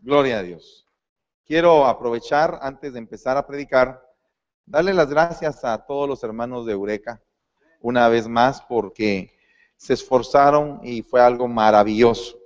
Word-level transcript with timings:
Gloria 0.00 0.38
a 0.38 0.42
Dios. 0.42 0.86
Quiero 1.44 1.86
aprovechar 1.86 2.58
antes 2.62 2.92
de 2.92 3.00
empezar 3.00 3.36
a 3.36 3.46
predicar, 3.46 4.00
darle 4.64 4.94
las 4.94 5.10
gracias 5.10 5.64
a 5.64 5.76
todos 5.78 6.08
los 6.08 6.22
hermanos 6.22 6.66
de 6.66 6.72
Eureka 6.72 7.20
una 7.80 8.08
vez 8.08 8.28
más 8.28 8.62
porque 8.62 9.32
se 9.76 9.94
esforzaron 9.94 10.80
y 10.84 11.02
fue 11.02 11.20
algo 11.20 11.48
maravilloso. 11.48 12.38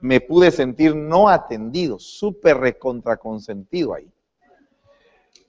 Me 0.00 0.20
pude 0.20 0.50
sentir 0.50 0.94
no 0.94 1.28
atendido, 1.28 1.98
súper 1.98 2.58
recontraconsentido 2.58 3.94
ahí. 3.94 4.10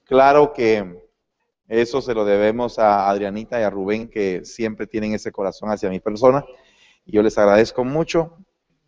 Claro 0.04 0.52
que 0.52 1.08
eso 1.68 2.00
se 2.00 2.14
lo 2.14 2.24
debemos 2.24 2.78
a 2.78 3.08
Adrianita 3.08 3.60
y 3.60 3.64
a 3.64 3.70
Rubén 3.70 4.08
que 4.08 4.44
siempre 4.44 4.86
tienen 4.86 5.14
ese 5.14 5.30
corazón 5.30 5.70
hacia 5.70 5.90
mi 5.90 6.00
persona 6.00 6.44
y 7.04 7.12
yo 7.12 7.22
les 7.22 7.36
agradezco 7.36 7.84
mucho 7.84 8.38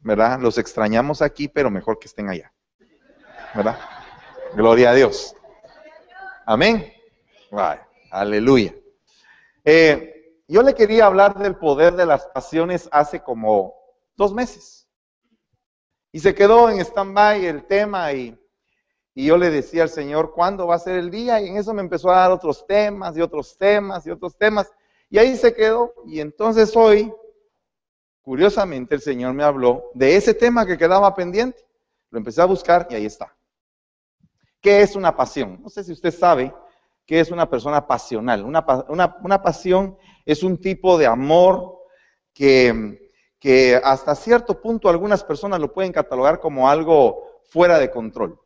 ¿verdad? 0.05 0.39
Los 0.39 0.59
extrañamos 0.59 1.23
aquí, 1.23 1.49
pero 1.49 1.71
mejor 1.71 1.99
que 1.99 2.07
estén 2.07 2.29
allá, 2.29 2.53
¿verdad? 3.55 3.79
Gloria 4.55 4.91
a 4.91 4.95
Dios. 4.95 5.35
Amén. 6.47 6.93
aleluya. 8.11 8.75
Eh, 9.65 10.43
yo 10.47 10.63
le 10.63 10.75
quería 10.75 11.07
hablar 11.07 11.39
del 11.39 11.57
poder 11.57 11.95
de 11.95 12.05
las 12.05 12.27
pasiones 12.27 12.87
hace 12.93 13.21
como 13.21 13.75
dos 14.15 14.35
meses. 14.35 14.87
Y 16.13 16.21
se 16.21 16.35
quedó 16.35 16.69
en 16.69 16.81
stand-by 16.81 17.47
el 17.47 17.67
tema 17.67 18.13
y, 18.13 18.39
y 19.15 19.27
yo 19.27 19.39
le 19.39 19.51
decía 19.51 19.85
al 19.85 19.89
Señor, 19.89 20.33
¿cuándo 20.33 20.67
va 20.67 20.75
a 20.75 20.79
ser 20.81 20.97
el 20.97 21.11
día? 21.11 21.41
Y 21.41 21.49
en 21.49 21.57
eso 21.57 21.73
me 21.73 21.81
empezó 21.81 22.11
a 22.11 22.19
dar 22.19 22.31
otros 22.31 22.67
temas 22.67 23.17
y 23.17 23.23
otros 23.23 23.57
temas 23.57 24.07
y 24.07 24.11
otros 24.11 24.37
temas. 24.37 24.71
Y 25.09 25.17
ahí 25.17 25.35
se 25.35 25.55
quedó. 25.55 25.95
Y 26.07 26.21
entonces 26.21 26.77
hoy 26.77 27.11
curiosamente 28.25 28.95
el 28.95 29.03
Señor 29.03 29.35
me 29.35 29.45
habló 29.45 29.91
de 29.93 30.17
ese 30.17 30.35
tema 30.35 30.67
que 30.67 30.79
quedaba 30.79 31.15
pendiente. 31.15 31.65
Lo 32.11 32.19
empecé 32.19 32.41
a 32.41 32.47
buscar 32.47 32.89
y 32.91 32.95
ahí 32.95 33.07
está. 33.07 33.37
¿Qué 34.61 34.81
es 34.81 34.97
una 34.97 35.15
pasión? 35.15 35.61
No 35.63 35.69
sé 35.69 35.85
si 35.85 35.93
usted 35.93 36.11
sabe 36.11 36.53
qué 37.07 37.21
es 37.21 37.31
una 37.31 37.49
persona 37.49 37.87
pasional. 37.87 38.43
Una, 38.45 39.43
pasión 39.43 39.99
es 40.25 40.43
un 40.43 40.59
tipo 40.59 40.97
de 40.97 41.07
amor 41.07 41.79
que, 42.33 43.13
que 43.39 43.79
hasta 43.85 44.15
cierto 44.15 44.61
punto 44.61 44.89
algunas 44.89 45.23
personas 45.23 45.61
lo 45.61 45.75
pueden 45.75 45.93
catalogar 45.93 46.41
como 46.41 46.69
algo 46.69 47.43
fuera 47.51 47.79
de 47.79 47.91
control. 47.91 48.41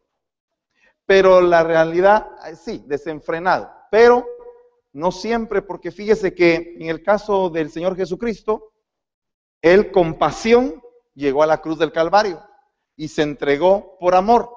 Pero 1.07 1.41
la 1.41 1.63
realidad, 1.63 2.27
eh, 2.47 2.57
sí, 2.57 2.83
desenfrenado. 2.85 3.71
Pero 3.93 4.27
no 4.93 5.13
siempre, 5.13 5.63
porque 5.63 5.93
fíjese 5.93 6.35
que 6.35 6.75
en 6.81 6.89
el 6.89 7.03
caso 7.05 7.49
del 7.49 7.71
Señor 7.71 7.97
Jesucristo, 7.97 8.73
él 9.63 9.91
con 9.91 10.19
pasión 10.19 10.83
llegó 11.15 11.43
a 11.43 11.47
la 11.47 11.61
cruz 11.61 11.79
del 11.79 11.93
Calvario 11.93 12.43
y 12.97 13.09
se 13.09 13.23
entregó 13.23 13.97
por 13.99 14.15
amor. 14.15 14.51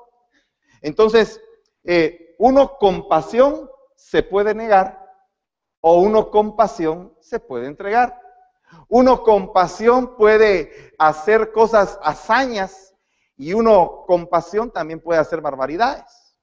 Entonces, 0.82 1.40
eh, 1.84 2.36
uno 2.40 2.78
con 2.78 3.08
pasión 3.08 3.70
se 3.96 4.24
puede 4.24 4.54
negar 4.54 5.02
o 5.80 6.00
uno 6.00 6.30
con 6.30 6.56
pasión 6.56 7.16
se 7.20 7.40
puede 7.40 7.68
entregar. 7.68 8.20
Uno 8.88 9.24
con 9.24 9.52
pasión 9.52 10.16
puede 10.16 10.94
hacer 10.98 11.52
cosas, 11.52 12.00
hazañas, 12.02 12.92
y 13.36 13.54
uno 13.54 14.04
con 14.06 14.28
pasión 14.28 14.72
también 14.72 15.00
puede 15.00 15.20
hacer 15.20 15.42
barbaridades. 15.42 16.38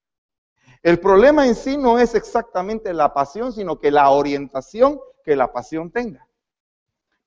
El 0.82 0.98
problema 0.98 1.46
en 1.46 1.54
sí 1.54 1.76
no 1.76 1.98
es 1.98 2.14
exactamente 2.14 2.92
la 2.92 3.14
pasión, 3.14 3.52
sino 3.52 3.78
que 3.78 3.90
la 3.90 4.10
orientación 4.10 5.00
que 5.24 5.36
la 5.36 5.52
pasión 5.52 5.90
tenga. 5.92 6.27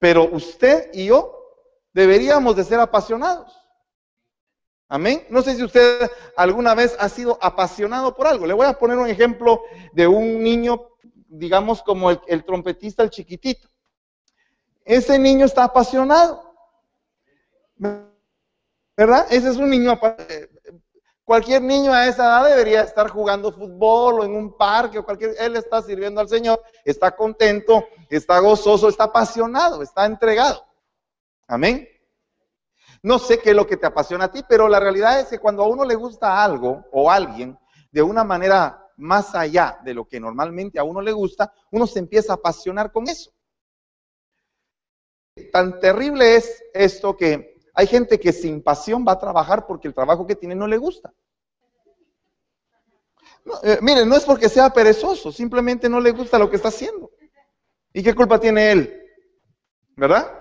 Pero 0.02 0.28
usted 0.32 0.90
y 0.94 1.06
yo 1.06 1.32
deberíamos 1.94 2.56
de 2.56 2.64
ser 2.64 2.80
apasionados. 2.80 3.56
Amén. 4.88 5.28
No 5.30 5.44
sé 5.44 5.56
si 5.56 5.64
usted 5.64 6.10
alguna 6.36 6.74
vez 6.74 6.98
ha 7.00 7.08
sido 7.08 7.38
apasionado 7.40 8.16
por 8.16 8.26
algo. 8.26 8.48
Le 8.48 8.56
voy 8.56 8.66
a 8.66 8.80
poner 8.80 8.98
un 8.98 9.08
ejemplo 9.08 9.62
de 9.94 10.08
un 10.08 10.42
niño, 10.42 10.90
digamos 11.28 11.84
como 11.84 12.10
el, 12.10 12.44
trompetista, 12.44 13.04
el 13.04 13.12
chiquitito. 13.12 13.70
Ese 14.84 15.20
niño 15.20 15.46
está 15.46 15.66
apasionado. 15.66 16.52
¿Verdad? 18.98 19.28
Ese 19.30 19.50
es 19.52 19.58
un 19.58 19.70
niño 19.70 19.92
apasionado. 19.92 20.51
Cualquier 21.32 21.62
niño 21.62 21.94
a 21.94 22.08
esa 22.08 22.24
edad 22.24 22.50
debería 22.50 22.82
estar 22.82 23.10
jugando 23.10 23.54
fútbol 23.54 24.20
o 24.20 24.26
en 24.26 24.36
un 24.36 24.58
parque 24.58 25.00
o 25.00 25.06
cualquier, 25.06 25.34
él 25.40 25.56
está 25.56 25.82
sirviendo 25.82 26.20
al 26.20 26.28
Señor, 26.28 26.62
está 26.84 27.16
contento, 27.16 27.86
está 28.10 28.40
gozoso, 28.40 28.90
está 28.90 29.06
apasionado, 29.06 29.82
está 29.82 30.06
entregado. 30.06 30.62
Amén. 31.48 31.88
No 33.02 33.18
sé 33.18 33.40
qué 33.40 33.52
es 33.52 33.56
lo 33.56 33.66
que 33.66 33.78
te 33.78 33.88
apasiona 33.88 34.26
a 34.26 34.32
ti, 34.34 34.44
pero 34.46 34.68
la 34.68 34.82
realidad 34.82 35.22
es 35.22 35.28
que 35.28 35.40
cuando 35.40 35.64
a 35.64 35.70
uno 35.70 35.86
le 35.86 35.96
gusta 35.96 36.44
algo 36.44 36.84
o 36.92 37.10
alguien 37.10 37.58
de 37.94 38.02
una 38.02 38.26
manera 38.26 38.86
más 38.98 39.34
allá 39.34 39.80
de 39.86 39.94
lo 39.94 40.10
que 40.10 40.20
normalmente 40.20 40.80
a 40.80 40.84
uno 40.84 41.00
le 41.00 41.14
gusta, 41.14 41.54
uno 41.72 41.88
se 41.88 42.00
empieza 42.00 42.34
a 42.34 42.36
apasionar 42.36 42.92
con 42.92 43.08
eso. 43.08 43.32
Tan 45.54 45.80
terrible 45.80 46.36
es 46.36 46.62
esto 46.74 47.16
que 47.16 47.51
hay 47.74 47.88
gente 47.88 48.20
que 48.20 48.34
sin 48.34 48.62
pasión 48.62 49.06
va 49.08 49.14
a 49.14 49.20
trabajar 49.20 49.66
porque 49.66 49.88
el 49.88 49.94
trabajo 49.94 50.28
que 50.28 50.36
tiene 50.36 50.56
no 50.56 50.68
le 50.68 50.78
gusta. 50.78 51.14
Eh, 53.64 53.80
miren, 53.82 54.08
no 54.08 54.16
es 54.16 54.24
porque 54.24 54.50
sea 54.50 54.70
perezoso, 54.72 55.32
simplemente 55.32 55.90
no 55.90 56.00
le 56.00 56.12
gusta 56.12 56.38
lo 56.38 56.50
que 56.50 56.58
está 56.58 56.68
haciendo. 56.68 57.10
¿Y 57.94 58.04
qué 58.04 58.14
culpa 58.14 58.40
tiene 58.40 58.72
él? 58.72 59.06
¿Verdad? 59.96 60.32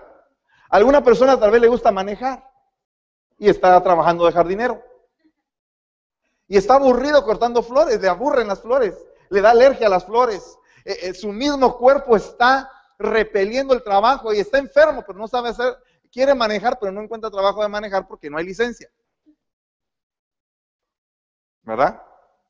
Alguna 0.69 1.03
persona 1.03 1.39
tal 1.39 1.51
vez 1.51 1.61
le 1.61 1.69
gusta 1.69 1.91
manejar 1.91 2.49
y 3.39 3.49
está 3.49 3.83
trabajando 3.83 4.27
de 4.27 4.33
jardinero. 4.33 4.83
Y 6.47 6.57
está 6.57 6.75
aburrido 6.75 7.25
cortando 7.25 7.63
flores, 7.63 8.01
le 8.01 8.09
aburren 8.09 8.49
las 8.49 8.61
flores, 8.61 8.95
le 9.31 9.41
da 9.41 9.51
alergia 9.51 9.87
a 9.87 9.91
las 9.91 10.05
flores. 10.05 10.59
Eh, 10.85 10.99
eh, 11.03 11.15
su 11.15 11.33
mismo 11.33 11.77
cuerpo 11.77 12.17
está 12.17 12.71
repeliendo 12.99 13.73
el 13.73 13.83
trabajo 13.83 14.33
y 14.33 14.41
está 14.41 14.59
enfermo, 14.59 15.03
pero 15.07 15.19
no 15.19 15.27
sabe 15.27 15.49
hacer, 15.49 15.77
quiere 16.11 16.35
manejar, 16.35 16.79
pero 16.79 16.93
no 16.93 17.03
encuentra 17.03 17.31
trabajo 17.31 17.63
de 17.63 17.69
manejar 17.69 18.07
porque 18.07 18.31
no 18.31 18.39
hay 18.39 18.45
licencia. 18.45 18.91
¿Verdad? 21.63 22.03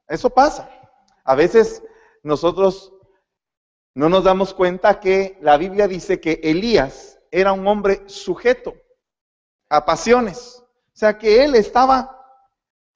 Eso 0.06 0.31
pasa. 0.31 0.71
A 1.25 1.34
veces 1.34 1.82
nosotros 2.22 2.93
no 3.94 4.09
nos 4.09 4.25
damos 4.25 4.54
cuenta 4.54 5.00
que 5.00 5.38
la 5.41 5.56
Biblia 5.56 5.88
dice 5.88 6.21
que 6.21 6.41
Elías 6.43 7.19
era 7.31 7.53
un 7.53 7.66
hombre 7.66 8.03
sujeto 8.09 8.75
a 9.69 9.84
pasiones. 9.84 10.62
O 10.62 10.97
sea 11.00 11.19
que 11.19 11.44
él 11.44 11.54
estaba 11.54 12.16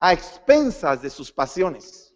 a 0.00 0.12
expensas 0.12 1.02
de 1.02 1.10
sus 1.10 1.32
pasiones. 1.32 2.14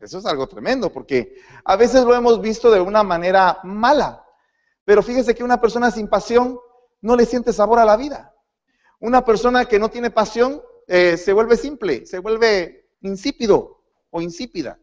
Eso 0.00 0.18
es 0.18 0.26
algo 0.26 0.46
tremendo 0.46 0.92
porque 0.92 1.36
a 1.64 1.76
veces 1.76 2.04
lo 2.04 2.14
hemos 2.14 2.40
visto 2.40 2.70
de 2.70 2.80
una 2.80 3.02
manera 3.02 3.60
mala. 3.62 4.24
Pero 4.84 5.02
fíjese 5.02 5.34
que 5.34 5.44
una 5.44 5.60
persona 5.60 5.90
sin 5.90 6.08
pasión 6.08 6.58
no 7.04 7.16
le 7.16 7.26
siente 7.26 7.52
sabor 7.52 7.78
a 7.78 7.84
la 7.84 7.98
vida. 7.98 8.34
Una 8.98 9.26
persona 9.26 9.66
que 9.66 9.78
no 9.78 9.90
tiene 9.90 10.10
pasión 10.10 10.62
eh, 10.86 11.18
se 11.18 11.34
vuelve 11.34 11.58
simple, 11.58 12.06
se 12.06 12.18
vuelve 12.18 12.88
insípido 13.02 13.82
o 14.08 14.22
insípida. 14.22 14.80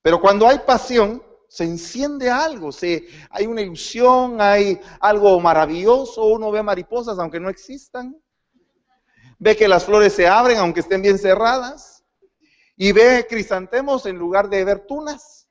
Pero 0.00 0.22
cuando 0.22 0.48
hay 0.48 0.60
pasión, 0.60 1.22
se 1.46 1.64
enciende 1.64 2.30
algo, 2.30 2.72
se, 2.72 3.08
hay 3.28 3.46
una 3.46 3.60
ilusión, 3.60 4.40
hay 4.40 4.80
algo 5.00 5.38
maravilloso, 5.38 6.24
uno 6.24 6.50
ve 6.50 6.62
mariposas 6.62 7.18
aunque 7.18 7.40
no 7.40 7.50
existan, 7.50 8.16
ve 9.38 9.54
que 9.54 9.68
las 9.68 9.84
flores 9.84 10.14
se 10.14 10.26
abren 10.26 10.56
aunque 10.56 10.80
estén 10.80 11.02
bien 11.02 11.18
cerradas, 11.18 12.04
y 12.74 12.92
ve 12.92 13.26
crisantemos 13.28 14.06
en 14.06 14.16
lugar 14.16 14.48
de 14.48 14.64
ver 14.64 14.86
tunas, 14.86 15.46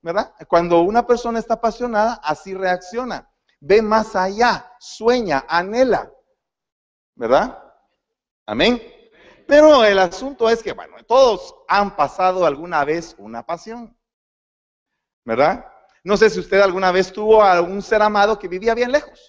¿verdad? 0.00 0.32
Cuando 0.46 0.80
una 0.82 1.06
persona 1.08 1.40
está 1.40 1.54
apasionada, 1.54 2.20
así 2.22 2.54
reacciona, 2.54 3.29
ve 3.60 3.82
más 3.82 4.16
allá, 4.16 4.72
sueña, 4.78 5.44
anhela, 5.48 6.10
¿verdad? 7.14 7.62
Amén. 8.46 8.82
Pero 9.46 9.84
el 9.84 9.98
asunto 9.98 10.48
es 10.48 10.62
que, 10.62 10.72
bueno, 10.72 10.96
todos 11.06 11.54
han 11.68 11.94
pasado 11.96 12.46
alguna 12.46 12.84
vez 12.84 13.14
una 13.18 13.44
pasión. 13.44 13.96
¿verdad? 15.24 15.64
No 16.02 16.16
sé 16.16 16.30
si 16.30 16.40
usted 16.40 16.60
alguna 16.60 16.92
vez 16.92 17.12
tuvo 17.12 17.42
a 17.42 17.52
algún 17.52 17.82
ser 17.82 18.02
amado 18.02 18.38
que 18.38 18.48
vivía 18.48 18.74
bien 18.74 18.92
lejos. 18.92 19.20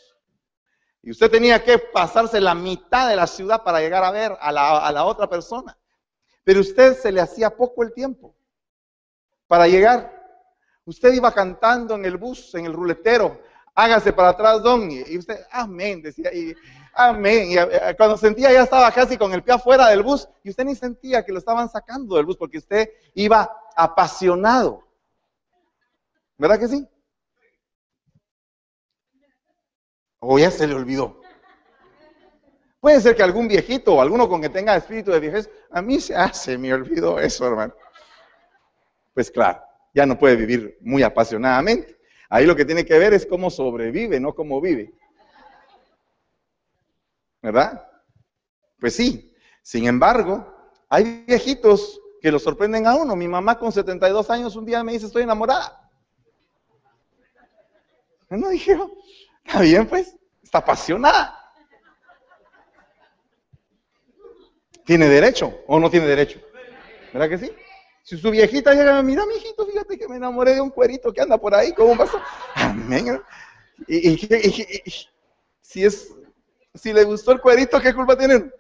Y 1.04 1.12
usted 1.12 1.30
tenía 1.30 1.64
que 1.64 1.80
pasarse 1.80 2.40
la 2.40 2.54
mitad 2.54 3.10
de 3.10 3.16
la 3.16 3.28
ciudad 3.28 3.64
para 3.64 3.80
llegar 3.80 4.04
a 4.04 4.12
ver 4.12 4.38
a 4.40 4.52
la, 4.52 5.06
otra 5.06 5.28
persona. 5.28 5.78
Pero 6.44 6.62
usted 6.62 6.98
se 6.98 7.12
le 7.12 7.22
hacía 7.22 7.50
poco 7.50 7.84
el 7.84 7.94
tiempo 7.94 8.36
para 9.48 9.68
llegar. 9.68 10.12
Usted 10.86 11.14
iba 11.14 11.32
cantando 11.34 11.96
en 11.96 12.06
el 12.06 12.18
bus, 12.18 12.56
en 12.56 12.66
el 12.66 12.74
ruletero, 12.74 13.42
hágase 13.76 14.14
para 14.14 14.30
atrás, 14.30 14.62
don. 14.62 14.90
Y 14.92 15.18
usted, 15.18 15.40
amén, 15.52 16.02
decía, 16.02 16.34
y 16.34 16.56
amén. 16.94 17.52
Y 17.52 17.58
eh, 17.58 17.96
cuando 17.98 18.18
sentía 18.18 18.52
ya 18.52 18.64
estaba 18.64 18.92
casi 18.92 19.18
con 19.18 19.34
el 19.34 19.44
pie 19.44 19.56
afuera 19.56 19.88
del 19.88 20.04
bus 20.04 20.28
y 20.44 20.50
usted 20.50 20.66
ni 20.66 20.76
sentía 20.76 21.24
que 21.24 21.32
lo 21.32 21.40
estaban 21.40 21.70
sacando 21.70 22.16
del 22.16 22.26
bus 22.26 22.38
porque 22.38 22.58
usted 22.58 22.90
iba 23.14 23.52
apasionado. 23.76 24.84
¿Verdad 26.38 26.60
que 26.60 26.68
sí? 26.68 26.88
O 30.20 30.38
ya 30.38 30.52
se 30.52 30.68
le 30.68 30.76
olvidó. 30.76 31.20
Puede 32.80 33.00
ser 33.00 33.16
que 33.16 33.22
algún 33.22 33.48
viejito 33.48 33.94
o 33.94 34.02
alguno 34.02 34.28
con 34.28 34.42
que 34.42 34.50
tenga 34.50 34.76
espíritu 34.76 35.12
de 35.12 35.20
viejez, 35.20 35.50
a 35.70 35.84
mí 35.84 36.00
se 36.00 36.16
hace, 36.16 36.58
me 36.58 36.74
olvidó 36.74 37.20
eso, 37.20 37.46
hermano. 37.46 37.76
Pues 39.14 39.30
claro, 39.30 39.62
ya 39.94 40.06
no 40.08 40.18
puede 40.18 40.36
vivir 40.36 40.80
muy 40.82 41.04
apasionadamente. 41.04 42.01
Ahí 42.34 42.46
lo 42.46 42.56
que 42.56 42.64
tiene 42.64 42.86
que 42.86 42.98
ver 42.98 43.14
es 43.14 43.26
cómo 43.26 43.50
sobrevive, 43.50 44.18
no 44.18 44.34
cómo 44.34 44.62
vive. 44.62 44.94
¿Verdad? 47.42 47.86
Pues 48.80 48.96
sí. 48.96 49.36
Sin 49.62 49.86
embargo, 49.86 50.48
hay 50.88 51.26
viejitos 51.28 52.00
que 52.22 52.32
lo 52.32 52.40
sorprenden 52.40 52.88
a 52.88 52.96
uno. 52.96 53.18
Mi 53.18 53.28
mamá 53.28 53.60
con 53.60 53.74
72 53.74 54.30
años 54.30 54.56
un 54.56 54.66
día 54.66 54.82
me 54.82 54.94
dice, 54.94 55.08
estoy 55.08 55.24
enamorada. 55.24 55.92
No 58.30 58.48
dije, 58.48 58.80
está 59.46 59.60
bien 59.60 59.86
pues, 59.86 60.16
está 60.42 60.60
apasionada. 60.60 61.38
¿Tiene 64.86 65.10
derecho 65.10 65.54
o 65.68 65.82
no 65.82 65.90
tiene 65.90 66.08
derecho? 66.08 66.40
¿Verdad 67.12 67.28
que 67.28 67.38
sí? 67.40 67.52
Si 68.12 68.18
su 68.18 68.30
viejita 68.30 68.74
llega, 68.74 69.02
mira, 69.02 69.26
mi 69.26 69.36
hijito, 69.36 69.66
fíjate 69.66 69.98
que 69.98 70.06
me 70.06 70.18
enamoré 70.18 70.54
de 70.54 70.60
un 70.60 70.70
cuerito 70.70 71.14
que 71.14 71.22
anda 71.22 71.38
por 71.38 71.56
ahí, 71.56 71.74
¿cómo 71.74 71.96
pasó? 71.96 72.20
Amén. 72.56 73.22
Y, 73.88 74.18
si 75.62 75.86
es, 75.86 76.14
si 76.74 76.92
le 76.92 77.06
gustó 77.06 77.32
el 77.32 77.40
cuerito, 77.40 77.80
¿qué 77.80 77.94
culpa 77.94 78.18
tienen? 78.18 78.54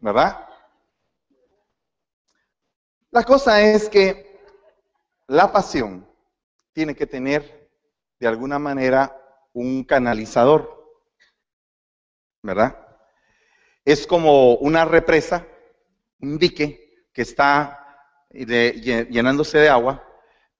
¿Verdad? 0.00 0.48
La 3.10 3.22
cosa 3.24 3.60
es 3.60 3.90
que 3.90 4.40
la 5.26 5.52
pasión 5.52 6.08
tiene 6.72 6.96
que 6.96 7.06
tener 7.06 7.68
de 8.18 8.26
alguna 8.26 8.58
manera 8.58 9.14
un 9.52 9.84
canalizador, 9.84 10.98
¿verdad? 12.42 12.88
Es 13.84 14.06
como 14.06 14.54
una 14.54 14.86
represa, 14.86 15.46
un 16.20 16.38
dique 16.38 16.87
que 17.18 17.22
está 17.22 17.84
llenándose 18.30 19.58
de 19.58 19.68
agua, 19.68 20.06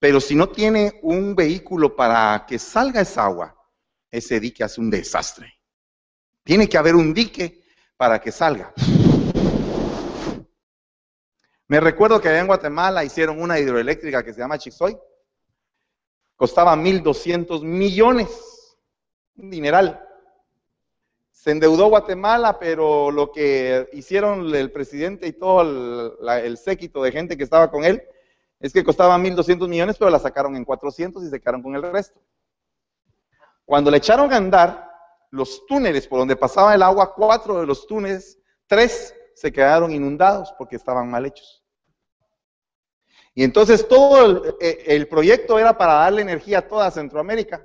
pero 0.01 0.21
si 0.21 0.35
no 0.35 0.49
tiene 0.49 0.99
un 1.05 1.37
vehículo 1.37 1.95
para 1.95 2.45
que 2.49 2.59
salga 2.59 3.03
esa 3.03 3.27
agua, 3.27 3.57
ese 4.11 4.41
dique 4.41 4.65
hace 4.65 4.81
un 4.81 4.91
desastre. 4.91 5.55
Tiene 6.43 6.69
que 6.69 6.77
haber 6.77 6.97
un 6.97 7.15
dique 7.15 7.63
para 7.97 8.21
que 8.21 8.33
salga. 8.33 8.75
Me 11.69 11.79
recuerdo 11.79 12.21
que 12.21 12.29
allá 12.29 12.41
en 12.41 12.49
Guatemala 12.49 13.05
hicieron 13.05 13.41
una 13.41 13.61
hidroeléctrica 13.61 14.25
que 14.25 14.35
se 14.35 14.41
llama 14.41 14.59
Chisoy. 14.59 14.99
Costaba 16.35 16.75
1.200 16.75 17.63
millones, 17.63 18.77
un 19.37 19.49
dineral. 19.49 20.08
Se 21.39 21.53
endeudó 21.53 21.87
Guatemala, 21.87 22.59
pero 22.59 23.13
lo 23.13 23.31
que 23.31 23.89
hicieron 23.93 24.53
el 24.53 24.73
presidente 24.73 25.29
y 25.29 25.33
todo 25.33 26.19
el, 26.27 26.59
séquito 26.59 27.01
de 27.01 27.13
gente 27.13 27.37
que 27.37 27.45
estaba 27.45 27.71
con 27.71 27.85
él 27.85 28.03
es 28.59 28.73
que 28.73 28.83
costaba 28.83 29.17
1.200 29.17 29.69
millones, 29.69 29.97
pero 29.97 30.11
la 30.11 30.19
sacaron 30.19 30.57
en 30.57 30.65
400 30.65 31.23
y 31.23 31.31
se 31.31 31.39
quedaron 31.39 31.63
con 31.63 31.77
el 31.77 31.83
resto. 31.93 32.21
Cuando 33.65 33.89
le 33.89 33.99
echaron 33.99 34.33
a 34.33 34.37
andar, 34.37 34.91
los 35.31 35.65
túneles 35.67 36.09
por 36.09 36.19
donde 36.19 36.35
pasaba 36.35 36.75
el 36.75 36.83
agua, 36.83 37.15
cuatro 37.15 37.61
de 37.61 37.67
los 37.67 37.87
túneles, 37.87 38.37
tres 38.67 39.15
se 39.37 39.53
quedaron 39.53 39.93
inundados 39.93 40.53
porque 40.59 40.75
estaban 40.75 41.09
mal 41.09 41.25
hechos. 41.25 41.65
Y 43.33 43.45
entonces 43.45 43.87
todo 43.87 44.59
eh, 44.61 44.85
el, 44.89 45.07
proyecto 45.07 45.57
era 45.57 45.79
para 45.79 45.93
darle 45.93 46.23
energía 46.23 46.59
a 46.59 46.67
toda 46.67 46.91
Centroamérica. 46.91 47.65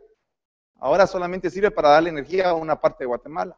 Ahora 0.76 1.08
solamente 1.08 1.50
sirve 1.50 1.72
para 1.72 1.90
darle 1.90 2.12
energía 2.12 2.50
a 2.50 2.54
una 2.54 2.80
parte 2.80 3.04
de 3.04 3.08
Guatemala. 3.08 3.58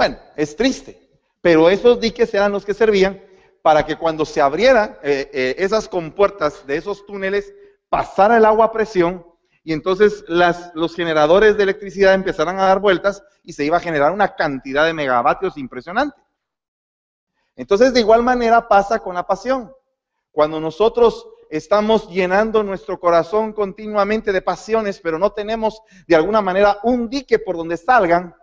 Bueno, 0.00 0.16
es 0.34 0.56
triste, 0.56 0.98
pero 1.42 1.68
esos 1.68 2.00
diques 2.00 2.32
eran 2.32 2.52
los 2.52 2.64
que 2.64 2.72
servían 2.72 3.22
para 3.60 3.84
que 3.84 3.96
cuando 3.96 4.24
se 4.24 4.40
abrieran 4.40 4.96
eh, 5.02 5.30
eh, 5.30 5.56
esas 5.58 5.90
compuertas 5.90 6.66
de 6.66 6.78
esos 6.78 7.04
túneles, 7.04 7.52
pasara 7.90 8.38
el 8.38 8.46
agua 8.46 8.64
a 8.64 8.72
presión 8.72 9.26
y 9.62 9.74
entonces 9.74 10.24
los 10.26 10.96
generadores 10.96 11.58
de 11.58 11.64
electricidad 11.64 12.14
empezaran 12.14 12.58
a 12.58 12.64
dar 12.64 12.80
vueltas 12.80 13.22
y 13.42 13.52
se 13.52 13.66
iba 13.66 13.76
a 13.76 13.80
generar 13.80 14.12
una 14.12 14.34
cantidad 14.36 14.86
de 14.86 14.94
megavatios 14.94 15.58
impresionante. 15.58 16.16
Entonces, 17.54 17.92
de 17.92 18.00
igual 18.00 18.22
manera 18.22 18.68
pasa 18.68 19.00
con 19.00 19.16
la 19.16 19.26
pasión. 19.26 19.70
Cuando 20.32 20.60
nosotros 20.60 21.28
estamos 21.50 22.08
llenando 22.08 22.62
nuestro 22.62 22.98
corazón 22.98 23.52
continuamente 23.52 24.32
de 24.32 24.40
pasiones, 24.40 24.98
pero 24.98 25.18
no 25.18 25.32
tenemos 25.32 25.82
de 26.08 26.16
alguna 26.16 26.40
manera 26.40 26.78
un 26.84 27.10
dique 27.10 27.38
por 27.38 27.58
donde 27.58 27.76
salgan, 27.76 28.34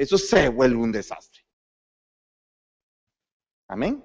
eso 0.00 0.16
se 0.16 0.48
vuelve 0.48 0.78
un 0.78 0.90
desastre. 0.90 1.42
Amén. 3.68 4.02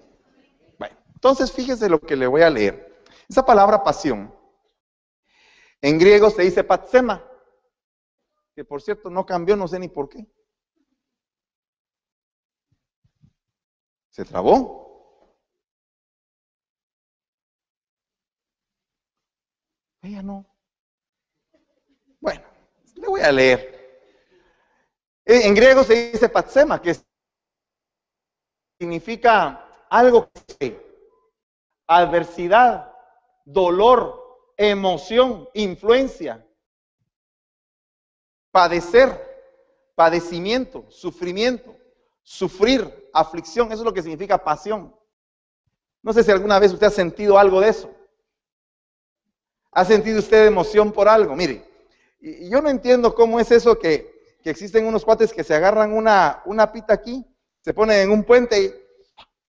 Bueno, 0.78 0.98
entonces 1.14 1.54
fíjese 1.54 1.88
lo 1.88 2.02
que 2.02 2.18
le 2.18 2.28
voy 2.28 2.42
a 2.42 2.50
leer. 2.50 3.02
Esa 3.30 3.46
palabra 3.46 3.82
pasión, 3.82 4.38
en 5.82 5.98
griego 5.98 6.30
se 6.30 6.42
dice 6.42 6.66
patsema, 6.66 7.26
que 8.54 8.66
por 8.66 8.82
cierto 8.82 9.10
no 9.10 9.26
cambió, 9.26 9.56
no 9.56 9.70
sé 9.70 9.80
ni 9.80 9.88
por 9.88 10.10
qué. 10.10 10.28
¿Se 14.10 14.26
trabó? 14.26 15.34
Ella 20.02 20.22
no. 20.22 20.46
Bueno, 22.20 22.46
le 22.96 23.08
voy 23.08 23.22
a 23.22 23.32
leer. 23.32 23.75
En 25.26 25.56
griego 25.56 25.84
se 25.84 26.12
dice 26.12 26.30
patsema, 26.30 26.80
que 26.80 26.96
significa 28.80 29.86
algo 29.90 30.30
que 30.60 30.86
adversidad, 31.88 32.94
dolor, 33.44 34.54
emoción, 34.56 35.50
influencia, 35.54 36.46
padecer, 38.52 39.10
padecimiento, 39.96 40.86
sufrimiento, 40.90 41.76
sufrir, 42.22 43.10
aflicción, 43.14 43.72
eso 43.72 43.82
es 43.82 43.86
lo 43.86 43.94
que 43.94 44.02
significa 44.02 44.44
pasión. 44.44 44.96
No 46.04 46.14
sé 46.14 46.24
si 46.24 46.32
alguna 46.32 46.60
vez 46.60 46.72
usted 46.72 46.88
ha 46.88 46.92
sentido 46.92 47.40
algo 47.40 47.62
de 47.62 47.70
eso. 47.70 47.92
¿Ha 49.72 49.84
sentido 49.84 50.20
usted 50.20 50.46
emoción 50.46 50.92
por 50.92 51.08
algo? 51.08 51.36
Mire, 51.36 51.68
yo 52.22 52.62
no 52.62 52.70
entiendo 52.70 53.14
cómo 53.14 53.40
es 53.40 53.52
eso 53.52 53.78
que, 53.78 54.15
existen 54.50 54.86
unos 54.86 55.04
cuates 55.04 55.34
que 55.34 55.44
se 55.44 55.56
agarran 55.56 55.94
una, 55.94 56.42
una 56.46 56.72
pita 56.72 56.94
aquí, 56.94 57.26
se 57.62 57.74
ponen 57.74 58.02
en 58.02 58.12
un 58.12 58.24
puente 58.24 58.62
y 58.62 58.74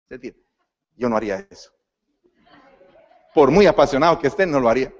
se 0.08 0.18
tiran. 0.18 0.40
Yo 0.96 1.08
no 1.08 1.16
haría 1.16 1.46
eso. 1.50 1.72
Por 3.34 3.50
muy 3.50 3.66
apasionado 3.66 4.18
que 4.18 4.28
esté, 4.28 4.46
no 4.46 4.60
lo 4.60 4.68
haría. 4.68 4.92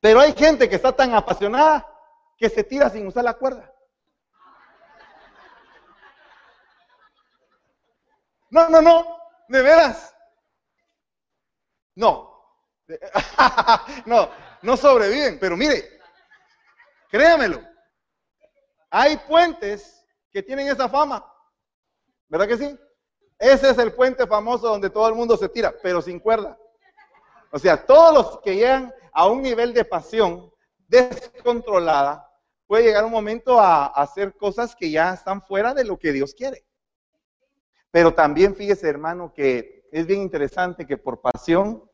Pero 0.00 0.20
hay 0.20 0.32
gente 0.32 0.68
que 0.68 0.76
está 0.76 0.92
tan 0.92 1.14
apasionada 1.14 1.86
que 2.36 2.48
se 2.48 2.62
tira 2.62 2.88
sin 2.88 3.06
usar 3.06 3.24
la 3.24 3.34
cuerda. 3.34 3.74
No, 8.50 8.68
no, 8.68 8.80
no, 8.80 9.18
de 9.48 9.62
veras. 9.62 10.14
No, 11.96 12.28
no, 14.06 14.30
no 14.62 14.76
sobreviven, 14.76 15.38
pero 15.38 15.56
mire, 15.56 15.97
créamelo, 17.08 17.60
hay 18.90 19.16
puentes 19.28 20.04
que 20.30 20.42
tienen 20.42 20.68
esa 20.68 20.88
fama, 20.88 21.24
¿verdad 22.28 22.48
que 22.48 22.56
sí? 22.56 22.78
Ese 23.38 23.70
es 23.70 23.78
el 23.78 23.92
puente 23.92 24.26
famoso 24.26 24.68
donde 24.68 24.90
todo 24.90 25.08
el 25.08 25.14
mundo 25.14 25.36
se 25.36 25.48
tira, 25.48 25.74
pero 25.82 26.02
sin 26.02 26.18
cuerda. 26.18 26.58
O 27.50 27.58
sea, 27.58 27.84
todos 27.86 28.12
los 28.12 28.40
que 28.40 28.56
llegan 28.56 28.92
a 29.12 29.28
un 29.28 29.42
nivel 29.42 29.72
de 29.72 29.84
pasión 29.84 30.52
descontrolada, 30.88 32.28
puede 32.66 32.84
llegar 32.84 33.04
un 33.04 33.12
momento 33.12 33.58
a 33.58 33.86
hacer 33.86 34.34
cosas 34.36 34.74
que 34.74 34.90
ya 34.90 35.14
están 35.14 35.42
fuera 35.42 35.72
de 35.72 35.84
lo 35.84 35.98
que 35.98 36.12
Dios 36.12 36.34
quiere. 36.34 36.64
Pero 37.90 38.12
también 38.12 38.54
fíjese, 38.54 38.88
hermano, 38.88 39.32
que 39.32 39.88
es 39.92 40.06
bien 40.06 40.20
interesante 40.20 40.86
que 40.86 40.98
por 40.98 41.20
pasión 41.20 41.88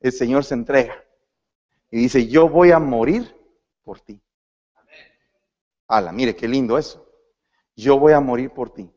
el 0.00 0.12
Señor 0.12 0.44
se 0.44 0.54
entrega 0.54 1.04
y 1.90 1.98
dice, 1.98 2.26
yo 2.26 2.48
voy 2.48 2.72
a 2.72 2.78
morir 2.78 3.36
por 3.84 4.00
ti. 4.00 4.20
Ala, 5.88 6.12
mire 6.12 6.34
qué 6.34 6.48
lindo 6.48 6.78
eso. 6.78 7.06
Yo 7.76 7.98
voy 7.98 8.12
a 8.12 8.20
morir 8.20 8.50
por 8.50 8.70
ti. 8.70 8.90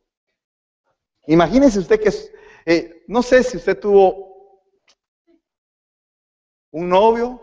Imagínese 1.28 1.80
usted 1.80 2.00
que, 2.00 2.12
eh, 2.66 3.04
no 3.08 3.22
sé 3.22 3.44
si 3.44 3.58
usted 3.58 3.80
tuvo 3.80 4.30
un 6.72 6.90
novio, 6.90 7.42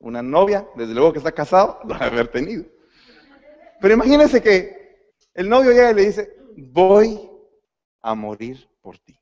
una 0.00 0.22
novia, 0.22 0.68
desde 0.74 0.94
luego 0.94 1.12
que 1.12 1.18
está 1.18 1.32
casado, 1.32 1.78
lo 1.84 1.94
debe 1.94 2.06
haber 2.06 2.28
tenido. 2.28 2.64
Pero 3.80 3.94
imagínese 3.94 4.42
que 4.42 5.14
el 5.34 5.48
novio 5.48 5.70
llega 5.70 5.90
y 5.90 5.94
le 5.94 6.06
dice, 6.06 6.36
voy 6.56 7.30
a 8.02 8.14
morir 8.14 8.68
por 8.82 8.98
ti. 8.98 9.16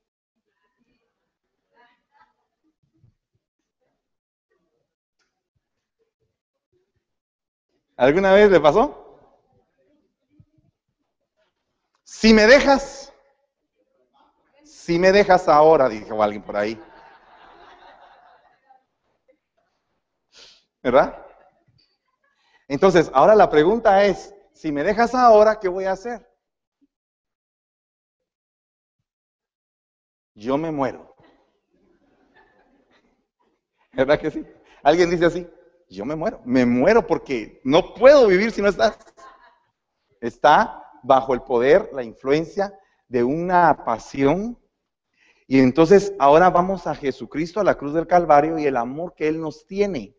¿Alguna 7.97 8.33
vez 8.33 8.51
le 8.51 8.61
pasó? 8.61 9.08
Si 12.11 12.33
me 12.33 12.47
dejas, 12.47 13.13
si 14.65 14.99
me 14.99 15.13
dejas 15.13 15.47
ahora, 15.47 15.91
dijo 15.91 16.21
alguien 16.23 16.43
por 16.43 16.57
ahí. 16.57 16.83
¿Verdad? 20.83 21.23
Entonces, 22.67 23.11
ahora 23.13 23.35
la 23.35 23.51
pregunta 23.51 24.05
es, 24.05 24.35
si 24.55 24.73
me 24.73 24.83
dejas 24.83 25.15
ahora, 25.15 25.61
¿qué 25.61 25.69
voy 25.69 25.85
a 25.85 25.93
hacer? 25.93 26.27
Yo 30.35 30.57
me 30.57 30.73
muero. 30.73 31.15
¿Verdad 33.93 34.19
que 34.19 34.31
sí? 34.31 34.47
Alguien 34.83 35.11
dice 35.11 35.27
así, 35.27 35.47
yo 35.91 36.07
me 36.07 36.17
muero, 36.17 36.41
me 36.47 36.65
muero 36.65 37.07
porque 37.07 37.61
no 37.65 37.93
puedo 37.93 38.27
vivir 38.27 38.51
si 38.51 38.63
no 38.63 38.71
estás. 38.71 38.99
Está 40.21 40.88
bajo 41.03 41.35
el 41.35 41.43
poder, 41.43 41.91
la 41.93 42.03
influencia 42.03 42.79
de 43.09 43.25
una 43.25 43.85
pasión. 43.85 44.59
Y 45.47 45.61
entonces 45.61 46.13
ahora 46.19 46.51
vamos 46.51 46.87
a 46.87 46.95
Jesucristo, 46.95 47.61
a 47.61 47.65
la 47.65 47.77
cruz 47.77 47.95
del 47.95 48.07
Calvario 48.07 48.59
y 48.59 48.67
el 48.67 48.77
amor 48.77 49.15
que 49.15 49.29
Él 49.29 49.41
nos 49.41 49.67
tiene. 49.67 50.15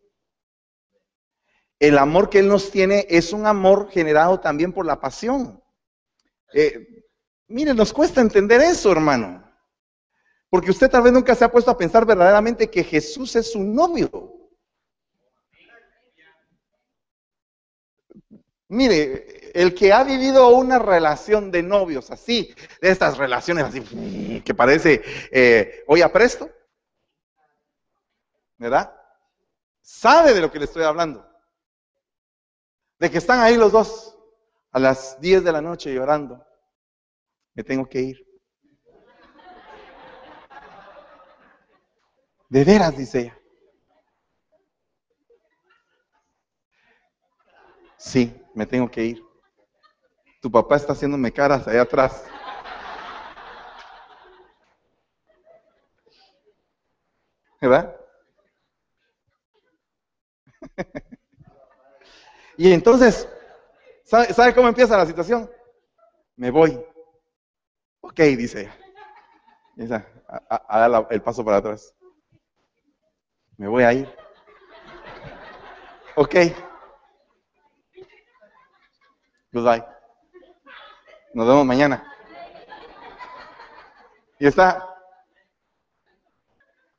El 1.78 1.96
amor 1.96 2.28
que 2.28 2.40
Él 2.40 2.48
nos 2.48 2.70
tiene 2.70 3.06
es 3.08 3.32
un 3.32 3.46
amor 3.46 3.88
generado 3.90 4.40
también 4.40 4.72
por 4.72 4.84
la 4.84 5.00
pasión. 5.00 5.62
Eh, 6.52 7.04
miren, 7.48 7.76
nos 7.76 7.92
cuesta 7.92 8.20
entender 8.20 8.60
eso, 8.60 8.92
hermano. 8.92 9.48
Porque 10.50 10.72
usted 10.72 10.90
tal 10.90 11.02
vez 11.02 11.12
nunca 11.12 11.34
se 11.34 11.44
ha 11.44 11.50
puesto 11.50 11.70
a 11.70 11.78
pensar 11.78 12.04
verdaderamente 12.04 12.68
que 12.68 12.82
Jesús 12.82 13.36
es 13.36 13.52
su 13.52 13.62
novio. 13.62 14.50
Mire, 18.68 19.39
el 19.54 19.74
que 19.74 19.92
ha 19.92 20.04
vivido 20.04 20.48
una 20.50 20.78
relación 20.78 21.50
de 21.50 21.62
novios 21.62 22.10
así, 22.10 22.54
de 22.80 22.90
estas 22.90 23.18
relaciones 23.18 23.64
así, 23.64 24.42
que 24.44 24.54
parece 24.54 25.02
eh, 25.30 25.84
hoy 25.86 26.02
apresto, 26.02 26.50
¿verdad? 28.58 28.94
Sabe 29.80 30.34
de 30.34 30.40
lo 30.40 30.50
que 30.50 30.58
le 30.58 30.66
estoy 30.66 30.82
hablando. 30.84 31.26
De 32.98 33.10
que 33.10 33.18
están 33.18 33.40
ahí 33.40 33.56
los 33.56 33.72
dos 33.72 34.16
a 34.72 34.78
las 34.78 35.20
10 35.20 35.42
de 35.42 35.52
la 35.52 35.60
noche 35.60 35.92
llorando. 35.92 36.44
Me 37.54 37.64
tengo 37.64 37.88
que 37.88 38.00
ir. 38.00 38.26
De 42.48 42.64
veras, 42.64 42.96
dice 42.96 43.20
ella. 43.20 43.40
Sí, 47.96 48.34
me 48.54 48.66
tengo 48.66 48.90
que 48.90 49.04
ir. 49.04 49.29
Tu 50.40 50.50
papá 50.50 50.76
está 50.76 50.94
haciéndome 50.94 51.30
caras 51.32 51.68
allá 51.68 51.82
atrás. 51.82 52.24
¿Verdad? 57.60 57.94
y 62.56 62.72
entonces, 62.72 63.28
¿sabe, 64.04 64.54
cómo 64.54 64.68
empieza 64.68 64.96
la 64.96 65.04
situación? 65.04 65.50
Me 66.36 66.50
voy. 66.50 66.82
Ok, 68.00 68.18
dice 68.18 68.72
ella. 69.76 70.06
Haga 70.48 71.06
el 71.10 71.20
paso 71.20 71.44
para 71.44 71.58
atrás. 71.58 71.94
Me 73.58 73.68
voy 73.68 73.82
a 73.82 73.92
ir. 73.92 74.08
Ok. 76.16 76.34
Goodbye. 79.52 79.99
Nos 81.32 81.46
vemos 81.46 81.64
mañana. 81.64 82.04
Y 84.38 84.46
está. 84.46 84.86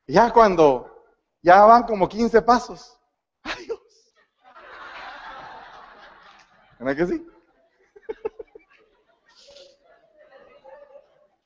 Ya 0.08 0.32
cuando 0.32 1.06
ya 1.42 1.64
van 1.66 1.84
como 1.84 2.08
15 2.08 2.42
pasos. 2.42 3.00
Adiós. 3.44 3.80
¿Verdad 6.80 6.96
que 6.96 7.08
sí? 7.08 7.28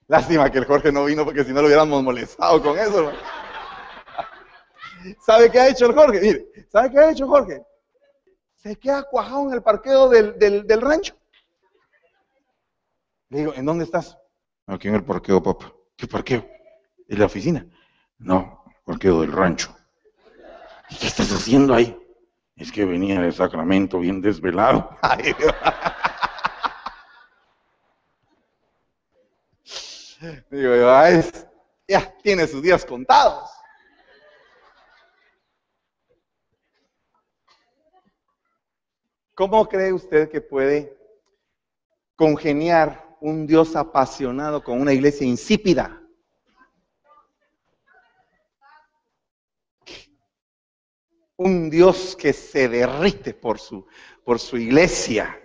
Lástima 0.07 0.51
que 0.51 0.59
el 0.59 0.65
Jorge 0.65 0.91
no 0.91 1.05
vino 1.05 1.25
porque 1.25 1.43
si 1.43 1.51
no 1.51 1.61
lo 1.61 1.67
hubiéramos 1.67 2.03
molestado 2.03 2.61
con 2.61 2.77
eso. 2.77 3.11
¿Sabe 5.25 5.51
qué 5.51 5.59
ha 5.59 5.69
hecho 5.69 5.87
el 5.87 5.93
Jorge? 5.93 6.19
Mire, 6.19 6.47
¿sabe 6.69 6.91
qué 6.91 6.99
ha 6.99 7.11
hecho 7.11 7.27
Jorge? 7.27 7.65
se 8.65 8.75
queda 8.77 9.03
cuajado 9.03 9.47
en 9.47 9.53
el 9.53 9.61
parqueo 9.61 10.09
del, 10.09 10.39
del, 10.39 10.81
rancho. 10.81 11.15
Le 13.35 13.41
digo, 13.41 13.53
¿en 13.53 13.65
dónde 13.65 13.83
estás? 13.83 14.17
Aquí 14.65 14.87
en 14.87 14.95
el 14.95 15.03
parqueo, 15.03 15.43
papá. 15.43 15.73
¿Qué 15.97 16.07
parqueo? 16.07 16.47
¿En 17.09 17.19
la 17.19 17.25
oficina? 17.25 17.67
No, 18.17 18.63
parqueo 18.85 19.19
del 19.19 19.33
rancho. 19.33 19.75
¿Y 20.89 20.95
qué 20.95 21.07
estás 21.07 21.33
haciendo 21.33 21.73
ahí? 21.73 21.99
Es 22.55 22.71
que 22.71 22.85
venía 22.85 23.19
de 23.19 23.33
Sacramento 23.33 23.99
bien 23.99 24.21
desvelado. 24.21 24.89
Digo, 30.49 30.73
ya 31.89 32.15
tiene 32.23 32.47
sus 32.47 32.61
días 32.61 32.85
contados. 32.85 33.49
¿Cómo 39.33 39.67
cree 39.67 39.91
usted 39.91 40.29
que 40.29 40.39
puede 40.39 40.97
congeniar 42.15 43.04
un 43.21 43.47
Dios 43.47 43.75
apasionado 43.75 44.63
con 44.63 44.79
una 44.79 44.93
iglesia 44.93 45.25
insípida? 45.25 46.01
Un 51.37 51.69
Dios 51.69 52.15
que 52.15 52.31
se 52.31 52.69
derrite 52.69 53.33
por 53.33 53.59
su, 53.59 53.85
por 54.23 54.39
su 54.39 54.57
iglesia, 54.57 55.37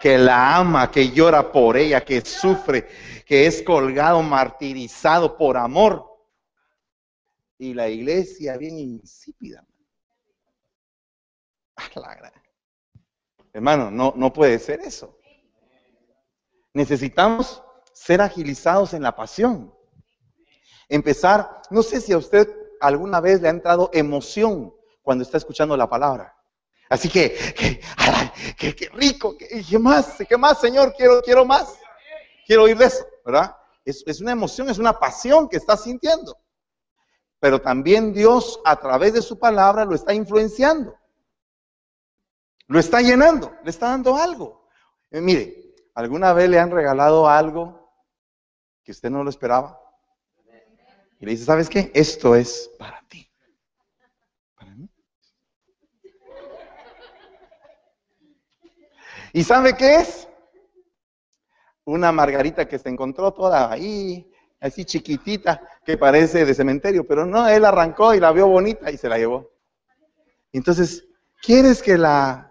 que 0.00 0.16
la 0.16 0.56
ama, 0.56 0.90
que 0.90 1.10
llora 1.10 1.52
por 1.52 1.76
ella, 1.76 2.04
que 2.04 2.22
sufre, 2.22 2.88
que 3.24 3.46
es 3.46 3.62
colgado, 3.62 4.22
martirizado 4.22 5.36
por 5.36 5.56
amor. 5.56 6.04
Y 7.58 7.74
la 7.74 7.88
iglesia 7.88 8.56
bien 8.56 8.78
insípida. 8.78 9.66
La 11.94 12.32
Hermano, 13.52 13.90
no, 13.90 14.12
no 14.16 14.32
puede 14.32 14.58
ser 14.58 14.80
eso. 14.80 15.15
Necesitamos 16.76 17.62
ser 17.94 18.20
agilizados 18.20 18.92
en 18.92 19.02
la 19.02 19.16
pasión. 19.16 19.74
Empezar, 20.90 21.62
no 21.70 21.82
sé 21.82 22.02
si 22.02 22.12
a 22.12 22.18
usted 22.18 22.54
alguna 22.82 23.18
vez 23.18 23.40
le 23.40 23.48
ha 23.48 23.50
entrado 23.50 23.88
emoción 23.94 24.74
cuando 25.00 25.24
está 25.24 25.38
escuchando 25.38 25.74
la 25.74 25.88
palabra. 25.88 26.36
Así 26.90 27.08
que, 27.08 27.34
que, 28.58 28.90
rico, 28.92 29.38
que, 29.38 29.78
más, 29.78 30.18
qué 30.28 30.36
más, 30.36 30.60
Señor, 30.60 30.92
quiero, 30.94 31.22
quiero 31.22 31.46
más. 31.46 31.78
Quiero 32.46 32.64
oír 32.64 32.76
de 32.76 32.84
eso, 32.84 33.06
¿verdad? 33.24 33.56
Es, 33.82 34.04
es 34.06 34.20
una 34.20 34.32
emoción, 34.32 34.68
es 34.68 34.76
una 34.76 34.98
pasión 34.98 35.48
que 35.48 35.56
está 35.56 35.78
sintiendo. 35.78 36.36
Pero 37.40 37.58
también 37.58 38.12
Dios 38.12 38.60
a 38.66 38.76
través 38.78 39.14
de 39.14 39.22
su 39.22 39.38
palabra 39.38 39.86
lo 39.86 39.94
está 39.94 40.12
influenciando. 40.12 40.94
Lo 42.66 42.78
está 42.78 43.00
llenando, 43.00 43.50
le 43.64 43.70
está 43.70 43.88
dando 43.88 44.14
algo. 44.14 44.68
Eh, 45.10 45.22
mire, 45.22 45.65
¿alguna 45.96 46.32
vez 46.32 46.48
le 46.48 46.60
han 46.60 46.70
regalado 46.70 47.28
algo 47.28 47.90
que 48.84 48.92
usted 48.92 49.10
no 49.10 49.24
lo 49.24 49.30
esperaba? 49.30 49.80
Y 51.18 51.24
le 51.24 51.32
dice, 51.32 51.44
¿sabes 51.44 51.68
qué? 51.68 51.90
Esto 51.92 52.36
es 52.36 52.70
para 52.78 53.02
ti. 53.08 53.28
Para 54.54 54.74
mí. 54.74 54.88
¿Y 59.32 59.42
sabe 59.42 59.76
qué 59.76 59.96
es? 59.96 60.28
Una 61.84 62.12
margarita 62.12 62.68
que 62.68 62.78
se 62.78 62.88
encontró 62.88 63.32
toda 63.32 63.72
ahí, 63.72 64.30
así 64.60 64.84
chiquitita, 64.84 65.80
que 65.84 65.96
parece 65.96 66.44
de 66.44 66.54
cementerio, 66.54 67.06
pero 67.06 67.26
no, 67.26 67.48
él 67.48 67.64
arrancó 67.64 68.14
y 68.14 68.20
la 68.20 68.30
vio 68.30 68.46
bonita 68.46 68.90
y 68.90 68.96
se 68.96 69.08
la 69.08 69.18
llevó. 69.18 69.50
Entonces, 70.52 71.04
¿quieres 71.42 71.82
que 71.82 71.98
la 71.98 72.46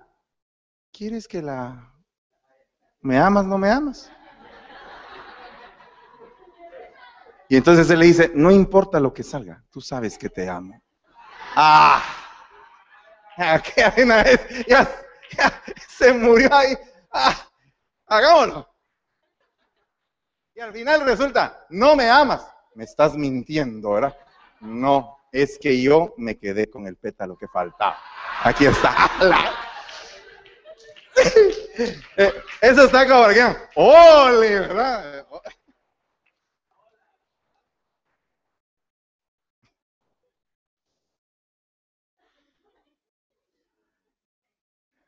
¿Quieres 0.97 1.27
que 1.27 1.41
la... 1.41 1.91
¿Me 3.05 3.19
amas, 3.19 3.45
no 3.45 3.59
me 3.59 3.69
amas? 3.69 4.11
Y 7.47 7.55
entonces 7.55 7.87
él 7.91 7.99
le 7.99 8.07
dice, 8.07 8.31
no 8.33 8.49
importa 8.49 8.99
lo 8.99 9.13
que 9.13 9.21
salga, 9.21 9.63
tú 9.69 9.79
sabes 9.79 10.17
que 10.17 10.27
te 10.27 10.49
amo. 10.49 10.81
¡Ah! 11.55 12.01
¿Qué 13.63 13.83
arena 13.83 14.21
es? 14.21 14.65
Ya, 14.65 14.89
se 15.87 16.13
murió 16.13 16.51
ahí. 16.51 16.75
¡Ah! 17.11 17.35
Hagámoslo. 18.07 18.67
Y 20.55 20.61
al 20.61 20.73
final 20.73 21.01
resulta, 21.01 21.63
no 21.69 21.95
me 21.95 22.09
amas. 22.09 22.47
Me 22.73 22.85
estás 22.85 23.15
mintiendo, 23.15 23.91
¿verdad? 23.91 24.17
No, 24.61 25.19
es 25.31 25.59
que 25.59 25.79
yo 25.79 26.15
me 26.17 26.39
quedé 26.39 26.71
con 26.71 26.87
el 26.87 26.95
pétalo 26.95 27.37
que 27.37 27.47
faltaba. 27.47 27.99
Aquí 28.41 28.65
está. 28.65 28.95
Eh, 32.17 32.31
eso 32.61 32.85
está 32.85 33.05
como 33.05 33.23
aquí. 33.23 33.39
¡Ole! 33.75 34.59
¿Verdad? 34.61 35.27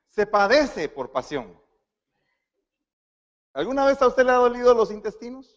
Se 0.10 0.26
padece 0.26 0.90
por 0.90 1.12
pasión. 1.12 1.58
¿Alguna 3.54 3.86
vez 3.86 4.02
a 4.02 4.08
usted 4.08 4.26
le 4.26 4.32
ha 4.32 4.36
dolido 4.36 4.74
los 4.74 4.92
intestinos? 4.92 5.56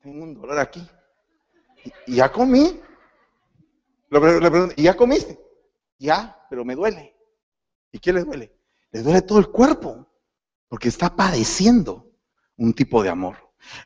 Tengo 0.00 0.22
un 0.22 0.34
dolor 0.34 0.58
aquí. 0.58 0.88
¿Y, 2.06 2.16
ya 2.16 2.30
comí? 2.30 2.80
¿y 4.76 4.82
ya 4.82 4.96
comiste? 4.96 5.43
Ya, 6.04 6.38
pero 6.50 6.66
me 6.66 6.74
duele. 6.74 7.16
¿Y 7.90 7.98
qué 7.98 8.12
le 8.12 8.24
duele? 8.24 8.54
Le 8.90 9.02
duele 9.02 9.22
todo 9.22 9.38
el 9.38 9.48
cuerpo, 9.48 10.06
porque 10.68 10.88
está 10.88 11.16
padeciendo 11.16 12.12
un 12.58 12.74
tipo 12.74 13.02
de 13.02 13.08
amor. 13.08 13.36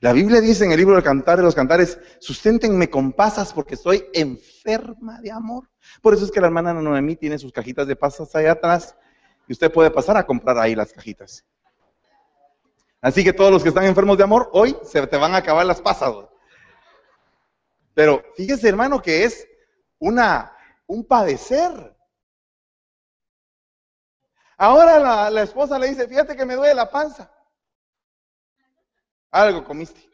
La 0.00 0.12
Biblia 0.12 0.40
dice 0.40 0.64
en 0.64 0.72
el 0.72 0.78
libro 0.78 0.96
de 0.96 1.02
los 1.42 1.54
Cantares, 1.54 2.00
susténtenme 2.18 2.90
con 2.90 3.12
pasas 3.12 3.52
porque 3.52 3.76
estoy 3.76 4.04
enferma 4.12 5.20
de 5.20 5.30
amor. 5.30 5.70
Por 6.02 6.12
eso 6.12 6.24
es 6.24 6.32
que 6.32 6.40
la 6.40 6.48
hermana 6.48 6.74
Noemí 6.74 7.14
tiene 7.14 7.38
sus 7.38 7.52
cajitas 7.52 7.86
de 7.86 7.94
pasas 7.94 8.34
allá 8.34 8.52
atrás 8.52 8.96
y 9.46 9.52
usted 9.52 9.70
puede 9.70 9.92
pasar 9.92 10.16
a 10.16 10.26
comprar 10.26 10.58
ahí 10.58 10.74
las 10.74 10.92
cajitas. 10.92 11.44
Así 13.00 13.22
que 13.22 13.32
todos 13.32 13.52
los 13.52 13.62
que 13.62 13.68
están 13.68 13.84
enfermos 13.84 14.18
de 14.18 14.24
amor, 14.24 14.50
hoy 14.52 14.76
se 14.82 15.06
te 15.06 15.16
van 15.16 15.34
a 15.34 15.38
acabar 15.38 15.64
las 15.64 15.80
pasas. 15.80 16.12
Pero 17.94 18.24
fíjese, 18.34 18.68
hermano, 18.68 19.00
que 19.00 19.22
es 19.22 19.46
una, 20.00 20.52
un 20.88 21.04
padecer. 21.04 21.96
Ahora 24.60 25.30
la, 25.30 25.42
esposa 25.42 25.78
le 25.78 25.88
dice, 25.88 26.08
fíjate 26.08 26.36
que 26.36 26.44
me 26.44 26.56
duele 26.56 26.74
la 26.74 26.90
panza. 26.90 27.30
Algo 29.30 29.62
comiste. 29.62 30.04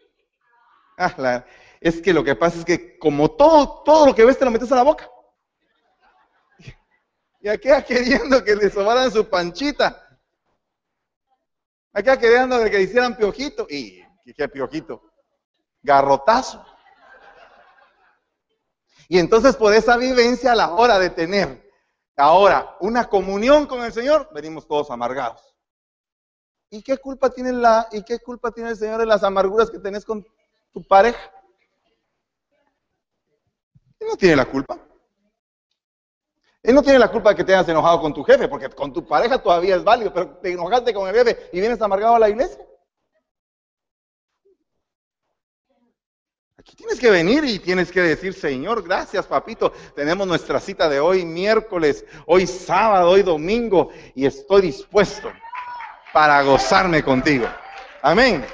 Ah, 0.99 1.43
es 1.81 2.03
que 2.03 2.13
lo 2.13 2.23
que 2.23 2.37
pasa 2.37 2.59
es 2.59 2.65
que 2.65 2.99
como 2.99 3.31
todo, 3.31 3.83
todo 3.83 4.07
lo 4.07 4.15
que 4.15 4.25
ves 4.25 4.39
te 4.39 4.45
lo 4.45 4.51
metes 4.51 4.71
a 4.71 4.77
la 4.77 4.83
boca. 4.83 5.11
Y 7.41 7.49
aquí 7.49 7.69
queriendo 7.89 8.45
que 8.45 8.55
le 8.55 8.69
sobaran 8.69 9.11
su 9.11 9.27
panchita. 9.31 10.21
Aquí 11.95 12.11
queriendo 12.19 12.63
que 12.65 12.71
le 12.71 12.83
hicieran 12.83 13.17
piojito. 13.17 13.67
Y, 13.71 14.05
¿qué 14.37 14.47
piojito? 14.47 15.11
Garrotazo. 15.83 16.63
Y 19.09 19.19
entonces 19.19 19.57
por 19.57 19.73
esa 19.73 19.97
vivencia 19.97 20.53
a 20.53 20.57
la 20.57 20.75
hora 20.75 20.99
de 20.99 21.09
tener 21.09 21.64
ahora 22.17 22.77
una 22.81 23.09
comunión 23.09 23.67
con 23.67 23.83
el 23.85 23.93
Señor, 23.93 24.29
venimos 24.33 24.67
todos 24.67 24.91
amargados. 24.91 25.55
¿Y 26.71 26.83
qué 26.83 26.99
culpa 26.99 27.31
tiene 27.31 27.53
la 27.53 27.89
y 27.93 28.03
qué 28.03 28.19
culpa 28.19 28.51
tiene 28.51 28.71
el 28.71 28.77
Señor 28.77 28.99
de 28.99 29.07
las 29.07 29.23
amarguras 29.23 29.71
que 29.71 29.79
tenés 29.79 30.05
con 30.05 30.27
tu 30.73 30.83
pareja? 30.87 31.21
Él 34.01 34.09
no 34.09 34.17
tiene 34.17 34.37
la 34.37 34.45
culpa. 34.45 34.79
Él 36.63 36.75
no 36.75 36.83
tiene 36.83 36.99
la 36.99 37.11
culpa 37.11 37.31
de 37.31 37.37
que 37.37 37.45
te 37.45 37.55
hayas 37.55 37.69
enojado 37.69 38.01
con 38.01 38.15
tu 38.15 38.25
jefe, 38.25 38.49
porque 38.49 38.71
con 38.71 38.93
tu 38.93 39.07
pareja 39.07 39.43
todavía 39.43 39.77
es 39.77 39.85
válido, 39.85 40.13
pero 40.13 40.39
te 40.39 40.53
enojaste 40.53 40.95
con 40.95 41.09
el 41.09 41.15
jefe 41.15 41.51
y 41.53 41.61
vienes 41.61 41.81
amargado 41.83 42.15
a 42.15 42.19
la 42.19 42.31
iglesia. 42.31 42.65
Tienes 46.65 46.99
que 46.99 47.11
venir 47.11 47.45
y 47.45 47.59
tienes 47.59 47.93
que 47.93 48.01
decir, 48.01 48.33
Señor, 48.33 48.83
gracias, 48.83 49.27
papito. 49.27 49.71
Tenemos 49.95 50.27
nuestra 50.27 50.59
cita 50.59 50.89
de 50.89 50.99
hoy 50.99 51.25
miércoles, 51.25 52.05
hoy 52.27 52.47
sábado, 52.47 53.11
hoy 53.11 53.23
domingo, 53.23 53.91
y 54.15 54.25
estoy 54.25 54.63
dispuesto 54.63 55.31
para 56.13 56.43
gozarme 56.43 57.03
contigo. 57.03 57.47
Amén. 58.03 58.45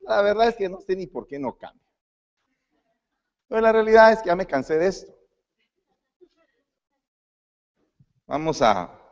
La 0.00 0.22
verdad 0.22 0.48
es 0.48 0.56
que 0.56 0.68
no 0.68 0.80
sé 0.80 0.94
ni 0.96 1.06
por 1.06 1.26
qué 1.26 1.38
no 1.38 1.56
cambia. 1.56 1.82
Pero 3.48 3.60
la 3.60 3.72
realidad 3.72 4.12
es 4.12 4.20
que 4.20 4.28
ya 4.28 4.36
me 4.36 4.46
cansé 4.46 4.78
de 4.78 4.88
esto. 4.88 5.12
Vamos 8.26 8.62
a... 8.62 9.05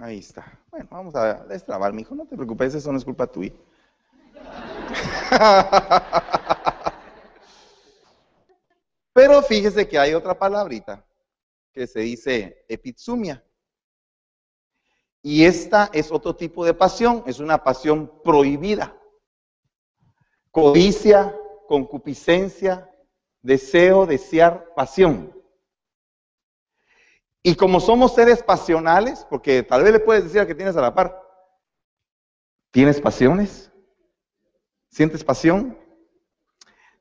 Ahí 0.00 0.18
está. 0.18 0.58
Bueno, 0.70 0.88
vamos 0.90 1.14
a 1.14 1.44
destrabar, 1.44 1.92
mi 1.92 2.02
hijo. 2.02 2.14
No 2.14 2.24
te 2.24 2.34
preocupes, 2.34 2.74
eso 2.74 2.90
no 2.90 2.96
es 2.96 3.04
culpa 3.04 3.26
tuya. 3.26 3.52
Pero 9.12 9.42
fíjese 9.42 9.86
que 9.86 9.98
hay 9.98 10.14
otra 10.14 10.38
palabrita 10.38 11.04
que 11.72 11.86
se 11.86 12.00
dice 12.00 12.64
epitsumia. 12.66 13.44
Y 15.22 15.44
esta 15.44 15.90
es 15.92 16.10
otro 16.10 16.34
tipo 16.34 16.64
de 16.64 16.72
pasión, 16.72 17.22
es 17.26 17.38
una 17.38 17.62
pasión 17.62 18.10
prohibida. 18.24 18.96
Codicia, 20.50 21.36
concupiscencia, 21.68 22.90
deseo, 23.42 24.06
desear, 24.06 24.72
pasión. 24.74 25.30
Y 27.42 27.54
como 27.54 27.80
somos 27.80 28.14
seres 28.14 28.42
pasionales, 28.42 29.26
porque 29.30 29.62
tal 29.62 29.82
vez 29.82 29.92
le 29.92 30.00
puedes 30.00 30.24
decir 30.24 30.40
a 30.40 30.46
que 30.46 30.54
tienes 30.54 30.76
a 30.76 30.82
la 30.82 30.94
par, 30.94 31.22
¿tienes 32.70 33.00
pasiones? 33.00 33.72
¿Sientes 34.90 35.24
pasión? 35.24 35.78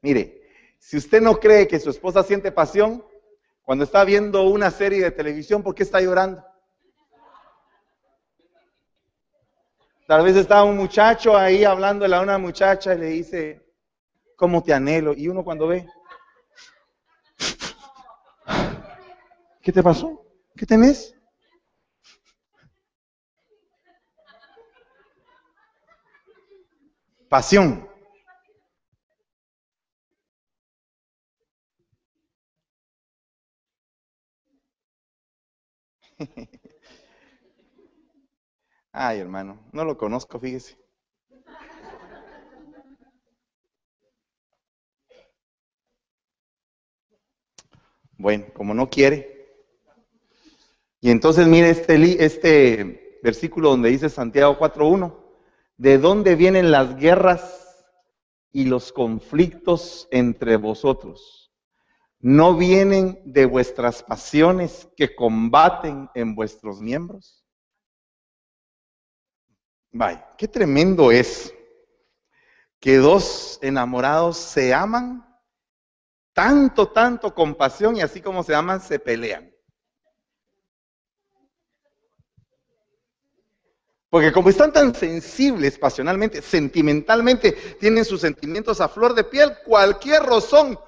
Mire, 0.01 0.41
si 0.77 0.95
usted 0.95 1.21
no 1.21 1.39
cree 1.39 1.67
que 1.67 1.79
su 1.79 1.89
esposa 1.89 2.23
siente 2.23 2.51
pasión, 2.51 3.03
cuando 3.63 3.83
está 3.83 4.05
viendo 4.05 4.43
una 4.43 4.71
serie 4.71 5.03
de 5.03 5.11
televisión, 5.11 5.61
¿por 5.61 5.75
qué 5.75 5.83
está 5.83 5.99
llorando? 5.99 6.45
Tal 10.07 10.23
vez 10.23 10.37
está 10.37 10.63
un 10.63 10.77
muchacho 10.77 11.37
ahí 11.37 11.65
hablándole 11.65 12.15
a 12.15 12.21
una 12.21 12.37
muchacha 12.37 12.95
y 12.95 12.97
le 12.97 13.05
dice, 13.07 13.61
¿cómo 14.35 14.63
te 14.63 14.73
anhelo? 14.73 15.13
Y 15.13 15.27
uno 15.27 15.43
cuando 15.43 15.67
ve, 15.67 15.85
¿qué 19.61 19.71
te 19.71 19.83
pasó? 19.83 20.28
¿Qué 20.59 20.65
tenés? 20.65 21.15
Pasión. 27.29 27.87
Ay, 38.91 39.17
hermano, 39.19 39.59
no 39.71 39.83
lo 39.83 39.97
conozco, 39.97 40.39
fíjese. 40.39 40.77
Bueno, 48.17 48.45
como 48.53 48.73
no 48.75 48.89
quiere. 48.89 49.38
Y 51.01 51.11
entonces 51.11 51.47
mire 51.47 51.69
este, 51.69 52.25
este 52.25 53.19
versículo 53.23 53.69
donde 53.69 53.89
dice 53.89 54.09
Santiago 54.09 54.57
4.1, 54.59 55.17
¿de 55.77 55.97
dónde 55.97 56.35
vienen 56.35 56.71
las 56.71 56.95
guerras 56.97 57.85
y 58.51 58.65
los 58.65 58.91
conflictos 58.91 60.07
entre 60.11 60.57
vosotros? 60.57 61.51
¿No 62.19 62.57
vienen 62.57 63.21
de 63.23 63.45
vuestras 63.45 64.03
pasiones 64.03 64.89
que 64.97 65.15
combaten 65.15 66.09
en 66.15 66.35
vuestros 66.35 66.81
miembros? 66.81 67.45
Vaya, 69.91 70.29
qué 70.37 70.47
tremendo 70.47 71.11
es 71.11 71.53
que 72.79 72.97
dos 72.97 73.57
enamorados 73.61 74.37
se 74.37 74.73
aman 74.73 75.25
tanto, 76.33 76.89
tanto 76.89 77.33
con 77.33 77.55
pasión 77.55 77.95
y 77.95 78.01
así 78.01 78.21
como 78.21 78.43
se 78.43 78.53
aman, 78.53 78.81
se 78.81 78.99
pelean. 78.99 79.53
Porque 84.09 84.31
como 84.31 84.49
están 84.49 84.73
tan 84.73 84.95
sensibles 84.95 85.77
pasionalmente, 85.77 86.41
sentimentalmente, 86.41 87.51
tienen 87.79 88.03
sus 88.03 88.21
sentimientos 88.21 88.81
a 88.81 88.89
flor 88.89 89.13
de 89.13 89.23
piel, 89.23 89.55
cualquier 89.65 90.23
rozón, 90.23 90.79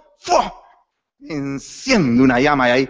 enciende 1.19 2.23
una 2.23 2.39
llama 2.39 2.65
ahí. 2.65 2.89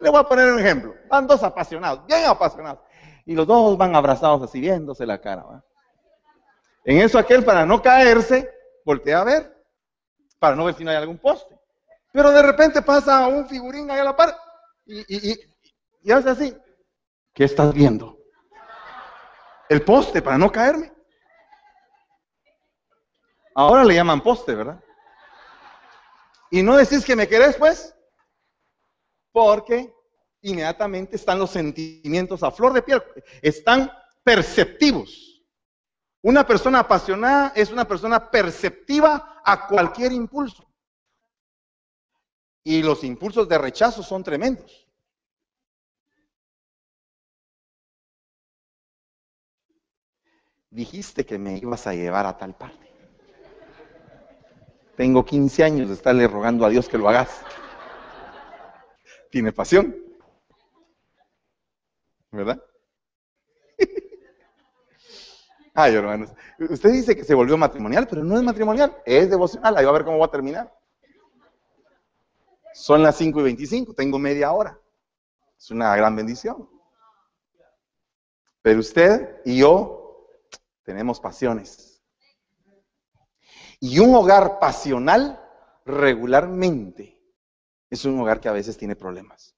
Le 0.00 0.10
voy 0.10 0.18
a 0.18 0.24
poner 0.24 0.52
un 0.52 0.58
ejemplo. 0.58 0.96
Van 1.08 1.28
dos 1.28 1.44
apasionados, 1.44 2.04
bien 2.06 2.24
apasionados. 2.24 2.80
Y 3.24 3.36
los 3.36 3.46
dos 3.46 3.78
van 3.78 3.94
abrazados 3.94 4.42
así, 4.42 4.60
viéndose 4.60 5.06
la 5.06 5.20
cara. 5.20 5.62
En 6.84 6.98
eso 6.98 7.20
aquel, 7.20 7.44
para 7.44 7.64
no 7.64 7.80
caerse, 7.80 8.50
voltea 8.84 9.20
a 9.20 9.24
ver, 9.24 9.64
para 10.40 10.56
no 10.56 10.64
ver 10.64 10.74
si 10.74 10.82
no 10.82 10.90
hay 10.90 10.96
algún 10.96 11.18
poste. 11.18 11.56
Pero 12.12 12.32
de 12.32 12.42
repente 12.42 12.82
pasa 12.82 13.28
un 13.28 13.48
figurín 13.48 13.88
ahí 13.92 14.00
a 14.00 14.04
la 14.04 14.16
par 14.16 14.36
y 14.84 16.10
hace 16.10 16.30
así. 16.30 16.61
¿Qué 17.34 17.44
estás 17.44 17.72
viendo? 17.72 18.18
El 19.68 19.82
poste, 19.84 20.20
para 20.20 20.36
no 20.36 20.52
caerme. 20.52 20.92
Ahora 23.54 23.84
le 23.84 23.94
llaman 23.94 24.22
poste, 24.22 24.54
¿verdad? 24.54 24.82
Y 26.50 26.62
no 26.62 26.76
decís 26.76 27.04
que 27.04 27.16
me 27.16 27.28
querés, 27.28 27.56
pues, 27.56 27.94
porque 29.32 29.94
inmediatamente 30.42 31.16
están 31.16 31.38
los 31.38 31.50
sentimientos 31.50 32.42
a 32.42 32.50
flor 32.50 32.74
de 32.74 32.82
piel, 32.82 33.02
están 33.40 33.90
perceptivos. 34.22 35.42
Una 36.22 36.46
persona 36.46 36.80
apasionada 36.80 37.52
es 37.56 37.70
una 37.70 37.86
persona 37.86 38.30
perceptiva 38.30 39.40
a 39.44 39.66
cualquier 39.66 40.12
impulso. 40.12 40.64
Y 42.64 42.82
los 42.82 43.02
impulsos 43.02 43.48
de 43.48 43.58
rechazo 43.58 44.02
son 44.02 44.22
tremendos. 44.22 44.81
Dijiste 50.72 51.26
que 51.26 51.38
me 51.38 51.58
ibas 51.58 51.86
a 51.86 51.92
llevar 51.92 52.24
a 52.24 52.38
tal 52.38 52.54
parte. 52.54 52.90
Tengo 54.96 55.22
15 55.22 55.64
años 55.64 55.88
de 55.88 55.94
estarle 55.94 56.26
rogando 56.26 56.64
a 56.64 56.70
Dios 56.70 56.88
que 56.88 56.96
lo 56.96 57.10
hagas. 57.10 57.42
Tiene 59.30 59.52
pasión. 59.52 59.94
¿Verdad? 62.30 62.64
Ay, 65.74 65.94
hermanos. 65.94 66.30
Usted 66.58 66.90
dice 66.90 67.16
que 67.16 67.24
se 67.24 67.34
volvió 67.34 67.58
matrimonial, 67.58 68.06
pero 68.08 68.24
no 68.24 68.38
es 68.38 68.42
matrimonial, 68.42 68.96
es 69.04 69.28
devocional. 69.28 69.76
Ahí 69.76 69.84
va 69.84 69.90
a 69.90 69.94
ver 69.94 70.04
cómo 70.04 70.18
va 70.18 70.26
a 70.26 70.30
terminar. 70.30 70.74
Son 72.72 73.02
las 73.02 73.16
5 73.16 73.40
y 73.40 73.42
25, 73.42 73.92
tengo 73.92 74.18
media 74.18 74.52
hora. 74.52 74.78
Es 75.58 75.70
una 75.70 75.94
gran 75.96 76.16
bendición. 76.16 76.66
Pero 78.62 78.80
usted 78.80 79.42
y 79.44 79.58
yo 79.58 80.01
tenemos 80.84 81.20
pasiones. 81.20 82.02
Y 83.80 83.98
un 83.98 84.14
hogar 84.14 84.58
pasional 84.58 85.40
regularmente 85.84 87.20
es 87.90 88.04
un 88.04 88.18
hogar 88.20 88.40
que 88.40 88.48
a 88.48 88.52
veces 88.52 88.76
tiene 88.76 88.96
problemas. 88.96 89.54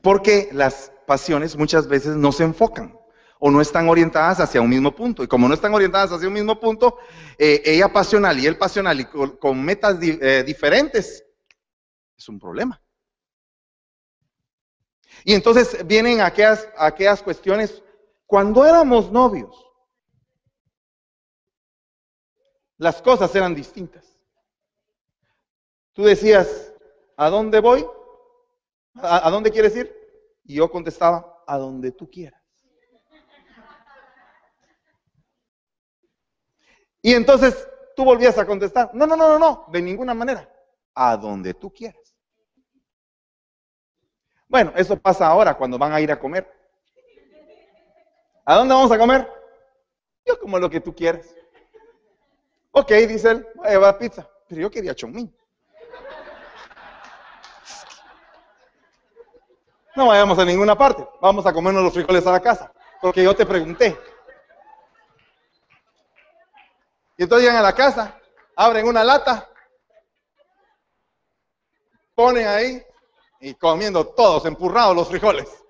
Porque 0.00 0.48
las 0.52 0.92
pasiones 1.06 1.56
muchas 1.56 1.88
veces 1.88 2.16
no 2.16 2.32
se 2.32 2.44
enfocan 2.44 2.98
o 3.38 3.50
no 3.50 3.60
están 3.60 3.88
orientadas 3.88 4.40
hacia 4.40 4.60
un 4.60 4.70
mismo 4.70 4.94
punto. 4.94 5.22
Y 5.22 5.28
como 5.28 5.48
no 5.48 5.54
están 5.54 5.74
orientadas 5.74 6.12
hacia 6.12 6.28
un 6.28 6.34
mismo 6.34 6.58
punto, 6.58 6.96
eh, 7.36 7.60
ella 7.64 7.92
pasional 7.92 8.38
y 8.38 8.46
él 8.46 8.56
pasional 8.56 9.00
y 9.00 9.04
con, 9.04 9.62
metas 9.62 9.98
eh, 10.00 10.42
diferentes, 10.46 11.24
es 12.16 12.28
un 12.28 12.38
problema. 12.38 12.80
Y 15.24 15.34
entonces 15.34 15.86
vienen 15.86 16.22
aquellas, 16.22 16.68
aquellas 16.78 17.22
cuestiones, 17.22 17.82
cuando 18.34 18.66
éramos 18.66 19.12
novios, 19.12 19.64
las 22.78 23.00
cosas 23.00 23.32
eran 23.36 23.54
distintas. 23.54 24.18
Tú 25.92 26.02
decías, 26.02 26.74
¿a 27.16 27.30
dónde 27.30 27.60
voy? 27.60 27.86
¿A, 28.96 29.30
dónde 29.30 29.52
quieres 29.52 29.76
ir? 29.76 29.94
Y 30.42 30.56
yo 30.56 30.68
contestaba, 30.68 31.44
a 31.46 31.58
donde 31.58 31.92
tú 31.92 32.10
quieras. 32.10 32.42
Y 37.02 37.14
entonces 37.14 37.68
tú 37.94 38.04
volvías 38.04 38.36
a 38.36 38.46
contestar, 38.46 38.90
no, 38.94 39.06
no, 39.06 39.14
no, 39.14 39.28
no, 39.28 39.38
no, 39.38 39.66
de 39.70 39.80
ninguna 39.80 40.12
manera, 40.12 40.52
a 40.92 41.16
donde 41.16 41.54
tú 41.54 41.72
quieras. 41.72 42.16
Bueno, 44.48 44.72
eso 44.74 44.96
pasa 44.96 45.28
ahora 45.28 45.56
cuando 45.56 45.78
van 45.78 45.92
a 45.92 46.00
ir 46.00 46.10
a 46.10 46.18
comer. 46.18 46.53
¿A 48.44 48.56
dónde 48.56 48.74
vamos 48.74 48.92
a 48.92 48.98
comer? 48.98 49.30
Yo 50.26 50.38
como 50.38 50.58
lo 50.58 50.68
que 50.68 50.80
tú 50.80 50.94
quieras. 50.94 51.34
Ok, 52.72 52.90
dice 52.92 53.30
él, 53.30 53.46
voy 53.54 53.66
a 53.66 53.70
llevar 53.70 53.98
pizza, 53.98 54.28
pero 54.48 54.60
yo 54.60 54.70
quería 54.70 54.94
chongmín. 54.94 55.34
No 59.96 60.08
vayamos 60.08 60.38
a 60.38 60.44
ninguna 60.44 60.76
parte. 60.76 61.06
Vamos 61.20 61.46
a 61.46 61.52
comernos 61.52 61.84
los 61.84 61.94
frijoles 61.94 62.26
a 62.26 62.32
la 62.32 62.40
casa. 62.40 62.72
Porque 63.00 63.22
yo 63.22 63.34
te 63.34 63.46
pregunté. 63.46 63.96
Y 67.16 67.22
entonces 67.22 67.46
llegan 67.46 67.60
a 67.60 67.68
la 67.68 67.74
casa, 67.74 68.20
abren 68.56 68.88
una 68.88 69.04
lata, 69.04 69.48
ponen 72.14 72.48
ahí 72.48 72.82
y 73.40 73.54
comiendo 73.54 74.04
todos 74.04 74.46
empurrados 74.46 74.96
los 74.96 75.08
frijoles. 75.08 75.63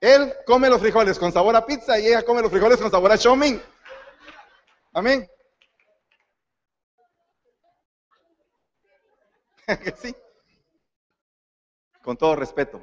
Él 0.00 0.32
come 0.46 0.70
los 0.70 0.80
frijoles 0.80 1.18
con 1.18 1.32
sabor 1.32 1.56
a 1.56 1.66
pizza 1.66 1.98
y 1.98 2.06
ella 2.06 2.22
come 2.22 2.42
los 2.42 2.50
frijoles 2.50 2.78
con 2.78 2.90
sabor 2.90 3.12
a 3.12 3.18
chow 3.18 3.36
Amén. 4.92 5.28
sí 10.00 10.14
con 12.08 12.16
todo 12.16 12.34
respeto, 12.36 12.80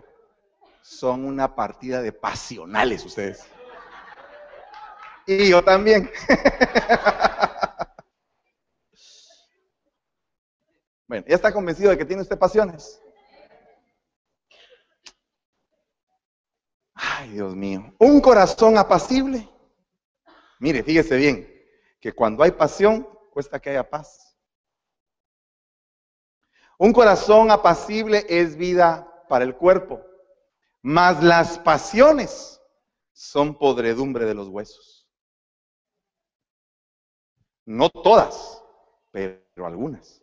son 0.83 1.25
una 1.25 1.55
partida 1.55 2.03
de 2.03 2.11
pasionales 2.11 3.03
ustedes. 3.03 3.43
Y 5.25 5.49
yo 5.49 5.63
también. 5.63 6.11
bueno, 11.07 11.25
¿ya 11.27 11.33
está 11.33 11.51
convencido 11.51 11.89
de 11.89 11.97
que 11.97 12.05
tiene 12.05 12.21
usted 12.21 12.37
pasiones? 12.37 13.01
Ay, 17.25 17.31
Dios 17.31 17.55
mío. 17.55 17.91
Un 17.97 18.21
corazón 18.21 18.77
apacible. 18.77 19.49
Mire, 20.59 20.83
fíjese 20.83 21.15
bien, 21.17 21.65
que 21.99 22.13
cuando 22.13 22.43
hay 22.43 22.51
pasión, 22.51 23.07
cuesta 23.31 23.59
que 23.59 23.71
haya 23.71 23.89
paz. 23.89 24.37
Un 26.77 26.93
corazón 26.93 27.49
apacible 27.49 28.27
es 28.29 28.55
vida 28.55 29.25
para 29.27 29.43
el 29.43 29.55
cuerpo, 29.55 30.05
mas 30.83 31.23
las 31.23 31.57
pasiones 31.57 32.61
son 33.11 33.57
podredumbre 33.57 34.25
de 34.25 34.35
los 34.35 34.49
huesos. 34.49 35.09
No 37.65 37.89
todas, 37.89 38.63
pero 39.09 39.65
algunas. 39.65 40.21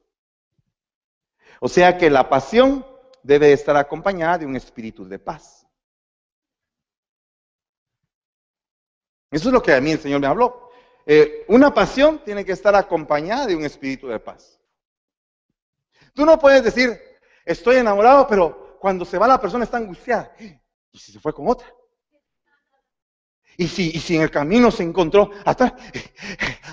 O 1.60 1.68
sea 1.68 1.98
que 1.98 2.10
la 2.10 2.28
pasión 2.28 2.86
debe 3.24 3.52
estar 3.52 3.76
acompañada 3.76 4.38
de 4.38 4.46
un 4.46 4.54
espíritu 4.54 5.04
de 5.04 5.18
paz. 5.18 5.61
Eso 9.32 9.48
es 9.48 9.52
lo 9.52 9.62
que 9.62 9.74
a 9.74 9.80
mí 9.80 9.90
el 9.90 9.98
Señor 9.98 10.20
me 10.20 10.26
habló. 10.26 10.70
Eh, 11.06 11.44
una 11.48 11.72
pasión 11.74 12.22
tiene 12.22 12.44
que 12.44 12.52
estar 12.52 12.76
acompañada 12.76 13.46
de 13.46 13.56
un 13.56 13.64
espíritu 13.64 14.06
de 14.06 14.20
paz. 14.20 14.60
Tú 16.14 16.24
no 16.26 16.38
puedes 16.38 16.62
decir, 16.62 17.00
estoy 17.44 17.76
enamorado, 17.76 18.26
pero 18.28 18.76
cuando 18.78 19.04
se 19.04 19.18
va 19.18 19.26
la 19.26 19.40
persona 19.40 19.64
está 19.64 19.78
angustiada. 19.78 20.36
¿Y 20.38 20.98
si 20.98 21.12
se 21.12 21.18
fue 21.18 21.32
con 21.32 21.48
otra? 21.48 21.66
Y 23.56 23.68
si, 23.68 24.16
en 24.16 24.22
el 24.22 24.30
camino 24.30 24.70
se 24.70 24.82
encontró 24.82 25.30
hasta 25.44 25.76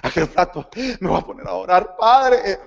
aquel 0.04 0.32
rato, 0.34 0.69
me 1.00 1.10
voy 1.10 1.19
a 1.19 1.26
poner 1.26 1.48
a 1.48 1.54
orar, 1.54 1.95
Padre. 1.95 2.60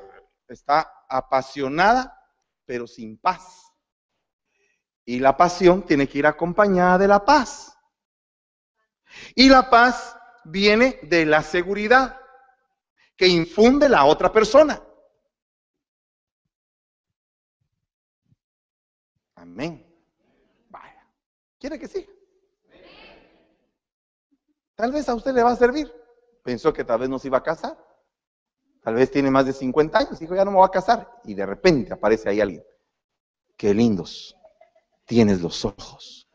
Está 0.48 1.04
apasionada, 1.08 2.18
pero 2.64 2.86
sin 2.86 3.18
paz. 3.18 3.70
Y 5.04 5.18
la 5.18 5.36
pasión 5.36 5.82
tiene 5.82 6.08
que 6.08 6.18
ir 6.18 6.26
acompañada 6.26 6.98
de 6.98 7.08
la 7.08 7.24
paz. 7.24 7.71
Y 9.34 9.48
la 9.48 9.68
paz 9.70 10.16
viene 10.44 10.98
de 11.02 11.26
la 11.26 11.42
seguridad 11.42 12.18
que 13.16 13.28
infunde 13.28 13.88
la 13.88 14.04
otra 14.04 14.32
persona. 14.32 14.82
Amén. 19.34 19.86
Vaya. 20.68 21.06
¿Quiere 21.58 21.78
que 21.78 21.88
sí? 21.88 22.08
Tal 24.74 24.92
vez 24.92 25.08
a 25.08 25.14
usted 25.14 25.32
le 25.32 25.42
va 25.42 25.52
a 25.52 25.56
servir. 25.56 25.92
Pensó 26.42 26.72
que 26.72 26.84
tal 26.84 27.00
vez 27.00 27.08
no 27.08 27.18
se 27.18 27.28
iba 27.28 27.38
a 27.38 27.42
casar. 27.42 27.76
Tal 28.82 28.94
vez 28.94 29.10
tiene 29.10 29.30
más 29.30 29.46
de 29.46 29.52
50 29.52 29.98
años. 29.98 30.18
Dijo, 30.18 30.34
ya 30.34 30.44
no 30.44 30.50
me 30.50 30.56
voy 30.56 30.66
a 30.66 30.70
casar. 30.70 31.20
Y 31.24 31.34
de 31.34 31.46
repente 31.46 31.92
aparece 31.92 32.28
ahí 32.28 32.40
alguien. 32.40 32.64
Qué 33.56 33.72
lindos 33.74 34.36
tienes 35.04 35.40
los 35.40 35.64
ojos. 35.64 36.28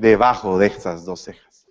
Debajo 0.00 0.58
de 0.58 0.68
esas 0.68 1.04
dos 1.04 1.20
cejas. 1.20 1.66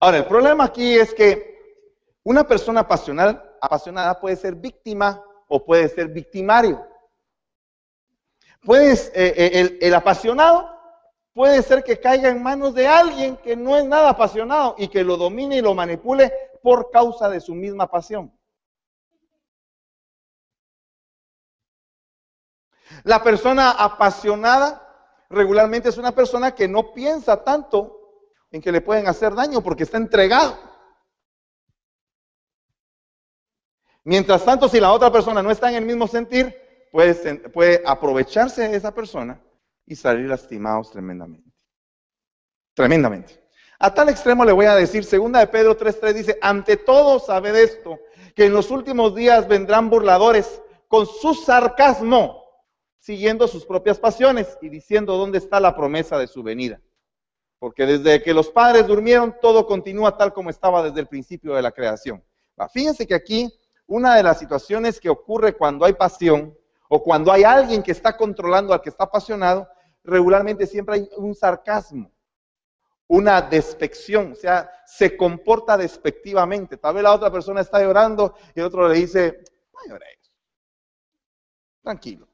Ahora, 0.00 0.16
el 0.16 0.24
problema 0.24 0.64
aquí 0.64 0.98
es 0.98 1.12
que 1.12 1.52
una 2.24 2.44
persona 2.44 2.80
apasionada 2.80 4.18
puede 4.18 4.36
ser 4.36 4.54
víctima 4.54 5.22
o 5.46 5.62
puede 5.62 5.90
ser 5.90 6.08
victimario. 6.08 6.82
Puedes, 8.64 9.08
eh, 9.14 9.34
eh, 9.36 9.78
el, 9.82 9.94
apasionado 9.94 10.70
puede 11.34 11.62
ser 11.62 11.84
que 11.84 12.00
caiga 12.00 12.30
en 12.30 12.42
manos 12.42 12.74
de 12.74 12.86
alguien 12.86 13.36
que 13.36 13.54
no 13.54 13.76
es 13.76 13.84
nada 13.84 14.08
apasionado 14.08 14.74
y 14.78 14.88
que 14.88 15.04
lo 15.04 15.18
domine 15.18 15.58
y 15.58 15.60
lo 15.60 15.74
manipule 15.74 16.32
por 16.62 16.90
causa 16.90 17.28
de 17.28 17.40
su 17.40 17.54
misma 17.54 17.90
pasión. 17.90 18.32
La 23.04 23.22
persona 23.22 23.70
apasionada 23.70 24.78
regularmente 25.28 25.88
es 25.88 25.98
una 25.98 26.12
persona 26.12 26.54
que 26.54 26.68
no 26.68 26.92
piensa 26.92 27.42
tanto 27.42 27.98
en 28.50 28.60
que 28.60 28.72
le 28.72 28.80
pueden 28.80 29.08
hacer 29.08 29.34
daño 29.34 29.62
porque 29.62 29.84
está 29.84 29.96
entregado. 29.96 30.58
Mientras 34.04 34.44
tanto, 34.44 34.68
si 34.68 34.80
la 34.80 34.92
otra 34.92 35.10
persona 35.10 35.42
no 35.42 35.50
está 35.50 35.70
en 35.70 35.76
el 35.76 35.84
mismo 35.84 36.06
sentir, 36.06 36.54
puede, 36.90 37.36
puede 37.50 37.82
aprovecharse 37.86 38.68
de 38.68 38.76
esa 38.76 38.92
persona 38.92 39.40
y 39.86 39.96
salir 39.96 40.28
lastimados 40.28 40.90
tremendamente. 40.90 41.50
Tremendamente. 42.74 43.42
A 43.78 43.92
tal 43.92 44.08
extremo 44.08 44.44
le 44.44 44.52
voy 44.52 44.66
a 44.66 44.74
decir, 44.74 45.04
segunda 45.04 45.40
de 45.40 45.48
Pedro 45.48 45.76
3.3 45.76 46.12
dice, 46.12 46.38
ante 46.40 46.76
todo 46.76 47.18
sabed 47.18 47.56
esto, 47.56 47.98
que 48.34 48.46
en 48.46 48.52
los 48.52 48.70
últimos 48.70 49.14
días 49.14 49.48
vendrán 49.48 49.90
burladores 49.90 50.62
con 50.88 51.06
su 51.06 51.34
sarcasmo, 51.34 52.41
siguiendo 53.02 53.48
sus 53.48 53.66
propias 53.66 53.98
pasiones 53.98 54.56
y 54.62 54.68
diciendo 54.68 55.16
dónde 55.16 55.38
está 55.38 55.58
la 55.58 55.74
promesa 55.74 56.18
de 56.18 56.28
su 56.28 56.40
venida. 56.44 56.80
Porque 57.58 57.84
desde 57.84 58.22
que 58.22 58.32
los 58.32 58.48
padres 58.48 58.86
durmieron, 58.86 59.34
todo 59.42 59.66
continúa 59.66 60.16
tal 60.16 60.32
como 60.32 60.50
estaba 60.50 60.84
desde 60.84 61.00
el 61.00 61.08
principio 61.08 61.54
de 61.54 61.62
la 61.62 61.72
creación. 61.72 62.22
Fíjense 62.72 63.04
que 63.04 63.14
aquí 63.14 63.52
una 63.86 64.14
de 64.14 64.22
las 64.22 64.38
situaciones 64.38 65.00
que 65.00 65.10
ocurre 65.10 65.54
cuando 65.54 65.84
hay 65.84 65.94
pasión 65.94 66.56
o 66.88 67.02
cuando 67.02 67.32
hay 67.32 67.42
alguien 67.42 67.82
que 67.82 67.90
está 67.90 68.16
controlando 68.16 68.72
al 68.72 68.80
que 68.80 68.90
está 68.90 69.04
apasionado, 69.04 69.66
regularmente 70.04 70.64
siempre 70.64 70.94
hay 70.94 71.08
un 71.16 71.34
sarcasmo 71.34 72.12
una 73.08 73.42
despección, 73.42 74.32
o 74.32 74.34
sea, 74.34 74.70
se 74.86 75.18
comporta 75.18 75.76
despectivamente. 75.76 76.78
Tal 76.78 76.94
vez 76.94 77.02
la 77.02 77.12
otra 77.12 77.30
persona 77.30 77.60
está 77.60 77.82
llorando 77.82 78.34
y 78.54 78.60
el 78.60 78.64
otro 78.64 78.88
le 78.88 78.94
dice, 78.94 79.44
no 79.74 79.80
llores, 79.86 80.18
tranquilo. 81.82 82.31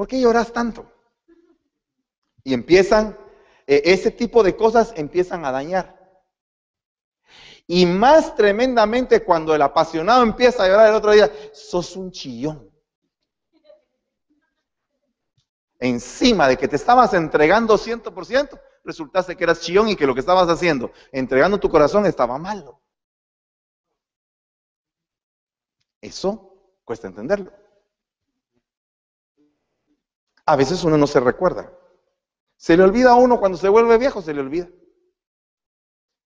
¿Por 0.00 0.08
qué 0.08 0.18
lloras 0.18 0.50
tanto? 0.50 0.90
Y 2.42 2.54
empiezan, 2.54 3.18
eh, 3.66 3.82
ese 3.84 4.10
tipo 4.10 4.42
de 4.42 4.56
cosas 4.56 4.94
empiezan 4.96 5.44
a 5.44 5.52
dañar. 5.52 5.94
Y 7.66 7.84
más 7.84 8.34
tremendamente 8.34 9.22
cuando 9.22 9.54
el 9.54 9.60
apasionado 9.60 10.22
empieza 10.22 10.64
a 10.64 10.68
llorar 10.68 10.88
el 10.88 10.94
otro 10.94 11.12
día, 11.12 11.30
sos 11.52 11.96
un 11.96 12.10
chillón. 12.10 12.72
encima 15.78 16.48
de 16.48 16.56
que 16.56 16.66
te 16.66 16.76
estabas 16.76 17.12
entregando 17.12 17.76
100%, 17.76 18.58
resultaste 18.82 19.36
que 19.36 19.44
eras 19.44 19.60
chillón 19.60 19.90
y 19.90 19.96
que 19.96 20.06
lo 20.06 20.14
que 20.14 20.20
estabas 20.20 20.48
haciendo, 20.48 20.92
entregando 21.12 21.60
tu 21.60 21.68
corazón, 21.68 22.06
estaba 22.06 22.38
malo. 22.38 22.80
Eso 26.00 26.54
cuesta 26.86 27.06
entenderlo. 27.06 27.59
A 30.50 30.56
veces 30.56 30.82
uno 30.82 30.98
no 30.98 31.06
se 31.06 31.20
recuerda. 31.20 31.72
Se 32.56 32.76
le 32.76 32.82
olvida 32.82 33.12
a 33.12 33.14
uno 33.14 33.38
cuando 33.38 33.56
se 33.56 33.68
vuelve 33.68 33.98
viejo, 33.98 34.20
se 34.20 34.34
le 34.34 34.40
olvida. 34.40 34.68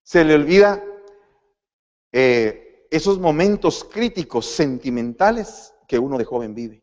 Se 0.02 0.24
le 0.24 0.34
olvida 0.34 0.82
eh, 2.10 2.88
esos 2.90 3.18
momentos 3.18 3.84
críticos, 3.84 4.46
sentimentales 4.46 5.74
que 5.86 5.98
uno 5.98 6.16
de 6.16 6.24
joven 6.24 6.54
vive. 6.54 6.82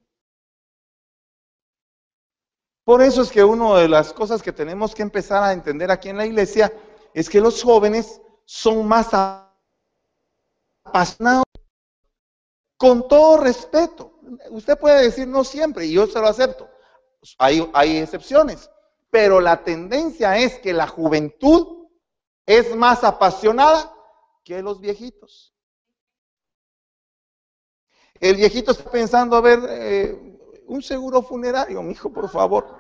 Por 2.84 3.02
eso 3.02 3.24
es 3.24 3.32
que 3.32 3.44
una 3.44 3.76
de 3.80 3.88
las 3.88 4.14
cosas 4.14 4.44
que 4.44 4.54
tenemos 4.54 4.94
que 4.94 5.02
empezar 5.02 5.42
a 5.42 5.52
entender 5.52 5.90
aquí 5.90 6.10
en 6.10 6.18
la 6.18 6.28
iglesia 6.28 6.72
es 7.12 7.28
que 7.28 7.42
los 7.42 7.64
jóvenes 7.64 8.22
son 8.46 8.88
más 8.88 9.10
apasionados. 10.84 11.46
Con 12.78 13.08
todo 13.08 13.38
respeto. 13.38 14.14
Usted 14.52 14.78
puede 14.78 15.06
decir 15.06 15.28
no 15.28 15.44
siempre, 15.44 15.88
y 15.88 15.94
yo 15.94 16.06
se 16.06 16.20
lo 16.20 16.28
acepto. 16.28 16.70
Hay, 17.38 17.70
hay 17.74 17.98
excepciones. 17.98 18.70
Pero 19.10 19.40
la 19.42 19.64
tendencia 19.64 20.38
es 20.38 20.60
que 20.60 20.74
la 20.74 20.88
juventud 20.88 21.88
es 22.46 22.76
más 22.76 23.04
apasionada 23.04 23.94
que 24.44 24.62
los 24.62 24.80
viejitos. 24.80 25.54
El 28.20 28.36
viejito 28.36 28.72
está 28.72 28.90
pensando, 28.90 29.36
a 29.36 29.42
ver, 29.42 29.60
eh, 29.68 30.32
un 30.68 30.82
seguro 30.82 31.22
funerario, 31.22 31.82
mi 31.82 31.94
hijo, 31.94 32.14
por 32.14 32.30
favor. 32.30 32.80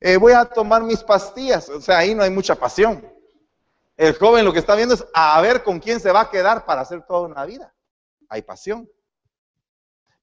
Eh, 0.00 0.16
voy 0.18 0.32
a 0.32 0.44
tomar 0.44 0.82
mis 0.82 1.02
pastillas. 1.02 1.68
O 1.68 1.80
sea, 1.80 1.98
ahí 1.98 2.14
no 2.14 2.22
hay 2.22 2.30
mucha 2.30 2.54
pasión. 2.54 3.10
El 3.96 4.14
joven 4.18 4.44
lo 4.44 4.52
que 4.52 4.58
está 4.58 4.74
viendo 4.74 4.94
es 4.94 5.06
a 5.14 5.40
ver 5.40 5.62
con 5.62 5.78
quién 5.78 6.00
se 6.00 6.12
va 6.12 6.22
a 6.22 6.30
quedar 6.30 6.66
para 6.66 6.82
hacer 6.82 7.06
toda 7.06 7.28
una 7.28 7.44
vida. 7.44 7.72
Hay 8.28 8.42
pasión. 8.42 8.90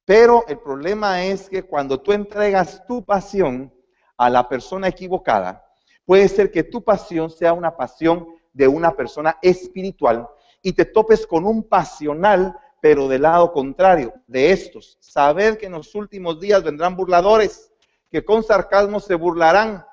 Pero 0.05 0.45
el 0.47 0.59
problema 0.59 1.23
es 1.23 1.49
que 1.49 1.63
cuando 1.63 1.99
tú 1.99 2.11
entregas 2.11 2.85
tu 2.85 3.03
pasión 3.03 3.73
a 4.17 4.29
la 4.29 4.47
persona 4.47 4.87
equivocada, 4.87 5.65
puede 6.05 6.27
ser 6.27 6.51
que 6.51 6.63
tu 6.63 6.83
pasión 6.83 7.29
sea 7.29 7.53
una 7.53 7.75
pasión 7.75 8.27
de 8.53 8.67
una 8.67 8.95
persona 8.95 9.37
espiritual 9.41 10.27
y 10.61 10.73
te 10.73 10.85
topes 10.85 11.25
con 11.25 11.45
un 11.45 11.63
pasional 11.63 12.55
pero 12.81 13.07
del 13.07 13.21
lado 13.21 13.51
contrario 13.53 14.13
de 14.27 14.51
estos. 14.51 14.97
Sabed 14.99 15.57
que 15.57 15.67
en 15.67 15.73
los 15.73 15.93
últimos 15.93 16.39
días 16.39 16.63
vendrán 16.63 16.95
burladores 16.95 17.71
que 18.09 18.25
con 18.25 18.43
sarcasmo 18.43 18.99
se 18.99 19.15
burlarán. 19.15 19.85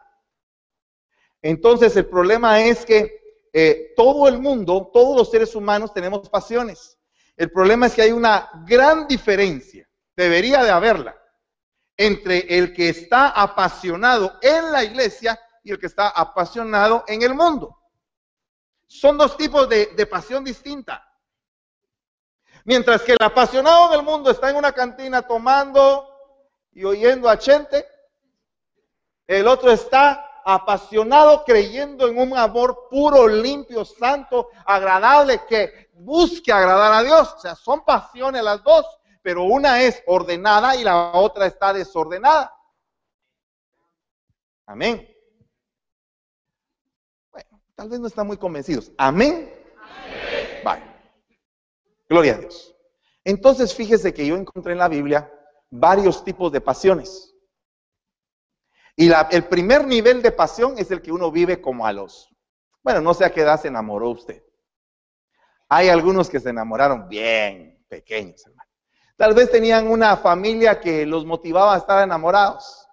Entonces 1.43 1.97
el 1.97 2.07
problema 2.07 2.63
es 2.63 2.85
que 2.85 3.19
eh, 3.53 3.93
todo 3.95 4.27
el 4.27 4.41
mundo, 4.41 4.91
todos 4.93 5.17
los 5.17 5.31
seres 5.31 5.55
humanos 5.55 5.93
tenemos 5.93 6.29
pasiones. 6.29 6.99
El 7.37 7.51
problema 7.53 7.87
es 7.87 7.95
que 7.95 8.03
hay 8.03 8.11
una 8.11 8.51
gran 8.67 9.07
diferencia, 9.07 9.88
debería 10.19 10.65
de 10.65 10.71
haberla, 10.73 11.17
entre 11.97 12.59
el 12.59 12.73
que 12.75 12.89
está 12.89 13.29
apasionado 13.29 14.37
en 14.43 14.73
la 14.73 14.83
iglesia 14.83 15.41
y 15.63 15.71
el 15.71 15.79
que 15.79 15.87
está 15.87 16.09
apasionado 16.09 17.05
en 17.07 17.23
el 17.23 17.35
mundo. 17.35 17.79
Son 18.89 19.17
dos 19.17 19.37
tipos 19.37 19.69
de, 19.69 19.87
de 19.87 20.07
pasión 20.07 20.43
distinta. 20.43 21.09
Mientras 22.65 23.03
que 23.03 23.13
el 23.13 23.23
apasionado 23.23 23.91
del 23.91 24.03
mundo 24.03 24.33
está 24.33 24.51
en 24.51 24.57
una 24.57 24.73
cantina 24.73 25.23
tomando 25.23 26.09
y 26.73 26.85
oyendo 26.85 27.29
a 27.29 27.39
Chente, 27.39 27.87
el 29.25 29.47
otro 29.47 29.71
está 29.71 30.43
apasionado 30.45 31.45
creyendo 31.45 32.09
en 32.09 32.19
un 32.19 32.37
amor 32.37 32.89
puro, 32.91 33.29
limpio, 33.29 33.85
santo, 33.85 34.49
agradable, 34.67 35.43
que 35.47 35.91
busque 35.93 36.53
agradar 36.53 36.93
a 36.93 37.03
Dios. 37.05 37.35
O 37.35 37.39
sea, 37.39 37.55
son 37.55 37.85
pasiones 37.85 38.43
las 38.43 38.65
dos, 38.65 38.98
pero 39.29 39.43
una 39.43 39.83
es 39.83 40.03
ordenada 40.07 40.75
y 40.75 40.83
la 40.83 41.13
otra 41.13 41.45
está 41.45 41.75
desordenada. 41.75 42.51
Amén. 44.65 45.07
Bueno, 47.31 47.63
tal 47.75 47.91
vez 47.91 48.01
no 48.01 48.07
están 48.07 48.27
muy 48.27 48.39
convencidos. 48.39 48.91
Amén. 48.97 49.53
Amén. 50.65 50.83
Gloria 52.09 52.37
a 52.37 52.39
Dios. 52.39 52.75
Entonces, 53.23 53.75
fíjese 53.75 54.15
que 54.15 54.27
yo 54.27 54.35
encontré 54.35 54.73
en 54.73 54.79
la 54.79 54.89
Biblia 54.89 55.31
varios 55.69 56.25
tipos 56.25 56.51
de 56.51 56.63
pasiones. 56.63 57.35
Y 58.97 59.11
el 59.13 59.45
primer 59.45 59.87
nivel 59.87 60.23
de 60.23 60.33
pasión 60.33 60.79
es 60.79 60.91
el 60.91 61.03
que 61.03 61.13
uno 61.13 61.31
vive 61.31 61.61
como 61.61 61.85
a 61.85 61.93
los. 61.93 62.35
Bueno, 62.83 63.03
no 63.03 63.13
sé 63.13 63.27
a 63.27 63.31
qué 63.35 63.43
edad 63.43 63.61
se 63.61 63.69
enamoró 63.69 64.09
usted. 64.09 64.43
Hay 65.69 65.91
algunos 65.91 66.31
que 66.31 66.41
se 66.41 66.49
enamoraron 66.49 67.11
bien 67.11 67.85
pequeños, 67.91 68.43
hermano. 68.47 68.68
Tal 69.19 69.35
vez 69.35 69.51
tenían 69.51 69.89
una 69.89 70.17
familia 70.17 70.79
que 70.79 71.05
los 71.05 71.27
motivaba 71.27 71.75
a 71.75 71.79
estar 71.79 72.05
enamorados. 72.05 72.89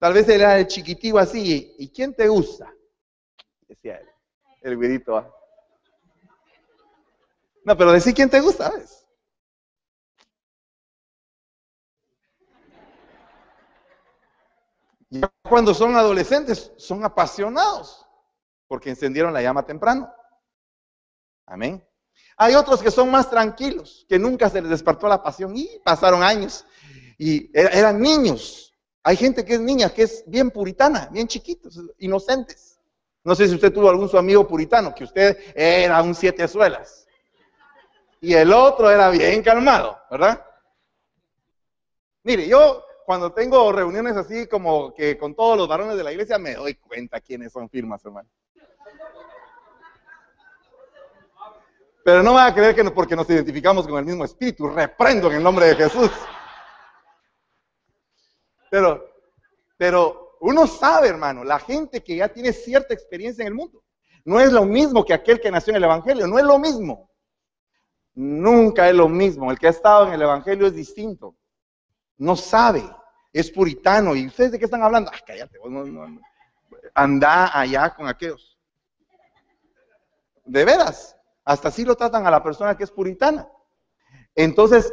Tal 0.00 0.12
vez 0.12 0.28
él 0.28 0.40
era 0.40 0.58
el 0.58 0.66
chiquitito 0.66 1.16
así. 1.16 1.76
¿Y 1.78 1.88
quién 1.90 2.12
te 2.12 2.26
gusta? 2.26 2.74
Decía 3.68 3.98
él, 3.98 4.08
el 4.62 4.76
güerito. 4.76 5.16
¿ah? 5.16 5.32
No, 7.64 7.76
pero 7.76 7.92
decir 7.92 8.14
quién 8.14 8.28
te 8.28 8.40
gusta, 8.40 8.64
¿sabes? 8.64 9.06
Ya 15.08 15.32
cuando 15.48 15.72
son 15.72 15.94
adolescentes, 15.94 16.72
son 16.78 17.04
apasionados, 17.04 18.04
porque 18.66 18.90
encendieron 18.90 19.32
la 19.32 19.40
llama 19.40 19.64
temprano. 19.64 20.12
Amén. 21.46 21.80
Hay 22.36 22.54
otros 22.54 22.82
que 22.82 22.90
son 22.90 23.10
más 23.10 23.30
tranquilos, 23.30 24.04
que 24.08 24.18
nunca 24.18 24.50
se 24.50 24.60
les 24.60 24.70
despertó 24.70 25.08
la 25.08 25.22
pasión 25.22 25.56
y 25.56 25.80
pasaron 25.84 26.22
años 26.22 26.66
y 27.18 27.50
eran 27.54 28.00
niños. 28.00 28.74
Hay 29.02 29.16
gente 29.16 29.44
que 29.44 29.54
es 29.54 29.60
niña, 29.60 29.90
que 29.90 30.02
es 30.02 30.24
bien 30.26 30.50
puritana, 30.50 31.08
bien 31.10 31.28
chiquitos, 31.28 31.80
inocentes. 31.98 32.78
No 33.24 33.34
sé 33.34 33.48
si 33.48 33.54
usted 33.54 33.72
tuvo 33.72 33.88
algún 33.88 34.08
su 34.08 34.18
amigo 34.18 34.46
puritano, 34.46 34.94
que 34.94 35.04
usted 35.04 35.38
era 35.54 36.02
un 36.02 36.14
siete 36.14 36.46
suelas 36.46 37.06
y 38.20 38.34
el 38.34 38.52
otro 38.52 38.90
era 38.90 39.10
bien 39.10 39.42
calmado, 39.42 39.98
¿verdad? 40.10 40.44
Mire, 42.24 42.48
yo 42.48 42.84
cuando 43.04 43.32
tengo 43.32 43.70
reuniones 43.70 44.16
así 44.16 44.46
como 44.48 44.92
que 44.94 45.16
con 45.16 45.34
todos 45.34 45.56
los 45.56 45.68
varones 45.68 45.96
de 45.96 46.02
la 46.02 46.10
iglesia 46.10 46.38
me 46.38 46.54
doy 46.54 46.74
cuenta 46.74 47.20
quiénes 47.20 47.52
son 47.52 47.68
firmas, 47.68 48.04
hermano. 48.04 48.28
Pero 52.06 52.22
no 52.22 52.30
me 52.30 52.36
va 52.36 52.46
a 52.46 52.54
creer 52.54 52.72
que 52.72 52.84
porque 52.92 53.16
nos 53.16 53.28
identificamos 53.28 53.84
con 53.84 53.98
el 53.98 54.04
mismo 54.04 54.24
espíritu, 54.24 54.68
reprendo 54.68 55.28
en 55.28 55.38
el 55.38 55.42
nombre 55.42 55.66
de 55.66 55.74
Jesús. 55.74 56.08
Pero, 58.70 59.04
pero 59.76 60.38
Uno 60.40 60.68
sabe, 60.68 61.08
hermano, 61.08 61.42
la 61.42 61.58
gente 61.58 62.04
que 62.04 62.14
ya 62.14 62.28
tiene 62.28 62.52
cierta 62.52 62.94
experiencia 62.94 63.42
en 63.42 63.48
el 63.48 63.54
mundo. 63.54 63.82
No 64.24 64.38
es 64.38 64.52
lo 64.52 64.64
mismo 64.64 65.04
que 65.04 65.14
aquel 65.14 65.40
que 65.40 65.50
nació 65.50 65.72
en 65.72 65.78
el 65.78 65.84
Evangelio, 65.84 66.28
no 66.28 66.38
es 66.38 66.44
lo 66.44 66.60
mismo. 66.60 67.10
Nunca 68.14 68.88
es 68.88 68.94
lo 68.94 69.08
mismo. 69.08 69.50
El 69.50 69.58
que 69.58 69.66
ha 69.66 69.70
estado 69.70 70.06
en 70.06 70.12
el 70.12 70.22
Evangelio 70.22 70.68
es 70.68 70.76
distinto. 70.76 71.34
No 72.18 72.36
sabe, 72.36 72.88
es 73.32 73.50
puritano. 73.50 74.14
¿Y 74.14 74.28
ustedes 74.28 74.52
de 74.52 74.60
qué 74.60 74.66
están 74.66 74.84
hablando? 74.84 75.10
Ah, 75.12 75.18
cállate, 75.26 75.58
anda 76.94 77.58
allá 77.58 77.92
con 77.96 78.06
aquellos. 78.06 78.56
De 80.44 80.64
veras, 80.64 81.15
hasta 81.46 81.68
así 81.68 81.84
lo 81.84 81.94
tratan 81.96 82.26
a 82.26 82.30
la 82.30 82.42
persona 82.42 82.76
que 82.76 82.84
es 82.84 82.90
puritana. 82.90 83.48
Entonces, 84.34 84.92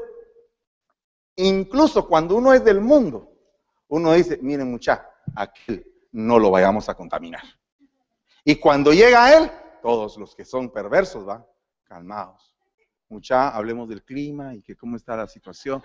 incluso 1.36 2.08
cuando 2.08 2.36
uno 2.36 2.54
es 2.54 2.64
del 2.64 2.80
mundo, 2.80 3.34
uno 3.90 4.14
dice, 4.14 4.38
miren 4.42 4.72
mucha, 4.72 5.10
aquel 5.36 5.86
no 6.12 6.38
lo 6.38 6.52
vayamos 6.52 6.88
a 6.90 6.96
contaminar. 6.96 7.42
Y 8.46 8.56
cuando 8.58 8.94
llega 8.94 9.26
a 9.26 9.38
él, 9.38 9.52
todos 9.82 10.18
los 10.18 10.36
que 10.36 10.46
son 10.46 10.72
perversos, 10.72 11.26
van 11.26 11.44
calmados. 11.86 12.56
Mucha, 13.10 13.50
hablemos 13.50 13.90
del 13.90 14.04
clima 14.04 14.54
y 14.54 14.62
que 14.62 14.76
cómo 14.76 14.96
está 14.96 15.18
la 15.18 15.28
situación. 15.28 15.84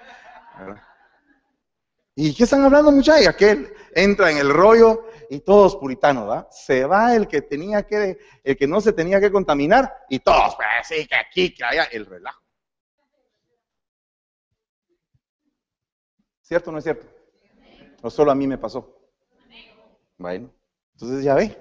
¿Y 2.20 2.34
qué 2.34 2.42
están 2.42 2.64
hablando 2.64 2.90
mucha? 2.90 3.22
Y 3.22 3.26
aquel 3.26 3.72
entra 3.94 4.28
en 4.28 4.38
el 4.38 4.50
rollo 4.52 5.04
y 5.30 5.38
todos 5.38 5.76
puritanos, 5.76 6.28
¿va? 6.28 6.48
Se 6.50 6.84
va 6.84 7.14
el 7.14 7.28
que 7.28 7.42
tenía 7.42 7.84
que, 7.84 8.18
el 8.42 8.56
que 8.56 8.66
no 8.66 8.80
se 8.80 8.92
tenía 8.92 9.20
que 9.20 9.30
contaminar 9.30 10.04
y 10.08 10.18
todos, 10.18 10.56
pues 10.56 10.66
sí, 10.82 11.06
que 11.06 11.14
aquí, 11.14 11.54
que 11.54 11.62
allá, 11.62 11.84
el 11.84 12.06
relajo. 12.06 12.42
¿Cierto 16.42 16.70
o 16.70 16.72
no 16.72 16.78
es 16.78 16.84
cierto? 16.84 17.06
¿O 18.02 18.10
solo 18.10 18.32
a 18.32 18.34
mí 18.34 18.48
me 18.48 18.58
pasó? 18.58 18.98
Bueno, 20.16 20.52
entonces 20.94 21.22
ya 21.22 21.36
ve. 21.36 21.56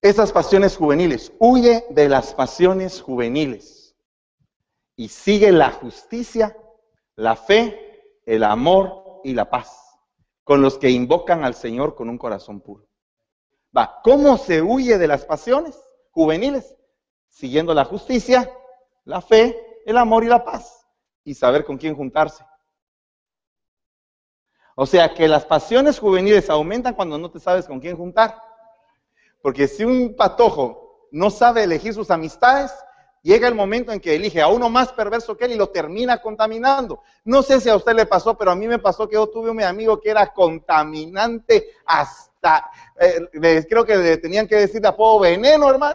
Esas 0.00 0.30
pasiones 0.30 0.76
juveniles, 0.76 1.32
huye 1.40 1.84
de 1.90 2.08
las 2.08 2.32
pasiones 2.32 3.00
juveniles 3.02 3.96
y 4.94 5.08
sigue 5.08 5.50
la 5.50 5.72
justicia, 5.72 6.56
la 7.16 7.34
fe, 7.34 8.22
el 8.24 8.44
amor 8.44 9.01
y 9.24 9.34
la 9.34 9.48
paz 9.50 9.82
con 10.44 10.60
los 10.60 10.78
que 10.78 10.90
invocan 10.90 11.44
al 11.44 11.54
Señor 11.54 11.94
con 11.94 12.08
un 12.08 12.18
corazón 12.18 12.60
puro. 12.60 12.88
Va, 13.76 14.00
¿cómo 14.02 14.36
se 14.36 14.60
huye 14.60 14.98
de 14.98 15.08
las 15.08 15.24
pasiones 15.24 15.80
juveniles? 16.10 16.76
Siguiendo 17.28 17.72
la 17.74 17.84
justicia, 17.84 18.52
la 19.04 19.20
fe, 19.20 19.56
el 19.86 19.96
amor 19.96 20.24
y 20.24 20.28
la 20.28 20.44
paz 20.44 20.86
y 21.24 21.34
saber 21.34 21.64
con 21.64 21.78
quién 21.78 21.94
juntarse. 21.94 22.44
O 24.74 24.86
sea 24.86 25.14
que 25.14 25.28
las 25.28 25.44
pasiones 25.44 25.98
juveniles 25.98 26.50
aumentan 26.50 26.94
cuando 26.94 27.18
no 27.18 27.30
te 27.30 27.40
sabes 27.40 27.66
con 27.66 27.80
quién 27.80 27.96
juntar. 27.96 28.36
Porque 29.40 29.68
si 29.68 29.84
un 29.84 30.16
patojo 30.16 31.08
no 31.10 31.30
sabe 31.30 31.64
elegir 31.64 31.94
sus 31.94 32.10
amistades, 32.10 32.72
llega 33.22 33.48
el 33.48 33.54
momento 33.54 33.92
en 33.92 34.00
que 34.00 34.14
elige 34.14 34.42
a 34.42 34.48
uno 34.48 34.68
más 34.68 34.92
perverso 34.92 35.36
que 35.36 35.46
él 35.46 35.52
y 35.52 35.56
lo 35.56 35.70
termina 35.70 36.20
contaminando. 36.20 37.02
No 37.24 37.42
sé 37.42 37.60
si 37.60 37.68
a 37.68 37.76
usted 37.76 37.94
le 37.94 38.06
pasó, 38.06 38.36
pero 38.36 38.50
a 38.50 38.54
mí 38.54 38.66
me 38.66 38.78
pasó 38.78 39.08
que 39.08 39.14
yo 39.14 39.28
tuve 39.28 39.50
un 39.50 39.62
amigo 39.62 40.00
que 40.00 40.10
era 40.10 40.32
contaminante 40.32 41.70
hasta, 41.86 42.70
eh, 42.98 43.66
creo 43.68 43.84
que 43.84 43.96
le 43.96 44.16
tenían 44.18 44.46
que 44.46 44.56
decir 44.56 44.80
de 44.80 44.88
apodo 44.88 45.20
veneno, 45.20 45.70
hermano. 45.70 45.94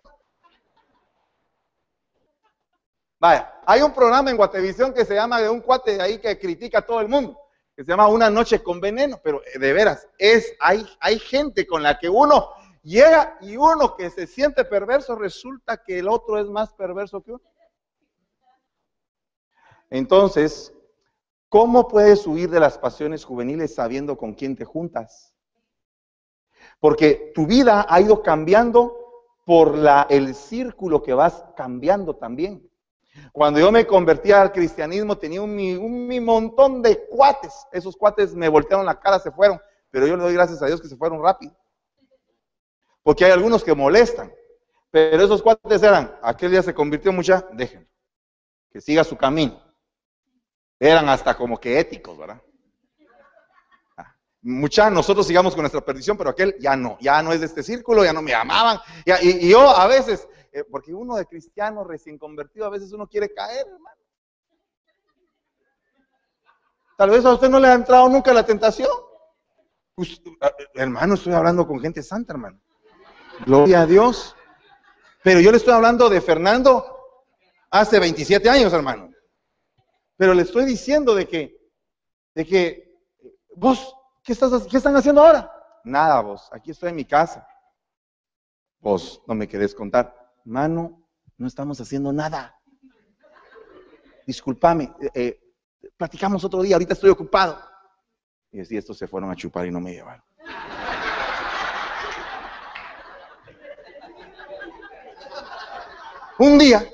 Vaya, 3.19 3.53
hay 3.65 3.81
un 3.81 3.93
programa 3.93 4.29
en 4.29 4.37
Guatevisión 4.37 4.93
que 4.93 5.03
se 5.03 5.15
llama 5.15 5.41
de 5.41 5.49
un 5.49 5.61
cuate 5.61 5.95
de 5.95 6.01
ahí 6.01 6.19
que 6.19 6.37
critica 6.37 6.79
a 6.79 6.85
todo 6.85 7.01
el 7.01 7.07
mundo 7.07 7.37
que 7.77 7.83
se 7.83 7.91
llama 7.91 8.07
Una 8.07 8.31
noche 8.31 8.63
con 8.63 8.81
veneno, 8.81 9.21
pero 9.23 9.43
eh, 9.45 9.59
de 9.59 9.71
veras, 9.71 10.09
es, 10.17 10.51
hay, 10.59 10.83
hay 10.99 11.19
gente 11.19 11.67
con 11.67 11.83
la 11.83 11.99
que 11.99 12.09
uno 12.09 12.49
llega 12.87 13.37
y 13.41 13.57
uno 13.57 13.95
que 13.95 14.09
se 14.09 14.27
siente 14.27 14.63
perverso 14.63 15.15
resulta 15.15 15.83
que 15.83 15.99
el 15.99 16.07
otro 16.07 16.39
es 16.39 16.47
más 16.47 16.73
perverso 16.73 17.21
que 17.21 17.33
uno. 17.33 17.43
Entonces, 19.89 20.73
¿cómo 21.49 21.87
puedes 21.87 22.25
huir 22.25 22.49
de 22.49 22.59
las 22.59 22.77
pasiones 22.77 23.25
juveniles 23.25 23.75
sabiendo 23.75 24.17
con 24.17 24.33
quién 24.33 24.55
te 24.55 24.65
juntas? 24.65 25.33
Porque 26.79 27.31
tu 27.35 27.45
vida 27.45 27.85
ha 27.89 28.01
ido 28.01 28.21
cambiando 28.21 28.95
por 29.45 29.75
el 30.09 30.35
círculo 30.35 31.01
que 31.01 31.13
vas 31.13 31.43
cambiando 31.55 32.15
también. 32.15 32.69
Cuando 33.31 33.59
yo 33.59 33.71
me 33.71 33.87
convertí 33.87 34.31
al 34.31 34.51
cristianismo 34.51 35.17
tenía 35.17 35.41
un, 35.41 36.23
montón 36.23 36.81
de 36.81 37.07
cuates. 37.07 37.53
Esos 37.71 37.95
cuates 37.95 38.35
me 38.35 38.49
voltearon 38.49 38.85
la 38.85 38.99
cara, 38.99 39.19
se 39.19 39.31
fueron. 39.31 39.59
Pero 39.89 40.05
yo 40.05 40.17
le 40.17 40.23
doy 40.23 40.33
gracias 40.33 40.61
a 40.61 40.67
Dios 40.67 40.81
que 40.81 40.87
se 40.87 40.97
fueron 40.97 41.21
rápido. 41.21 41.55
Porque 43.07 43.23
hay 43.23 43.31
algunos 43.31 43.63
que 43.63 43.73
molestan. 43.73 44.33
Pero 44.91 45.23
esos 45.23 45.41
cuates 45.41 45.81
eran, 45.81 46.19
aquel 46.21 46.51
día 46.51 46.61
se 46.61 46.73
convirtió 46.73 47.13
mucha, 47.13 47.47
déjenlo. 47.53 47.87
Que 48.69 48.81
siga 48.81 49.05
su 49.05 49.15
camino. 49.15 49.63
Eran 50.77 51.07
hasta 51.07 51.37
como 51.37 51.57
que 51.57 51.79
éticos, 51.79 52.17
¿verdad? 52.17 52.41
Ah, 53.95 54.13
mucha, 54.41 54.89
nosotros 54.89 55.25
sigamos 55.25 55.53
con 55.53 55.61
nuestra 55.61 55.79
perdición, 55.79 56.17
pero 56.17 56.31
aquel 56.31 56.57
ya 56.59 56.75
no, 56.75 56.97
ya 56.99 57.23
no 57.23 57.31
es 57.31 57.39
de 57.39 57.45
este 57.45 57.63
círculo, 57.63 58.03
ya 58.03 58.11
no 58.11 58.21
me 58.21 58.33
amaban. 58.33 58.77
y, 59.05 59.49
yo 59.49 59.69
a 59.69 59.87
veces 59.87 60.27
eh, 60.51 60.65
porque 60.69 60.93
uno 60.93 61.15
de 61.15 61.27
cristiano 61.27 61.85
recién 61.85 62.17
convertido 62.17 62.65
a 62.65 62.71
veces 62.71 62.91
uno 62.91 63.07
quiere 63.07 63.33
caer, 63.33 63.67
hermano. 63.67 64.01
Tal 66.97 67.09
vez 67.09 67.23
a 67.23 67.35
usted 67.35 67.47
no 67.47 67.61
le 67.61 67.69
ha 67.69 67.73
entrado 67.73 68.09
nunca 68.09 68.33
la 68.33 68.45
tentación. 68.45 68.91
Pues, 69.95 70.21
eh, 70.25 70.67
hermano, 70.73 71.13
estoy 71.13 71.31
hablando 71.31 71.65
con 71.65 71.79
gente 71.79 72.03
santa, 72.03 72.33
hermano. 72.33 72.59
Gloria 73.45 73.81
a 73.81 73.85
Dios. 73.85 74.35
Pero 75.23 75.39
yo 75.39 75.51
le 75.51 75.57
estoy 75.57 75.73
hablando 75.73 76.09
de 76.09 76.21
Fernando 76.21 76.85
hace 77.69 77.99
27 77.99 78.49
años, 78.49 78.73
hermano. 78.73 79.11
Pero 80.15 80.33
le 80.33 80.43
estoy 80.43 80.65
diciendo 80.65 81.13
de 81.13 81.27
que, 81.27 81.57
de 82.33 82.45
que, 82.45 82.97
vos, 83.55 83.95
¿qué, 84.23 84.33
estás, 84.33 84.65
¿qué 84.67 84.77
están 84.77 84.95
haciendo 84.95 85.21
ahora? 85.21 85.51
Nada, 85.83 86.21
vos, 86.21 86.49
aquí 86.51 86.71
estoy 86.71 86.89
en 86.89 86.95
mi 86.95 87.05
casa. 87.05 87.47
Vos 88.79 89.21
no 89.27 89.35
me 89.35 89.47
querés 89.47 89.75
contar 89.75 90.15
mano, 90.43 91.07
no 91.37 91.47
estamos 91.47 91.79
haciendo 91.81 92.11
nada. 92.11 92.59
Discúlpame, 94.25 94.93
eh, 95.01 95.11
eh, 95.13 95.39
platicamos 95.95 96.43
otro 96.43 96.61
día, 96.61 96.75
ahorita 96.75 96.93
estoy 96.93 97.09
ocupado. 97.09 97.59
Y 98.51 98.61
así 98.61 98.77
estos 98.77 98.97
se 98.97 99.07
fueron 99.07 99.29
a 99.29 99.35
chupar 99.35 99.67
y 99.67 99.71
no 99.71 99.79
me 99.79 99.93
llevaron. 99.93 100.23
Un 106.39 106.57
día, 106.57 106.87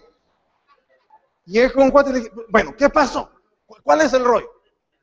llegué 1.45 1.71
con 1.71 1.83
un 1.83 1.91
cuate 1.91 2.09
y 2.11 2.13
le 2.13 2.19
dije, 2.19 2.31
bueno, 2.49 2.75
¿qué 2.77 2.89
pasó? 2.89 3.29
¿Cuál 3.65 4.01
es 4.01 4.13
el 4.13 4.23
rollo? 4.23 4.49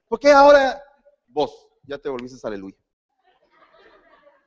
¿Por 0.09 0.18
qué 0.18 0.33
ahora 0.33 0.83
vos 1.29 1.68
ya 1.85 1.98
te 1.98 2.09
volviste 2.09 2.46
aleluya? 2.46 2.76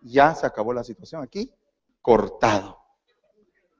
Ya 0.02 0.34
se 0.36 0.46
acabó 0.46 0.74
la 0.74 0.84
situación 0.84 1.22
aquí, 1.24 1.54
cortado 2.02 2.84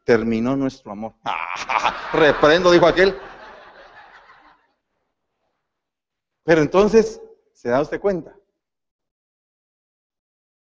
terminó 0.04 0.56
nuestro 0.56 0.92
amor. 0.92 1.14
Reprendo, 2.14 2.72
dijo 2.72 2.86
aquel. 2.86 3.18
Pero 6.44 6.62
entonces, 6.62 7.22
¿se 7.54 7.70
da 7.70 7.82
usted 7.82 8.02
cuenta? 8.02 8.36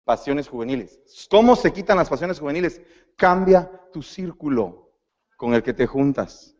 Pasiones 0.05 0.49
juveniles. 0.49 1.01
¿Cómo 1.31 1.57
se 1.57 1.73
quitan 1.73 1.97
las 1.97 2.09
pasiones 2.09 2.39
juveniles? 2.39 2.81
Cambia 3.17 3.71
tu 3.93 4.03
círculo 4.03 4.84
con 5.45 5.53
el 5.53 5.63
que 5.63 5.75
te 5.75 5.87
juntas. 5.87 6.57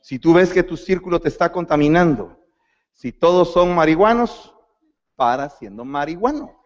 Si 0.00 0.18
tú 0.18 0.32
ves 0.32 0.54
que 0.54 0.62
tu 0.62 0.74
círculo 0.74 1.20
te 1.20 1.28
está 1.28 1.52
contaminando, 1.52 2.42
si 2.90 3.12
todos 3.12 3.52
son 3.52 3.74
marihuanos, 3.74 4.54
para 5.16 5.50
siendo 5.50 5.84
marihuano. 5.84 6.58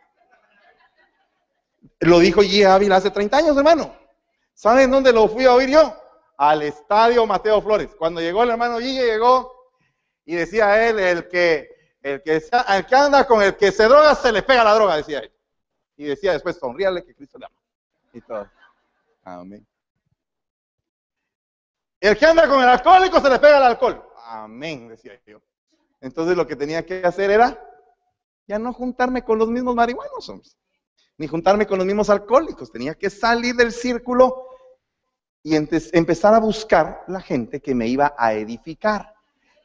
Lo 1.99 2.21
dijo 2.21 2.43
G. 2.43 2.65
Ávila 2.65 2.95
hace 2.95 3.11
30 3.11 3.39
años, 3.39 3.57
hermano. 3.57 3.93
¿Saben 4.55 4.93
dónde 4.93 5.13
lo 5.13 5.27
fui 5.27 5.45
a 5.45 5.55
oír 5.55 5.71
yo? 5.71 5.93
Al 6.39 6.63
estadio 6.63 7.27
Mateo 7.27 7.61
Flores. 7.61 7.97
Cuando 7.99 8.21
llegó 8.21 8.45
el 8.45 8.51
hermano 8.51 8.79
Guille, 8.79 9.05
llegó 9.05 9.53
y 10.25 10.37
decía 10.37 10.89
él, 10.89 11.01
el 11.01 11.27
que, 11.27 11.69
el 12.01 12.23
que, 12.23 12.37
el 12.37 12.87
que 12.87 12.95
anda 12.95 13.27
con 13.27 13.43
el 13.43 13.57
que 13.57 13.73
se 13.73 13.89
droga, 13.89 14.15
se 14.15 14.31
le 14.31 14.45
pega 14.45 14.63
la 14.63 14.75
droga, 14.75 14.99
decía 14.99 15.19
él. 15.19 15.33
Y 15.97 16.05
decía 16.05 16.33
después, 16.33 16.59
sonríale 16.61 17.05
que 17.05 17.17
Cristo 17.17 17.39
le 17.39 17.47
ama. 17.47 17.57
Y 18.13 18.21
todo. 18.21 18.49
Amén. 19.25 19.67
El 22.07 22.17
que 22.17 22.25
anda 22.25 22.47
con 22.47 22.63
el 22.63 22.69
alcohólico 22.69 23.21
se 23.21 23.29
le 23.29 23.41
pega 23.41 23.57
el 23.57 23.65
alcohol. 23.65 24.01
Amén, 24.27 24.87
decía 24.87 25.21
yo. 25.27 25.41
Entonces 26.01 26.37
lo 26.37 26.47
que 26.47 26.55
tenía 26.55 26.87
que 26.87 27.03
hacer 27.05 27.33
era 27.33 27.61
ya 28.47 28.61
no 28.61 28.73
juntarme 28.73 29.25
con 29.25 29.39
los 29.39 29.49
mismos 29.49 29.75
marihuanos, 29.75 30.57
ni 31.19 31.27
juntarme 31.27 31.67
con 31.67 31.79
los 31.79 31.87
mismos 31.87 32.09
alcohólicos. 32.09 32.71
Tenía 32.71 32.95
que 32.95 33.11
salir 33.11 33.57
del 33.57 33.73
círculo 33.73 34.47
y 35.43 35.57
empezar 35.57 36.33
a 36.33 36.39
buscar 36.39 37.03
la 37.09 37.21
gente 37.21 37.61
que 37.61 37.75
me 37.75 37.89
iba 37.89 38.15
a 38.17 38.35
edificar, 38.35 39.13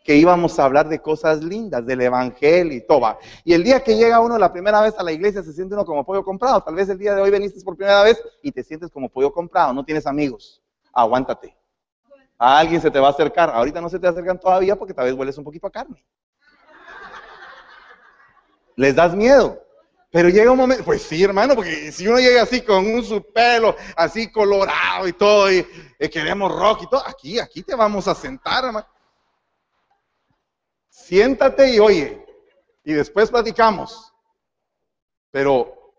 que 0.04 0.16
íbamos 0.16 0.58
a 0.58 0.66
hablar 0.66 0.90
de 0.90 1.00
cosas 1.00 1.44
lindas, 1.44 1.86
del 1.86 2.02
evangelio 2.02 2.76
y 2.76 2.88
todo. 2.88 3.20
Y 3.44 3.54
el 3.54 3.64
día 3.64 3.84
que 3.84 3.98
llega 3.98 4.20
uno 4.20 4.40
la 4.40 4.52
primera 4.52 4.82
vez 4.82 4.96
a 4.98 5.04
la 5.04 5.12
iglesia 5.12 5.44
se 5.44 5.54
siente 5.54 5.76
uno 5.76 5.86
como 5.86 6.04
pollo 6.04 6.26
comprado. 6.26 6.64
Tal 6.64 6.74
vez 6.74 6.90
el 6.90 6.98
día 6.98 7.14
de 7.14 7.22
hoy 7.22 7.30
veniste 7.30 7.62
por 7.62 7.78
primera 7.78 8.02
vez 8.02 8.20
y 8.42 8.52
te 8.52 8.64
sientes 8.64 8.90
como 8.90 9.10
pollo 9.10 9.32
comprado, 9.32 9.74
no 9.74 9.86
tienes 9.86 10.08
amigos. 10.08 10.60
Aguántate. 10.92 11.61
A 12.44 12.58
alguien 12.58 12.82
se 12.82 12.90
te 12.90 13.00
va 13.00 13.10
a 13.10 13.12
acercar. 13.12 13.52
Ahorita 13.52 13.80
no 13.80 13.88
se 13.88 14.00
te 14.00 14.08
acercan 14.08 14.40
todavía 14.40 14.76
porque 14.76 14.96
tal 14.96 15.06
vez 15.06 15.14
hueles 15.14 15.38
un 15.38 15.44
poquito 15.44 15.68
a 15.68 15.72
carne. 15.72 16.04
Les 18.76 18.96
das 18.96 19.14
miedo. 19.14 19.64
Pero 20.10 20.28
llega 20.28 20.50
un 20.50 20.58
momento, 20.58 20.84
pues 20.84 21.04
sí, 21.04 21.24
hermano, 21.24 21.54
porque 21.54 21.92
si 21.92 22.08
uno 22.08 22.18
llega 22.18 22.42
así 22.42 22.62
con 22.62 22.88
un 22.88 23.04
su 23.06 23.32
pelo, 23.32 23.76
así 23.96 24.32
colorado 24.32 25.08
y 25.08 25.14
todo, 25.14 25.52
y, 25.52 25.64
queremos 26.12 26.52
rock 26.52 26.82
y 26.82 26.90
todo, 26.90 27.08
aquí, 27.08 27.38
aquí 27.38 27.62
te 27.62 27.76
vamos 27.76 28.08
a 28.08 28.16
sentar, 28.16 28.66
hermano. 28.66 28.88
Siéntate 30.90 31.76
y 31.76 31.80
oye, 31.80 32.26
y 32.84 32.94
después 32.94 33.30
platicamos. 33.30 34.12
Pero 35.30 35.94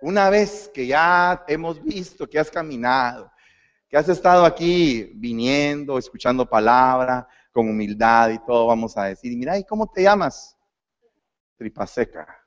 una 0.00 0.30
vez 0.30 0.70
que 0.72 0.86
ya 0.86 1.44
hemos 1.48 1.84
visto 1.84 2.26
que 2.26 2.38
has 2.38 2.50
caminado, 2.50 3.30
que 3.94 3.98
has 3.98 4.08
estado 4.08 4.44
aquí 4.44 5.12
viniendo, 5.14 5.96
escuchando 5.98 6.44
palabra, 6.44 7.28
con 7.52 7.68
humildad 7.68 8.30
y 8.30 8.44
todo, 8.44 8.66
vamos 8.66 8.96
a 8.96 9.04
decir, 9.04 9.36
mira, 9.36 9.56
¿y 9.56 9.62
cómo 9.62 9.88
te 9.88 10.02
llamas? 10.02 10.58
Tripa 11.56 11.86
seca. 11.86 12.44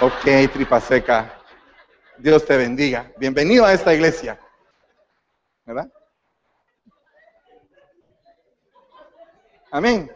Ok, 0.00 0.50
tripa 0.54 0.80
seca. 0.80 1.38
Dios 2.16 2.46
te 2.46 2.56
bendiga. 2.56 3.12
Bienvenido 3.18 3.66
a 3.66 3.74
esta 3.74 3.92
iglesia. 3.92 4.40
¿Verdad? 5.66 5.92
Amén. 9.70 10.10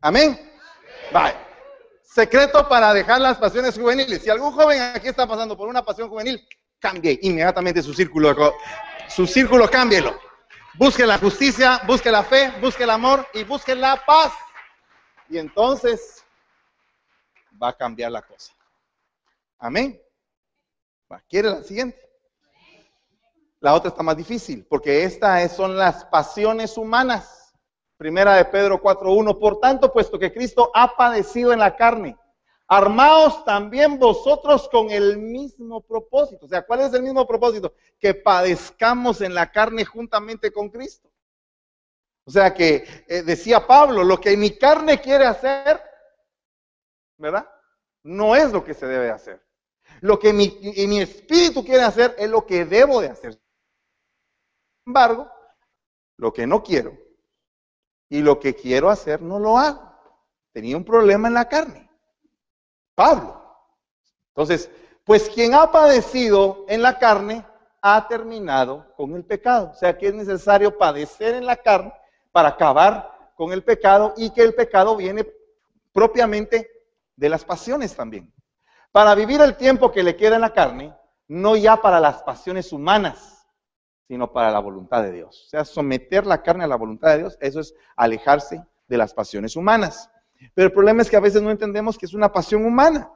Amén. 0.00 0.38
Bye. 1.12 1.34
Secreto 2.00 2.68
para 2.68 2.94
dejar 2.94 3.20
las 3.20 3.38
pasiones 3.38 3.76
juveniles. 3.76 4.22
Si 4.22 4.30
algún 4.30 4.52
joven 4.52 4.80
aquí 4.80 5.08
está 5.08 5.26
pasando 5.26 5.56
por 5.56 5.68
una 5.68 5.84
pasión 5.84 6.08
juvenil, 6.08 6.46
cambie 6.84 7.18
inmediatamente 7.22 7.82
su 7.82 7.94
círculo. 7.94 8.54
Su 9.08 9.26
círculo, 9.26 9.70
cámbielo. 9.70 10.20
Busque 10.74 11.06
la 11.06 11.16
justicia, 11.16 11.80
busque 11.86 12.10
la 12.10 12.22
fe, 12.22 12.52
busque 12.60 12.82
el 12.82 12.90
amor 12.90 13.26
y 13.32 13.42
busque 13.42 13.74
la 13.74 14.04
paz. 14.04 14.34
Y 15.30 15.38
entonces 15.38 16.22
va 17.60 17.68
a 17.68 17.76
cambiar 17.76 18.12
la 18.12 18.20
cosa. 18.20 18.52
Amén. 19.58 19.98
¿Quiere 21.26 21.48
la 21.48 21.62
siguiente? 21.62 21.98
La 23.60 23.72
otra 23.72 23.88
está 23.88 24.02
más 24.02 24.18
difícil, 24.18 24.66
porque 24.68 25.04
estas 25.04 25.56
son 25.56 25.78
las 25.78 26.04
pasiones 26.04 26.76
humanas. 26.76 27.54
Primera 27.96 28.34
de 28.34 28.44
Pedro 28.44 28.82
4.1. 28.82 29.38
Por 29.38 29.58
tanto, 29.58 29.90
puesto 29.90 30.18
que 30.18 30.34
Cristo 30.34 30.70
ha 30.74 30.94
padecido 30.96 31.54
en 31.54 31.60
la 31.60 31.76
carne, 31.76 32.18
armaos 32.68 33.44
también 33.44 33.98
vosotros 33.98 34.68
con 34.68 34.90
el 34.90 35.18
mismo 35.18 35.80
propósito. 35.80 36.46
O 36.46 36.48
sea, 36.48 36.66
¿cuál 36.66 36.80
es 36.80 36.94
el 36.94 37.02
mismo 37.02 37.26
propósito? 37.26 37.74
Que 37.98 38.14
padezcamos 38.14 39.20
en 39.20 39.34
la 39.34 39.50
carne 39.50 39.84
juntamente 39.84 40.52
con 40.52 40.70
Cristo. 40.70 41.10
O 42.26 42.30
sea 42.30 42.54
que 42.54 43.04
eh, 43.06 43.22
decía 43.22 43.66
Pablo, 43.66 44.02
lo 44.02 44.20
que 44.20 44.36
mi 44.36 44.56
carne 44.56 45.00
quiere 45.00 45.26
hacer, 45.26 45.80
¿verdad? 47.18 47.48
No 48.02 48.34
es 48.34 48.50
lo 48.50 48.64
que 48.64 48.74
se 48.74 48.86
debe 48.86 49.10
hacer. 49.10 49.44
Lo 50.00 50.18
que 50.18 50.32
mi, 50.32 50.48
mi 50.88 51.00
espíritu 51.00 51.64
quiere 51.64 51.82
hacer 51.82 52.14
es 52.18 52.28
lo 52.30 52.46
que 52.46 52.64
debo 52.64 53.00
de 53.00 53.08
hacer. 53.10 53.32
Sin 53.32 53.40
embargo, 54.86 55.30
lo 56.16 56.32
que 56.32 56.46
no 56.46 56.62
quiero 56.62 56.96
y 58.08 58.20
lo 58.20 58.40
que 58.40 58.54
quiero 58.54 58.90
hacer 58.90 59.20
no 59.20 59.38
lo 59.38 59.58
hago. 59.58 59.92
Tenía 60.52 60.76
un 60.76 60.84
problema 60.84 61.28
en 61.28 61.34
la 61.34 61.48
carne. 61.48 61.83
Pablo. 62.94 63.42
Entonces, 64.28 64.70
pues 65.04 65.28
quien 65.28 65.54
ha 65.54 65.70
padecido 65.70 66.64
en 66.68 66.82
la 66.82 66.98
carne 66.98 67.44
ha 67.82 68.08
terminado 68.08 68.86
con 68.96 69.14
el 69.14 69.24
pecado. 69.24 69.70
O 69.70 69.74
sea 69.74 69.96
que 69.96 70.08
es 70.08 70.14
necesario 70.14 70.78
padecer 70.78 71.34
en 71.34 71.46
la 71.46 71.56
carne 71.56 71.92
para 72.32 72.50
acabar 72.50 73.12
con 73.36 73.52
el 73.52 73.62
pecado 73.62 74.14
y 74.16 74.30
que 74.30 74.42
el 74.42 74.54
pecado 74.54 74.96
viene 74.96 75.26
propiamente 75.92 76.70
de 77.16 77.28
las 77.28 77.44
pasiones 77.44 77.94
también. 77.94 78.32
Para 78.90 79.14
vivir 79.14 79.40
el 79.40 79.56
tiempo 79.56 79.92
que 79.92 80.02
le 80.02 80.16
queda 80.16 80.36
en 80.36 80.42
la 80.42 80.52
carne, 80.52 80.94
no 81.28 81.56
ya 81.56 81.76
para 81.76 82.00
las 82.00 82.22
pasiones 82.22 82.72
humanas, 82.72 83.46
sino 84.08 84.32
para 84.32 84.50
la 84.50 84.60
voluntad 84.60 85.02
de 85.02 85.12
Dios. 85.12 85.44
O 85.46 85.48
sea, 85.50 85.64
someter 85.64 86.26
la 86.26 86.42
carne 86.42 86.64
a 86.64 86.68
la 86.68 86.76
voluntad 86.76 87.10
de 87.10 87.18
Dios, 87.18 87.38
eso 87.40 87.60
es 87.60 87.74
alejarse 87.96 88.64
de 88.86 88.96
las 88.96 89.14
pasiones 89.14 89.56
humanas. 89.56 90.10
Pero 90.54 90.66
el 90.66 90.72
problema 90.72 91.02
es 91.02 91.10
que 91.10 91.16
a 91.16 91.20
veces 91.20 91.42
no 91.42 91.50
entendemos 91.50 91.98
que 91.98 92.06
es 92.06 92.14
una 92.14 92.32
pasión 92.32 92.64
humana. 92.64 93.10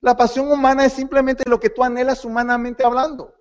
La 0.00 0.16
pasión 0.16 0.50
humana 0.50 0.84
es 0.84 0.92
simplemente 0.92 1.48
lo 1.48 1.60
que 1.60 1.70
tú 1.70 1.84
anhelas 1.84 2.24
humanamente 2.24 2.84
hablando. 2.84 3.34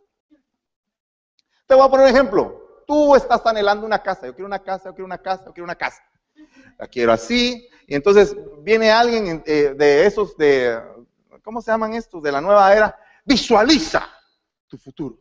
Te 1.66 1.76
voy 1.76 1.86
a 1.86 1.90
poner 1.90 2.06
un 2.08 2.12
ejemplo. 2.12 2.84
Tú 2.86 3.16
estás 3.16 3.46
anhelando 3.46 3.86
una 3.86 4.04
casa. 4.04 4.28
Yo 4.28 4.34
quiero 4.34 4.48
una 4.48 4.60
casa, 4.60 4.90
yo 4.90 4.94
quiero 4.94 5.06
una 5.06 5.18
casa, 5.18 5.46
yo 5.46 5.54
quiero 5.54 5.66
una 5.66 5.76
casa. 5.76 6.04
La 6.78 6.88
quiero 6.88 7.12
así, 7.12 7.68
y 7.88 7.96
entonces 7.96 8.36
viene 8.60 8.92
alguien 8.92 9.44
eh, 9.46 9.74
de 9.78 10.06
esos 10.06 10.36
de, 10.38 10.82
¿cómo 11.44 11.62
se 11.62 11.72
llaman 11.72 11.94
estos? 11.94 12.24
De 12.24 12.32
la 12.32 12.42
nueva 12.42 12.74
era. 12.74 12.98
Visualiza 13.26 14.10
tu 14.68 14.78
futuro. 14.78 15.20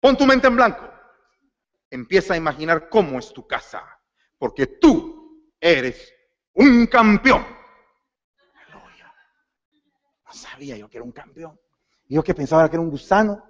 Pon 0.00 0.16
tu 0.16 0.26
mente 0.26 0.46
en 0.46 0.56
blanco. 0.56 0.88
Empieza 1.90 2.34
a 2.34 2.36
imaginar 2.36 2.88
cómo 2.88 3.18
es 3.18 3.32
tu 3.32 3.46
casa. 3.46 3.82
Porque 4.38 4.66
tú 4.66 5.13
eres 5.64 6.12
un 6.52 6.86
campeón. 6.86 7.44
No 10.26 10.32
sabía 10.32 10.76
yo 10.76 10.88
que 10.88 10.98
era 10.98 11.04
un 11.04 11.12
campeón. 11.12 11.58
Yo 12.06 12.22
que 12.22 12.34
pensaba 12.34 12.68
que 12.68 12.76
era 12.76 12.82
un 12.82 12.90
gusano. 12.90 13.42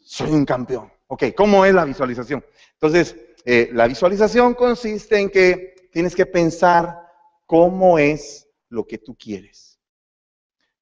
Soy 0.00 0.30
un 0.30 0.44
campeón. 0.44 0.90
Ok, 1.08 1.24
¿cómo 1.36 1.64
es 1.66 1.74
la 1.74 1.84
visualización? 1.84 2.44
Entonces, 2.72 3.14
eh, 3.44 3.68
la 3.72 3.86
visualización 3.86 4.54
consiste 4.54 5.18
en 5.18 5.30
que 5.30 5.88
tienes 5.92 6.14
que 6.14 6.26
pensar 6.26 6.98
cómo 7.46 7.98
es 7.98 8.48
lo 8.70 8.86
que 8.86 8.98
tú 8.98 9.14
quieres. 9.16 9.78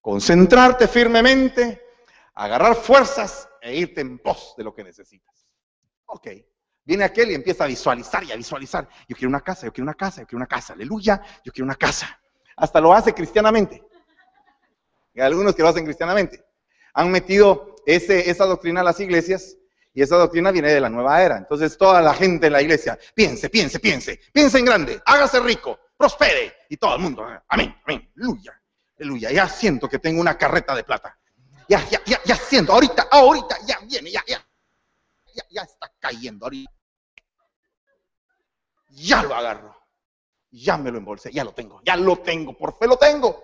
Concentrarte 0.01 0.87
firmemente, 0.87 1.83
agarrar 2.35 2.77
fuerzas 2.77 3.49
e 3.61 3.77
irte 3.77 4.01
en 4.01 4.19
pos 4.19 4.55
de 4.57 4.65
lo 4.65 4.75
que 4.75 4.85
necesitas. 4.85 5.49
Ok. 6.07 6.29
Viene 6.85 7.05
aquel 7.05 7.31
y 7.31 7.35
empieza 7.35 7.65
a 7.65 7.67
visualizar 7.69 8.25
y 8.25 8.33
a 8.33 8.37
visualizar. 8.37 8.89
Yo 9.09 9.17
quiero 9.17 9.29
una 9.29 9.41
casa, 9.41 9.67
yo 9.67 9.73
quiero 9.73 9.85
una 9.85 9.95
casa, 9.95 10.23
yo 10.23 10.27
quiero 10.27 10.39
una 10.39 10.47
casa. 10.47 10.73
Aleluya, 10.73 11.23
yo 11.45 11.53
quiero 11.53 11.65
una 11.65 11.77
casa. 11.77 12.19
Hasta 12.57 12.81
lo 12.81 12.93
hace 12.93 13.15
cristianamente. 13.15 13.83
Hay 15.15 15.23
algunos 15.23 15.55
que 15.55 15.63
lo 15.63 15.69
hacen 15.69 15.85
cristianamente. 15.85 16.45
Han 16.95 17.11
metido 17.11 17.77
ese, 17.87 18.31
esa 18.31 18.47
doctrina 18.47 18.81
a 18.81 18.85
las 18.85 18.99
iglesias 19.01 19.57
y 19.95 20.03
esa 20.03 20.17
doctrina 20.17 20.51
viene 20.51 20.73
de 20.73 20.81
la 20.81 20.89
nueva 20.89 21.23
era. 21.23 21.37
Entonces 21.37 21.77
toda 21.77 22.01
la 22.01 22.15
gente 22.15 22.47
en 22.47 22.53
la 22.53 22.63
iglesia, 22.63 22.99
piense, 23.15 23.49
piense, 23.49 23.79
piense, 23.79 24.21
piense 24.33 24.59
en 24.59 24.65
grande, 24.65 25.01
hágase 25.05 25.41
rico, 25.41 25.79
prospere. 25.97 26.55
Y 26.69 26.77
todo 26.77 26.97
el 26.97 27.03
mundo, 27.03 27.27
amén, 27.49 27.75
amén, 27.85 28.11
aleluya, 28.17 28.61
aleluya. 28.99 29.31
Ya 29.31 29.49
siento 29.49 29.89
que 29.89 29.99
tengo 29.99 30.21
una 30.21 30.37
carreta 30.37 30.75
de 30.75 30.85
plata. 30.85 31.19
Ya, 31.69 31.87
ya, 31.89 32.03
ya, 32.05 32.21
ya 32.25 32.37
siento, 32.37 32.73
ahorita, 32.73 33.09
ahorita, 33.11 33.57
ya 33.67 33.79
viene, 33.81 34.11
ya, 34.11 34.23
ya. 34.27 34.45
Ya, 35.35 35.45
ya 35.51 35.63
está 35.63 35.93
cayendo 35.99 36.47
ahorita. 36.47 36.73
Ya 38.89 39.23
lo 39.23 39.35
agarro. 39.35 39.83
Ya 40.53 40.77
me 40.77 40.91
lo 40.91 40.99
embolsé, 40.99 41.33
ya 41.33 41.45
lo 41.45 41.55
tengo, 41.55 41.81
ya 41.83 41.97
lo 41.97 42.19
tengo, 42.19 42.57
por 42.57 42.77
fe 42.79 42.87
lo 42.87 42.99
tengo. 42.99 43.43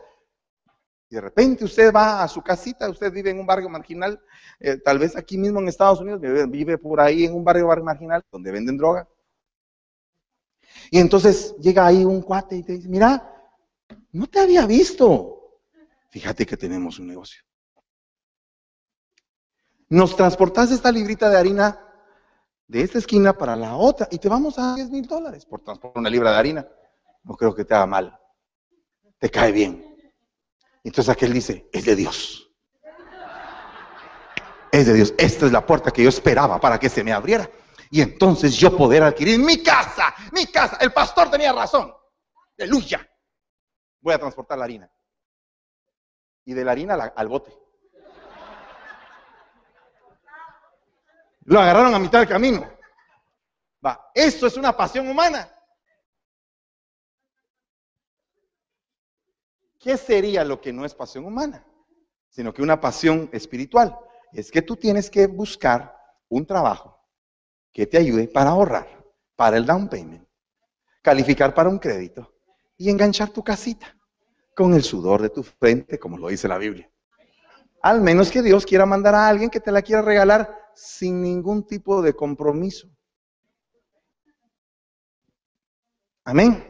Y 1.11 1.15
de 1.15 1.23
repente 1.23 1.65
usted 1.65 1.91
va 1.91 2.23
a 2.23 2.29
su 2.29 2.43
casita, 2.43 2.91
usted 2.91 3.11
vive 3.11 3.31
en 3.31 3.41
un 3.41 3.47
barrio 3.47 3.71
marginal, 3.71 4.23
eh, 4.61 4.77
tal 4.77 4.99
vez 4.99 5.17
aquí 5.17 5.39
mismo 5.39 5.59
en 5.59 5.69
Estados 5.69 6.01
Unidos, 6.01 6.21
vive, 6.21 6.77
por 6.77 7.01
ahí 7.01 7.25
en 7.25 7.35
un 7.35 7.43
barrio, 7.43 7.67
marginal 7.83 8.23
donde 8.31 8.53
venden 8.53 8.77
droga. 8.77 9.09
Y 10.91 10.99
entonces 10.99 11.57
llega 11.57 11.87
ahí 11.87 12.05
un 12.05 12.21
cuate 12.21 12.57
y 12.57 12.63
te 12.63 12.73
dice, 12.73 12.89
mira, 12.89 13.35
no 14.13 14.27
te 14.27 14.41
había 14.41 14.67
visto. 14.67 15.63
Fíjate 16.11 16.45
que 16.45 16.59
tenemos 16.59 16.99
un 16.99 17.07
negocio. 17.07 17.43
Nos 19.89 20.17
transportas 20.17 20.71
esta 20.71 20.93
librita 20.93 21.31
de 21.31 21.39
harina 21.39 21.85
de 22.67 22.83
esta 22.83 22.99
esquina 22.99 23.33
para 23.33 23.57
la 23.57 23.77
otra 23.77 24.07
y 24.11 24.19
te 24.19 24.29
vamos 24.29 24.59
a 24.59 24.67
dar 24.67 24.75
10 24.77 24.91
mil 24.91 25.07
dólares 25.07 25.47
por 25.47 25.63
transportar 25.63 25.99
una 25.99 26.11
libra 26.11 26.33
de 26.33 26.37
harina. 26.37 26.69
No 27.25 27.35
creo 27.35 27.55
que 27.55 27.65
te 27.65 27.75
haga 27.75 27.87
mal. 27.87 28.19
Te 29.19 29.31
cae 29.31 29.51
bien. 29.51 30.13
Entonces 30.85 31.11
aquel 31.11 31.33
dice, 31.33 31.69
es 31.73 31.87
de 31.87 31.97
Dios. 31.97 32.51
Es 34.71 34.87
de 34.87 34.93
Dios. 34.93 35.15
Esta 35.17 35.47
es 35.47 35.53
la 35.53 35.65
puerta 35.65 35.91
que 35.91 36.03
yo 36.03 36.11
esperaba 36.11 36.61
para 36.61 36.79
que 36.79 36.91
se 36.91 37.03
me 37.03 37.13
abriera. 37.13 37.51
Y 37.91 38.03
entonces 38.03 38.55
yo 38.55 38.77
poder 38.77 39.03
adquirir 39.03 39.39
mi 39.39 39.63
casa, 39.63 40.15
mi 40.33 40.47
casa. 40.47 40.77
El 40.81 40.93
pastor 40.93 41.31
tenía 41.31 41.53
razón. 41.53 41.93
Aleluya. 42.59 43.09
Voy 44.01 44.13
a 44.13 44.19
transportar 44.19 44.59
la 44.59 44.65
harina. 44.65 44.93
Y 46.45 46.53
de 46.53 46.65
la 46.65 46.73
harina 46.73 46.95
al 46.95 47.29
bote. 47.29 47.68
Lo 51.49 51.61
agarraron 51.61 51.95
a 51.95 51.99
mitad 51.99 52.19
del 52.19 52.29
camino. 52.29 52.69
Va, 53.85 54.11
esto 54.15 54.47
es 54.47 54.59
una 54.59 54.77
pasión 54.77 55.09
humana. 55.09 55.51
¿Qué 59.79 59.97
sería 59.97 60.45
lo 60.45 60.61
que 60.61 60.75
no 60.75 60.85
es 60.85 60.95
pasión 60.95 61.25
humana? 61.25 61.65
Sino 62.29 62.53
que 62.53 62.61
una 62.61 62.79
pasión 62.79 63.31
espiritual. 63.33 63.99
Es 64.31 64.51
que 64.51 64.61
tú 64.61 64.77
tienes 64.77 65.09
que 65.09 65.27
buscar 65.27 65.97
un 66.29 66.45
trabajo 66.45 67.03
que 67.73 67.87
te 67.87 67.97
ayude 67.97 68.29
para 68.29 68.51
ahorrar, 68.51 69.03
para 69.35 69.57
el 69.57 69.65
down 69.65 69.89
payment, 69.89 70.29
calificar 71.01 71.55
para 71.55 71.71
un 71.71 71.79
crédito 71.79 72.31
y 72.77 72.91
enganchar 72.91 73.31
tu 73.31 73.43
casita 73.43 73.97
con 74.55 74.75
el 74.75 74.83
sudor 74.83 75.23
de 75.23 75.31
tu 75.31 75.43
frente, 75.43 75.99
como 75.99 76.19
lo 76.19 76.29
dice 76.29 76.47
la 76.47 76.59
Biblia. 76.59 76.91
Al 77.81 78.03
menos 78.03 78.31
que 78.31 78.43
Dios 78.43 78.67
quiera 78.67 78.85
mandar 78.85 79.15
a 79.15 79.29
alguien 79.29 79.49
que 79.49 79.61
te 79.61 79.73
la 79.73 79.81
quiera 79.81 80.03
regalar 80.03 80.68
sin 80.79 81.21
ningún 81.21 81.67
tipo 81.67 82.01
de 82.01 82.15
compromiso. 82.15 82.89
Amén. 86.25 86.65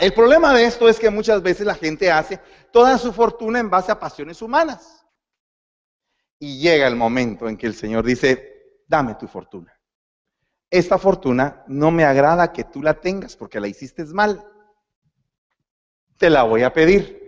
el 0.00 0.12
problema 0.12 0.52
de 0.52 0.64
esto 0.64 0.86
es 0.88 0.98
que 0.98 1.08
muchas 1.08 1.42
veces 1.42 1.64
la 1.64 1.74
gente 1.74 2.10
hace 2.10 2.38
toda 2.70 2.98
su 2.98 3.12
fortuna 3.12 3.58
en 3.58 3.70
base 3.70 3.90
a 3.90 3.98
pasiones 3.98 4.42
humanas. 4.42 5.06
Y 6.38 6.60
llega 6.60 6.86
el 6.86 6.96
momento 6.96 7.48
en 7.48 7.56
que 7.56 7.66
el 7.66 7.74
Señor 7.74 8.04
dice, 8.04 8.82
dame 8.86 9.14
tu 9.14 9.26
fortuna. 9.26 9.72
Esta 10.68 10.98
fortuna 10.98 11.64
no 11.68 11.90
me 11.90 12.04
agrada 12.04 12.52
que 12.52 12.64
tú 12.64 12.82
la 12.82 13.00
tengas 13.00 13.34
porque 13.36 13.60
la 13.60 13.68
hiciste 13.68 14.04
mal. 14.06 14.44
Te 16.18 16.28
la 16.28 16.42
voy 16.42 16.64
a 16.64 16.72
pedir. 16.72 17.18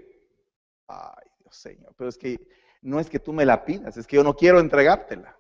Ay, 0.87 1.31
Dios 1.39 1.57
Señor, 1.57 1.95
pero 1.97 2.11
es 2.11 2.19
que 2.19 2.39
no 2.83 3.01
es 3.01 3.09
que 3.09 3.21
tú 3.21 3.33
me 3.33 3.47
la 3.47 3.65
pidas, 3.65 3.97
es 3.97 4.07
que 4.07 4.17
yo 4.17 4.25
no 4.25 4.35
quiero 4.35 4.61
entregártela. 4.61 5.39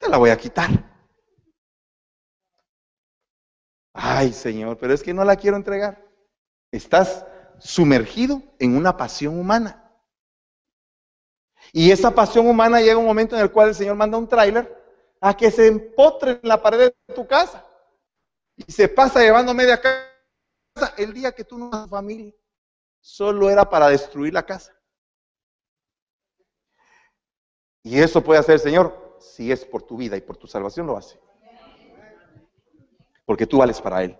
Te 0.00 0.08
la 0.08 0.16
voy 0.16 0.30
a 0.30 0.36
quitar. 0.36 0.70
Ay, 3.92 4.32
Señor, 4.32 4.78
pero 4.78 4.94
es 4.94 5.02
que 5.02 5.12
no 5.12 5.24
la 5.24 5.36
quiero 5.36 5.58
entregar. 5.58 6.02
Estás 6.72 7.26
sumergido 7.58 8.42
en 8.58 8.76
una 8.76 8.96
pasión 8.96 9.38
humana. 9.38 9.92
Y 11.72 11.90
esa 11.90 12.10
pasión 12.12 12.48
humana 12.48 12.80
llega 12.80 12.96
un 12.96 13.04
momento 13.04 13.36
en 13.36 13.42
el 13.42 13.52
cual 13.52 13.68
el 13.68 13.74
Señor 13.74 13.94
manda 13.94 14.16
un 14.16 14.26
tráiler 14.26 14.74
a 15.20 15.36
que 15.36 15.50
se 15.50 15.66
empotre 15.66 16.40
en 16.42 16.48
la 16.48 16.62
pared 16.62 16.78
de 16.78 17.14
tu 17.14 17.26
casa. 17.26 17.66
Y 18.56 18.72
se 18.72 18.88
pasa 18.88 19.20
llevando 19.20 19.52
media 19.52 19.78
casa. 19.78 20.94
El 20.96 21.12
día 21.12 21.32
que 21.32 21.44
tú 21.44 21.58
no 21.58 21.68
vas 21.68 21.90
familia, 21.90 22.32
solo 23.00 23.50
era 23.50 23.68
para 23.68 23.88
destruir 23.88 24.32
la 24.32 24.46
casa. 24.46 24.74
Y 27.82 27.98
eso 27.98 28.24
puede 28.24 28.40
hacer 28.40 28.54
el 28.54 28.60
Señor 28.60 29.09
si 29.20 29.52
es 29.52 29.64
por 29.64 29.82
tu 29.82 29.96
vida 29.96 30.16
y 30.16 30.20
por 30.20 30.36
tu 30.36 30.46
salvación 30.46 30.86
lo 30.86 30.96
hace. 30.96 31.18
Porque 33.24 33.46
tú 33.46 33.58
vales 33.58 33.80
para 33.80 34.02
Él. 34.02 34.18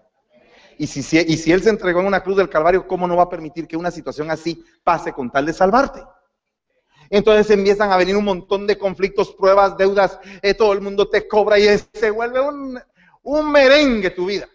Y 0.78 0.86
si, 0.86 1.18
Él 1.18 1.62
se 1.62 1.68
entregó 1.68 2.00
en 2.00 2.06
una 2.06 2.22
cruz 2.22 2.36
del 2.36 2.48
Calvario, 2.48 2.86
¿cómo 2.86 3.06
no 3.06 3.16
va 3.16 3.24
a 3.24 3.28
permitir 3.28 3.66
que 3.66 3.76
una 3.76 3.90
situación 3.90 4.30
así 4.30 4.64
pase 4.82 5.12
con 5.12 5.30
tal 5.30 5.44
de 5.44 5.52
salvarte? 5.52 6.02
Entonces 7.10 7.50
empiezan 7.50 7.90
a 7.92 7.96
venir 7.96 8.16
un 8.16 8.24
montón 8.24 8.66
de 8.66 8.78
conflictos, 8.78 9.32
pruebas, 9.32 9.76
deudas, 9.76 10.18
eh, 10.40 10.54
todo 10.54 10.72
el 10.72 10.80
mundo 10.80 11.08
te 11.08 11.26
cobra 11.26 11.58
y 11.58 11.66
se 11.92 12.10
vuelve 12.10 12.40
un, 12.40 12.80
un 13.22 13.52
merengue 13.52 14.10
tu 14.10 14.26
vida. 14.26 14.48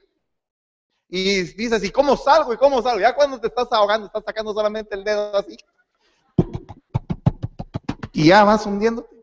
Y 1.10 1.41
dices, 1.41 1.84
¿y 1.84 1.91
cómo 1.91 2.18
salgo? 2.18 2.54
¿Y 2.54 2.58
cómo 2.58 2.82
salgo? 2.82 3.02
Ya 3.02 3.14
cuando 3.14 3.39
te 3.39 3.48
estás 3.48 3.68
ahogando, 3.72 4.08
estás 4.08 4.24
sacando 4.26 4.54
solamente 4.54 4.96
el 4.96 5.04
dedo 5.04 5.36
así. 5.38 5.58
Y 8.14 8.30
ya 8.30 8.43
vas 8.43 8.66
hundiéndote. 8.66 9.14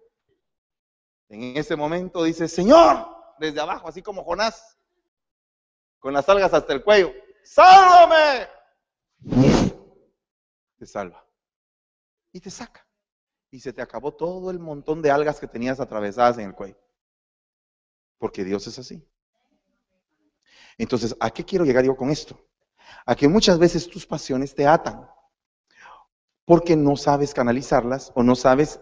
En 1.32 1.56
ese 1.56 1.76
momento 1.76 2.22
dice, 2.24 2.46
Señor, 2.46 3.08
desde 3.38 3.58
abajo, 3.58 3.88
así 3.88 4.02
como 4.02 4.22
Jonás, 4.22 4.76
con 5.98 6.12
las 6.12 6.28
algas 6.28 6.52
hasta 6.52 6.74
el 6.74 6.84
cuello, 6.84 7.10
¡sálvame! 7.42 8.46
Te 10.76 10.84
salva. 10.84 11.26
Y 12.32 12.40
te 12.40 12.50
saca. 12.50 12.86
Y 13.50 13.60
se 13.60 13.72
te 13.72 13.80
acabó 13.80 14.12
todo 14.12 14.50
el 14.50 14.58
montón 14.58 15.00
de 15.00 15.10
algas 15.10 15.40
que 15.40 15.46
tenías 15.46 15.80
atravesadas 15.80 16.36
en 16.36 16.48
el 16.48 16.54
cuello. 16.54 16.76
Porque 18.18 18.44
Dios 18.44 18.66
es 18.66 18.78
así. 18.78 19.02
Entonces, 20.76 21.16
¿a 21.18 21.30
qué 21.30 21.46
quiero 21.46 21.64
llegar 21.64 21.86
yo 21.86 21.96
con 21.96 22.10
esto? 22.10 22.38
A 23.06 23.16
que 23.16 23.26
muchas 23.26 23.58
veces 23.58 23.88
tus 23.88 24.06
pasiones 24.06 24.54
te 24.54 24.66
atan 24.66 25.08
porque 26.44 26.76
no 26.76 26.94
sabes 26.98 27.32
canalizarlas 27.32 28.12
o 28.14 28.22
no 28.22 28.36
sabes 28.36 28.80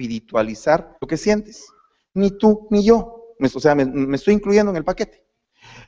espiritualizar 0.00 0.96
lo 1.00 1.06
que 1.06 1.16
sientes. 1.16 1.66
Ni 2.14 2.30
tú 2.30 2.66
ni 2.70 2.84
yo. 2.84 3.34
O 3.38 3.60
sea, 3.60 3.74
me, 3.74 4.14
estoy 4.14 4.34
incluyendo 4.34 4.70
en 4.70 4.76
el 4.76 4.84
paquete. 4.84 5.24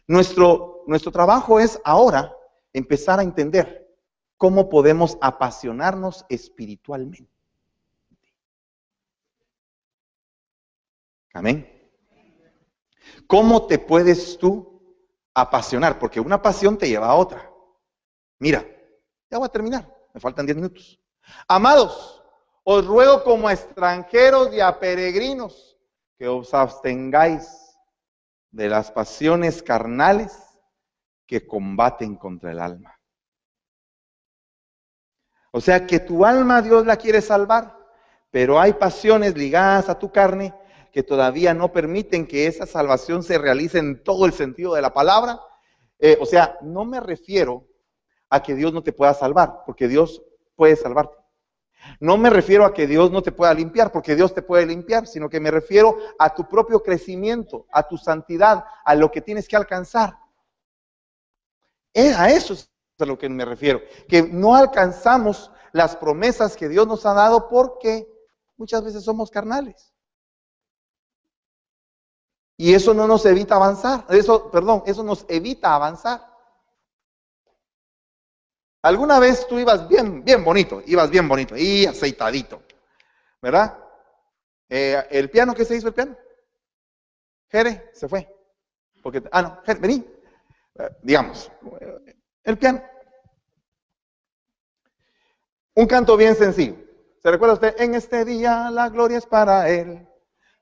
Nuestro, 0.07 0.85
nuestro 0.87 1.11
trabajo 1.11 1.59
es 1.59 1.81
ahora 1.85 2.35
empezar 2.73 3.19
a 3.19 3.23
entender 3.23 3.89
cómo 4.37 4.69
podemos 4.69 5.17
apasionarnos 5.21 6.25
espiritualmente. 6.29 7.31
Amén. 11.35 11.69
¿Cómo 13.27 13.67
te 13.67 13.79
puedes 13.79 14.37
tú 14.39 14.83
apasionar? 15.33 15.99
Porque 15.99 16.21
una 16.21 16.43
pasión 16.43 16.77
te 16.77 16.89
lleva 16.89 17.07
a 17.07 17.15
otra. 17.15 17.51
Mira, 18.39 18.67
ya 19.31 19.39
voy 19.39 19.47
a 19.47 19.53
terminar. 19.53 19.95
Me 20.13 20.21
faltan 20.21 20.45
10 20.45 20.57
minutos. 20.57 21.01
Amados, 21.49 22.22
os 22.65 22.87
ruego 22.87 23.25
como 23.25 23.49
a 23.49 23.53
extranjeros 23.53 24.53
y 24.55 24.61
a 24.61 24.79
peregrinos 24.79 25.77
que 26.19 26.29
os 26.29 26.55
abstengáis 26.55 27.77
de 28.51 28.69
las 28.69 28.91
pasiones 28.91 29.63
carnales 29.63 30.39
que 31.27 31.47
combaten 31.47 32.17
contra 32.17 32.53
el 32.53 32.61
alma. 32.61 32.99
O 35.51 35.61
sea 35.61 35.87
que 35.87 36.01
tu 36.01 36.25
alma 36.25 36.63
Dios 36.63 36.87
la 36.87 36.97
quiere 36.97 37.21
salvar, 37.21 37.77
pero 38.31 38.61
hay 38.61 38.75
pasiones 38.75 39.37
ligadas 39.37 39.89
a 39.89 39.99
tu 39.99 40.13
carne 40.13 40.55
que 40.93 41.03
todavía 41.03 41.55
no 41.55 41.73
permiten 41.73 42.27
que 42.27 42.47
esa 42.47 42.67
salvación 42.67 43.23
se 43.23 43.39
realice 43.39 43.79
en 43.79 44.03
todo 44.03 44.27
el 44.27 44.33
sentido 44.33 44.75
de 44.75 44.83
la 44.83 44.93
palabra. 44.93 45.41
Eh, 45.99 46.19
o 46.21 46.27
sea, 46.27 46.59
no 46.63 46.85
me 46.85 47.01
refiero 47.01 47.67
a 48.29 48.43
que 48.43 48.55
Dios 48.55 48.73
no 48.73 48.83
te 48.83 48.93
pueda 48.93 49.15
salvar, 49.15 49.63
porque 49.67 49.89
Dios 49.89 50.23
puede 50.55 50.77
salvarte. 50.77 51.22
No 52.01 52.17
me 52.17 52.31
refiero 52.31 52.65
a 52.65 52.73
que 52.73 52.87
Dios 52.87 53.11
no 53.11 53.23
te 53.23 53.33
pueda 53.33 53.55
limpiar, 53.55 53.93
porque 53.93 54.15
Dios 54.15 54.35
te 54.35 54.43
puede 54.43 54.67
limpiar, 54.67 55.07
sino 55.07 55.29
que 55.29 55.41
me 55.41 55.51
refiero 55.51 55.97
a 56.19 56.35
tu 56.35 56.49
propio 56.49 56.83
crecimiento, 56.83 57.67
a 57.73 57.87
tu 57.87 57.97
santidad, 57.97 58.65
a 58.85 58.95
lo 58.95 59.11
que 59.11 59.21
tienes 59.21 59.49
que 59.49 59.57
alcanzar. 59.57 60.19
Eh, 61.95 62.15
a 62.17 62.31
eso 62.31 62.55
es 62.55 62.71
a 62.99 63.07
lo 63.07 63.19
que 63.19 63.29
me 63.29 63.45
refiero, 63.45 63.81
que 64.09 64.23
no 64.23 64.55
alcanzamos 64.55 65.51
las 65.73 65.97
promesas 65.97 66.57
que 66.57 66.69
Dios 66.69 66.87
nos 66.87 67.05
ha 67.05 67.15
dado 67.15 67.49
porque 67.49 68.09
muchas 68.57 68.85
veces 68.85 69.03
somos 69.03 69.31
carnales. 69.31 69.93
Y 72.57 72.75
eso 72.75 72.95
no 72.95 73.09
nos 73.09 73.27
evita 73.27 73.57
avanzar, 73.57 74.07
eso, 74.11 74.51
perdón, 74.51 74.85
eso 74.87 75.03
nos 75.03 75.25
evita 75.29 75.75
avanzar. 75.75 76.32
Alguna 78.83 79.21
vez 79.21 79.47
tú 79.47 79.61
ibas 79.61 79.87
bien, 79.87 80.25
bien 80.25 80.43
bonito, 80.43 80.83
ibas 80.87 81.09
bien 81.09 81.29
bonito 81.29 81.57
y 81.57 81.87
aceitadito, 81.87 82.63
¿verdad? 83.41 83.79
Eh, 84.69 85.07
¿El 85.11 85.31
piano 85.31 85.55
qué 85.55 85.65
se 85.65 85.77
hizo 85.77 85.89
el 85.89 85.95
piano? 85.95 86.17
Jere 87.49 87.91
se 87.93 88.09
fue. 88.09 88.29
Porque, 89.01 89.23
ah, 89.31 89.43
no, 89.43 89.63
Jere, 89.65 89.79
vení. 89.79 90.05
Eh, 90.75 90.89
digamos, 91.01 91.51
el 92.43 92.59
piano. 92.59 92.83
Un 95.77 95.87
canto 95.87 96.17
bien 96.17 96.35
sencillo. 96.35 96.77
¿Se 97.23 97.31
recuerda 97.31 97.55
usted? 97.55 97.81
En 97.81 97.95
este 97.95 98.25
día 98.25 98.69
la 98.71 98.89
gloria 98.89 99.19
es 99.19 99.27
para 99.27 99.71
Él, 99.71 100.09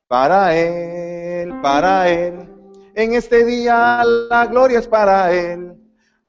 para 0.06 0.54
Él, 0.54 1.58
para 1.62 2.10
Él. 2.10 2.92
En 2.94 3.14
este 3.14 3.46
día 3.46 4.04
la 4.04 4.44
gloria 4.46 4.78
es 4.78 4.88
para 4.88 5.32
Él 5.32 5.79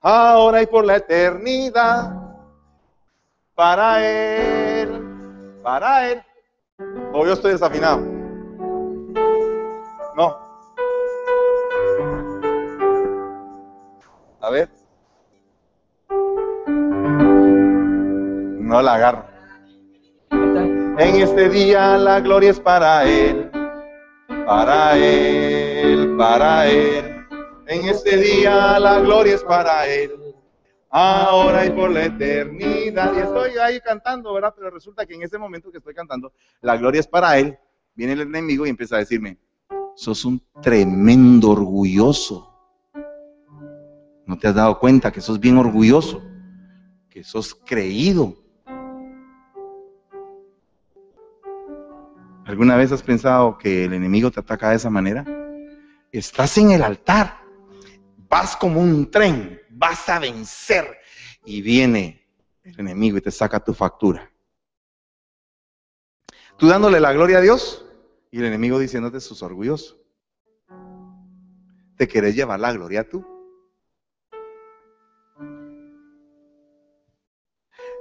ahora 0.02 0.62
y 0.62 0.66
por 0.66 0.86
la 0.86 0.98
eternidad. 0.98 2.18
Para 3.56 4.06
Él, 4.06 5.60
para 5.62 6.10
Él. 6.10 6.24
O 7.14 7.26
yo 7.26 7.34
estoy 7.34 7.52
desafinado. 7.52 8.00
No. 10.16 10.38
A 14.42 14.50
ver. 14.50 14.70
No 18.60 18.82
la 18.82 18.94
agarro. 18.96 19.26
En 20.98 21.16
este 21.16 21.50
día 21.50 21.98
la 21.98 22.20
gloria 22.20 22.52
es 22.52 22.60
para 22.60 23.04
Él, 23.06 23.50
para 24.46 24.98
Él, 24.98 26.16
para 26.18 26.68
Él. 26.68 27.11
En 27.72 27.88
este 27.88 28.18
día 28.18 28.78
la 28.80 29.00
gloria 29.00 29.34
es 29.34 29.46
para 29.46 29.88
Él, 29.88 30.12
ahora 30.90 31.66
y 31.66 31.70
por 31.70 31.90
la 31.90 32.04
eternidad. 32.04 33.14
Y 33.16 33.20
estoy 33.20 33.52
ahí 33.64 33.80
cantando, 33.80 34.34
¿verdad? 34.34 34.54
Pero 34.54 34.72
resulta 34.72 35.06
que 35.06 35.14
en 35.14 35.24
ese 35.24 35.38
momento 35.38 35.72
que 35.72 35.78
estoy 35.78 35.94
cantando, 35.94 36.34
la 36.60 36.76
gloria 36.76 37.00
es 37.00 37.08
para 37.08 37.38
Él. 37.38 37.58
Viene 37.96 38.12
el 38.12 38.22
enemigo 38.24 38.66
y 38.66 38.70
empieza 38.70 38.98
a 38.98 39.00
decirme, 39.00 39.38
sos 39.96 40.26
un 40.26 40.44
tremendo 40.62 41.52
orgulloso. 41.52 42.54
¿No 44.26 44.38
te 44.38 44.50
has 44.50 44.56
dado 44.56 44.78
cuenta 44.78 45.10
que 45.10 45.22
sos 45.22 45.40
bien 45.40 45.58
orgulloso? 45.58 46.22
Que 47.10 47.24
sos 47.24 47.56
creído. 47.56 48.36
¿Alguna 52.44 52.76
vez 52.76 52.92
has 52.92 53.02
pensado 53.02 53.58
que 53.58 53.86
el 53.86 53.94
enemigo 53.94 54.30
te 54.30 54.42
ataca 54.42 54.72
de 54.72 54.76
esa 54.76 54.90
manera? 54.90 55.24
Estás 56.12 56.58
en 56.58 56.72
el 56.72 56.84
altar, 56.84 57.41
vas 58.32 58.56
como 58.56 58.80
un 58.80 59.12
tren, 59.12 59.62
vas 59.72 60.08
a 60.08 60.18
vencer 60.18 60.98
y 61.44 61.62
viene 61.62 62.26
el 62.64 62.80
enemigo 62.80 63.18
y 63.18 63.22
te 63.22 63.30
saca 63.30 63.60
tu 63.60 63.74
factura. 63.74 64.32
Tú 66.58 66.68
dándole 66.68 67.02
la 67.02 67.12
gloria 67.12 67.40
a 67.40 67.42
Dios 67.42 67.86
y 68.32 68.40
el 68.40 68.46
enemigo 68.46 68.80
diciéndote 68.80 69.20
sus 69.20 69.44
orgulloso. 69.44 69.98
¿Te 71.98 72.08
querés 72.08 72.34
llevar 72.34 72.62
la 72.62 72.72
gloria 72.72 73.08
tú? 73.08 73.26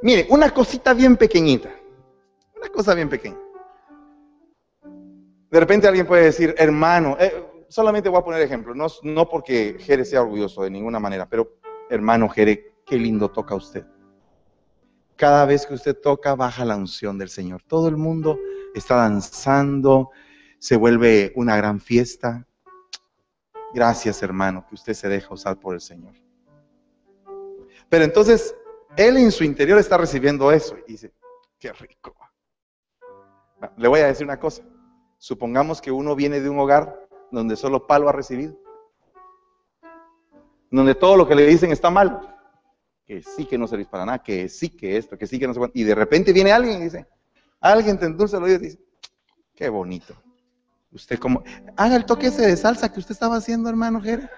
Mire, 0.02 0.26
una 0.30 0.50
cosita 0.54 0.94
bien 0.94 1.16
pequeñita. 1.16 1.74
Una 2.56 2.68
cosa 2.68 2.94
bien 2.94 3.08
pequeña. 3.08 3.38
De 5.50 5.58
repente 5.58 5.88
alguien 5.88 6.06
puede 6.06 6.24
decir, 6.24 6.54
hermano, 6.56 7.16
eh, 7.18 7.49
solamente 7.70 8.08
voy 8.08 8.18
a 8.18 8.24
poner 8.24 8.42
ejemplo, 8.42 8.74
no, 8.74 8.86
no 9.02 9.28
porque 9.28 9.76
Jere 9.78 10.04
sea 10.04 10.22
orgulloso 10.22 10.62
de 10.62 10.70
ninguna 10.70 10.98
manera, 10.98 11.28
pero 11.28 11.56
hermano 11.88 12.28
Jere, 12.28 12.74
qué 12.84 12.96
lindo 12.96 13.30
toca 13.30 13.54
usted. 13.54 13.86
Cada 15.16 15.46
vez 15.46 15.66
que 15.66 15.74
usted 15.74 15.96
toca, 15.96 16.34
baja 16.34 16.64
la 16.64 16.76
unción 16.76 17.16
del 17.18 17.28
Señor. 17.28 17.62
Todo 17.62 17.88
el 17.88 17.96
mundo 17.96 18.38
está 18.74 18.96
danzando, 18.96 20.10
se 20.58 20.76
vuelve 20.76 21.32
una 21.36 21.56
gran 21.56 21.78
fiesta. 21.78 22.46
Gracias, 23.72 24.22
hermano, 24.22 24.66
que 24.68 24.74
usted 24.74 24.94
se 24.94 25.08
deja 25.08 25.32
usar 25.32 25.60
por 25.60 25.74
el 25.74 25.80
Señor. 25.80 26.14
Pero 27.88 28.04
entonces, 28.04 28.54
él 28.96 29.16
en 29.16 29.30
su 29.30 29.44
interior 29.44 29.78
está 29.78 29.96
recibiendo 29.96 30.50
eso 30.50 30.76
y 30.86 30.92
dice, 30.92 31.12
qué 31.58 31.72
rico. 31.72 32.16
Le 33.76 33.88
voy 33.88 34.00
a 34.00 34.06
decir 34.06 34.24
una 34.24 34.40
cosa. 34.40 34.62
Supongamos 35.18 35.82
que 35.82 35.92
uno 35.92 36.16
viene 36.16 36.40
de 36.40 36.48
un 36.48 36.58
hogar 36.58 37.09
donde 37.30 37.56
solo 37.56 37.86
palo 37.86 38.08
ha 38.08 38.12
recibido. 38.12 38.56
Donde 40.70 40.94
todo 40.94 41.16
lo 41.16 41.26
que 41.26 41.34
le 41.34 41.46
dicen 41.46 41.72
está 41.72 41.90
mal. 41.90 42.36
Que 43.06 43.22
sí 43.22 43.44
que 43.44 43.58
no 43.58 43.66
servís 43.66 43.88
para 43.88 44.04
nada, 44.04 44.22
que 44.22 44.48
sí 44.48 44.70
que 44.70 44.96
esto, 44.96 45.18
que 45.18 45.26
sí 45.26 45.38
que 45.38 45.48
no 45.48 45.54
se 45.54 45.60
Y 45.74 45.82
de 45.82 45.94
repente 45.94 46.32
viene 46.32 46.52
alguien 46.52 46.80
y 46.80 46.84
dice, 46.84 47.06
alguien 47.60 47.98
te 47.98 48.06
endulce 48.06 48.36
el 48.36 48.44
oído 48.44 48.56
y 48.56 48.66
dice, 48.66 48.78
qué 49.54 49.68
bonito. 49.68 50.14
Usted 50.92 51.18
como, 51.18 51.42
haga 51.76 51.96
el 51.96 52.04
toque 52.04 52.28
ese 52.28 52.46
de 52.46 52.56
salsa 52.56 52.92
que 52.92 52.98
usted 52.98 53.12
estaba 53.12 53.36
haciendo, 53.36 53.68
hermano 53.68 54.00
Jere. 54.00 54.28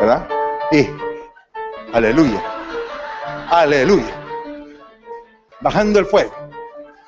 ¿Verdad? 0.00 0.28
Y, 0.70 0.86
aleluya, 1.92 2.42
aleluya. 3.50 4.17
Bajando 5.60 5.98
el 5.98 6.06
fuego, 6.06 6.32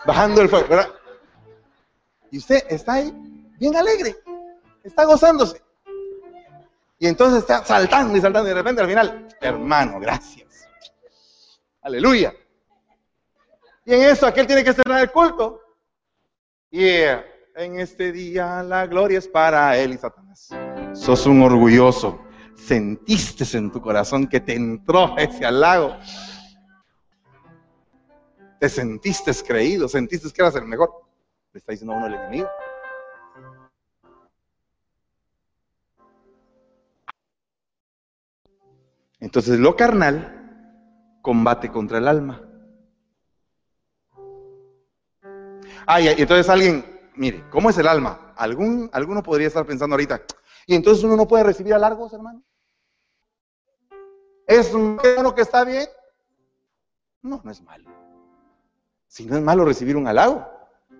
bajando 0.04 0.40
el 0.42 0.48
fuego, 0.48 0.66
¿verdad? 0.68 0.90
Y 2.30 2.38
usted 2.38 2.64
está 2.68 2.94
ahí 2.94 3.12
bien 3.58 3.76
alegre, 3.76 4.16
está 4.82 5.04
gozándose. 5.04 5.62
Y 6.98 7.06
entonces 7.06 7.40
está 7.40 7.64
saltando 7.64 8.16
y 8.16 8.20
saltando 8.20 8.48
y 8.48 8.50
de 8.50 8.56
repente 8.56 8.82
al 8.82 8.88
final, 8.88 9.28
hermano, 9.40 9.98
gracias. 10.00 10.68
Aleluya. 11.82 12.34
Y 13.86 13.94
en 13.94 14.02
eso 14.02 14.26
aquel 14.26 14.46
tiene 14.46 14.62
que 14.62 14.74
cerrar 14.74 15.00
el 15.00 15.10
culto. 15.10 15.60
Y 16.70 16.86
en 17.56 17.80
este 17.80 18.12
día 18.12 18.62
la 18.62 18.86
gloria 18.86 19.18
es 19.18 19.26
para 19.26 19.76
él 19.78 19.94
y 19.94 19.98
Satanás. 19.98 20.50
Sos 20.92 21.26
un 21.26 21.42
orgulloso. 21.42 22.20
Sentiste 22.54 23.44
en 23.56 23.72
tu 23.72 23.80
corazón 23.80 24.26
que 24.26 24.40
te 24.40 24.54
entró 24.54 25.16
ese 25.16 25.46
halago. 25.46 25.96
Te 28.60 28.68
sentiste 28.68 29.32
creído, 29.42 29.88
sentiste 29.88 30.30
que 30.30 30.42
eras 30.42 30.54
el 30.54 30.66
mejor. 30.66 30.90
Le 31.52 31.58
está 31.58 31.72
diciendo 31.72 31.96
uno 31.96 32.06
el 32.06 32.14
enemigo. 32.14 32.48
Entonces 39.18 39.58
lo 39.58 39.74
carnal 39.74 40.36
combate 41.22 41.70
contra 41.70 41.98
el 41.98 42.06
alma. 42.06 42.46
Ah, 45.86 46.02
y 46.02 46.08
entonces 46.08 46.48
alguien, 46.50 46.84
mire, 47.16 47.48
¿cómo 47.50 47.70
es 47.70 47.78
el 47.78 47.88
alma? 47.88 48.34
¿Algún, 48.36 48.90
alguno 48.92 49.22
podría 49.22 49.48
estar 49.48 49.64
pensando 49.64 49.94
ahorita, 49.94 50.22
y 50.66 50.74
entonces 50.74 51.02
uno 51.02 51.16
no 51.16 51.26
puede 51.26 51.44
recibir 51.44 51.72
halagos, 51.72 52.12
hermano. 52.12 52.42
¿Es 54.46 54.72
uno 54.74 55.34
que 55.34 55.42
está 55.42 55.64
bien? 55.64 55.86
No, 57.22 57.40
no 57.42 57.50
es 57.50 57.62
malo. 57.62 58.09
Si 59.10 59.26
no 59.26 59.36
es 59.36 59.42
malo 59.42 59.64
recibir 59.64 59.96
un 59.96 60.06
halago. 60.06 60.46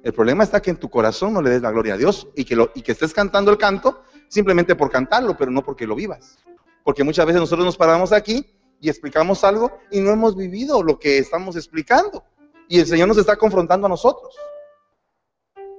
El 0.03 0.13
problema 0.13 0.43
está 0.43 0.61
que 0.61 0.71
en 0.71 0.79
tu 0.79 0.91
corazón 0.91 1.33
no 1.33 1.41
le 1.41 1.51
des 1.51 1.63
la 1.63 1.71
gloria 1.71 1.95
a 1.95 1.97
Dios 1.97 2.27
y 2.35 2.45
que, 2.45 2.57
lo, 2.57 2.73
y 2.75 2.83
que 2.83 2.91
estés 2.91 3.15
cantando 3.15 3.53
el 3.53 3.57
canto 3.57 4.03
simplemente 4.27 4.75
por 4.75 4.91
cantarlo, 4.91 5.37
pero 5.37 5.53
no 5.53 5.63
porque 5.63 5.87
lo 5.87 5.95
vivas. 5.95 6.37
Porque 6.83 7.05
muchas 7.05 7.25
veces 7.25 7.41
nosotros 7.41 7.65
nos 7.65 7.77
paramos 7.77 8.13
aquí 8.13 8.45
y 8.81 8.89
explicamos 8.89 9.45
algo 9.45 9.79
y 9.93 10.01
no 10.01 10.11
hemos 10.11 10.37
vivido 10.37 10.83
lo 10.83 10.99
que 10.99 11.19
estamos 11.19 11.55
explicando. 11.55 12.25
Y 12.67 12.81
el 12.81 12.87
Señor 12.87 13.07
nos 13.07 13.19
está 13.19 13.37
confrontando 13.37 13.87
a 13.87 13.91
nosotros 13.91 14.35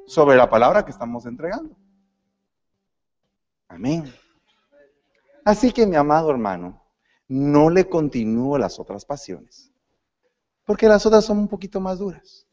sobre 0.08 0.38
la 0.38 0.50
palabra 0.50 0.86
que 0.86 0.92
estamos 0.92 1.26
entregando. 1.26 1.76
Amén. 3.68 4.14
Así 5.44 5.74
que 5.74 5.86
mi 5.86 5.98
amado 5.98 6.32
hermano, 6.32 6.82
no 7.28 7.70
le 7.70 7.90
continúo 7.90 8.58
las 8.58 8.80
otras 8.80 9.04
pasiones, 9.04 9.71
porque 10.66 10.88
las 10.88 11.06
otras 11.06 11.26
son 11.26 11.40
un 11.40 11.48
poquito 11.48 11.80
más 11.80 12.00
duras. 12.00 12.48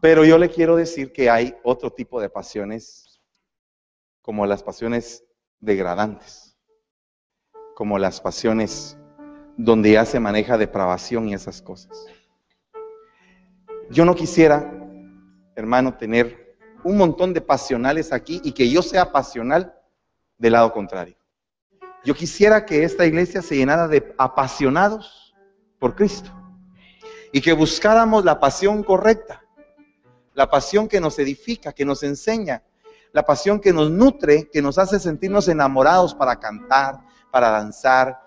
Pero 0.00 0.24
yo 0.24 0.38
le 0.38 0.48
quiero 0.48 0.76
decir 0.76 1.12
que 1.12 1.28
hay 1.28 1.56
otro 1.64 1.92
tipo 1.92 2.20
de 2.20 2.30
pasiones, 2.30 3.20
como 4.22 4.46
las 4.46 4.62
pasiones 4.62 5.24
degradantes 5.60 6.48
como 7.78 7.96
las 7.96 8.20
pasiones 8.20 8.98
donde 9.56 9.92
ya 9.92 10.04
se 10.04 10.18
maneja 10.18 10.58
depravación 10.58 11.28
y 11.28 11.34
esas 11.34 11.62
cosas. 11.62 12.06
Yo 13.88 14.04
no 14.04 14.16
quisiera, 14.16 14.68
hermano, 15.54 15.96
tener 15.96 16.58
un 16.82 16.96
montón 16.96 17.32
de 17.32 17.40
pasionales 17.40 18.12
aquí 18.12 18.40
y 18.42 18.50
que 18.50 18.68
yo 18.68 18.82
sea 18.82 19.12
pasional 19.12 19.80
del 20.38 20.54
lado 20.54 20.72
contrario. 20.72 21.16
Yo 22.04 22.14
quisiera 22.14 22.64
que 22.64 22.84
esta 22.84 23.06
iglesia 23.06 23.42
se 23.42 23.56
llenara 23.56 23.88
de 23.88 24.14
apasionados 24.18 25.34
por 25.78 25.94
Cristo 25.94 26.30
y 27.32 27.40
que 27.40 27.52
buscáramos 27.52 28.24
la 28.24 28.40
pasión 28.40 28.82
correcta, 28.82 29.42
la 30.34 30.48
pasión 30.48 30.88
que 30.88 31.00
nos 31.00 31.18
edifica, 31.18 31.72
que 31.72 31.84
nos 31.84 32.02
enseña, 32.02 32.62
la 33.12 33.24
pasión 33.24 33.60
que 33.60 33.72
nos 33.72 33.90
nutre, 33.90 34.48
que 34.50 34.62
nos 34.62 34.78
hace 34.78 34.98
sentirnos 35.00 35.48
enamorados 35.48 36.14
para 36.14 36.38
cantar, 36.38 37.00
para 37.30 37.50
danzar. 37.50 38.18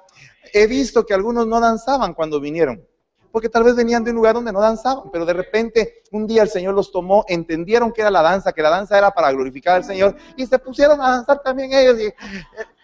He 0.54 0.68
visto 0.68 1.06
que 1.06 1.14
algunos 1.14 1.48
no 1.48 1.60
danzaban 1.60 2.14
cuando 2.14 2.40
vinieron, 2.40 2.86
porque 3.32 3.48
tal 3.48 3.64
vez 3.64 3.76
venían 3.76 4.04
de 4.04 4.12
un 4.12 4.18
lugar 4.18 4.36
donde 4.36 4.52
no 4.52 4.60
danzaban, 4.60 5.10
pero 5.12 5.26
de 5.26 5.34
repente 5.34 6.04
un 6.12 6.28
día 6.28 6.44
el 6.44 6.50
Señor 6.50 6.74
los 6.74 6.92
tomó, 6.92 7.24
entendieron 7.30 7.94
que 7.94 8.02
era 8.02 8.12
la 8.12 8.22
danza, 8.22 8.52
que 8.52 8.62
la 8.62 8.70
danza 8.70 8.98
era 8.98 9.12
para 9.12 9.32
glorificar 9.32 9.78
al 9.78 9.86
Señor, 9.86 10.18
y 10.36 10.46
se 10.46 10.60
pusieron 10.60 11.00
a 11.02 11.12
danzar 11.12 11.42
también 11.42 11.72
ellos. 11.74 11.98
Y, 12.00 12.14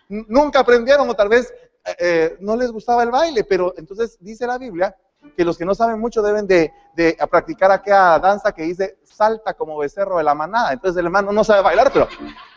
nunca 0.10 0.60
aprendieron 0.60 1.10
o 1.10 1.14
tal 1.14 1.30
vez 1.30 1.54
eh, 1.86 1.96
eh, 2.00 2.38
no 2.40 2.56
les 2.56 2.72
gustaba 2.72 3.04
el 3.04 3.12
baile, 3.12 3.44
pero 3.44 3.74
entonces 3.78 4.18
dice 4.20 4.48
la 4.48 4.58
Biblia 4.58 4.96
que 5.36 5.44
los 5.44 5.58
que 5.58 5.66
no 5.66 5.76
saben 5.76 6.00
mucho 6.00 6.22
deben 6.22 6.48
de, 6.48 6.72
de 6.96 7.18
practicar 7.30 7.72
aquella 7.72 8.20
danza 8.20 8.52
que 8.52 8.64
dice 8.64 8.98
salta 9.04 9.54
como 9.54 9.78
becerro 9.78 10.18
de 10.18 10.24
la 10.24 10.36
manada. 10.36 10.74
Entonces 10.74 11.00
el 11.00 11.06
hermano 11.06 11.32
no 11.32 11.44
sabe 11.44 11.62
bailar, 11.64 11.92
pero 11.92 12.08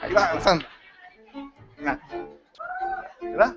ahí 0.01 0.13
va 0.13 0.33
danzando. 0.35 0.65
¿verdad? 3.21 3.57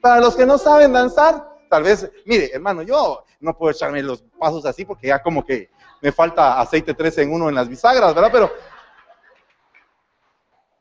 Para 0.00 0.20
los 0.20 0.36
que 0.36 0.46
no 0.46 0.58
saben 0.58 0.92
danzar, 0.92 1.56
tal 1.68 1.82
vez, 1.82 2.10
mire, 2.24 2.50
hermano, 2.52 2.82
yo 2.82 3.24
no 3.40 3.56
puedo 3.56 3.72
echarme 3.72 4.02
los 4.02 4.22
pasos 4.38 4.64
así 4.64 4.84
porque 4.84 5.08
ya 5.08 5.22
como 5.22 5.44
que 5.44 5.70
me 6.00 6.12
falta 6.12 6.60
aceite 6.60 6.94
3 6.94 7.18
en 7.18 7.32
uno 7.32 7.48
en 7.48 7.54
las 7.54 7.68
bisagras, 7.68 8.14
¿verdad? 8.14 8.30
Pero, 8.32 8.52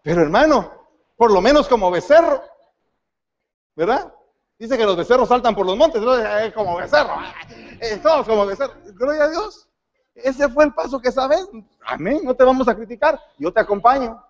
pero 0.02 0.22
hermano, 0.22 0.79
por 1.20 1.34
lo 1.34 1.42
menos 1.42 1.68
como 1.68 1.92
becerro, 1.92 2.42
¿verdad? 3.76 4.14
Dice 4.58 4.78
que 4.78 4.86
los 4.86 4.96
becerros 4.96 5.28
saltan 5.28 5.54
por 5.54 5.66
los 5.66 5.76
montes, 5.76 6.02
¿no? 6.02 6.18
Eh, 6.18 6.54
como 6.54 6.78
becerro, 6.78 7.18
eh, 7.82 8.00
todos 8.02 8.26
como 8.26 8.46
becerro. 8.46 8.76
Gloria 8.94 9.24
a 9.24 9.30
Dios. 9.30 9.68
Ese 10.16 10.48
fue 10.48 10.64
el 10.64 10.74
paso 10.74 11.02
que 11.02 11.12
sabes. 11.12 11.46
Amén, 11.86 12.22
no 12.24 12.34
te 12.34 12.46
vamos 12.46 12.70
a 12.70 12.76
criticar, 12.76 13.20
yo 13.38 13.52
te 13.52 13.60
acompaño. 13.60 14.24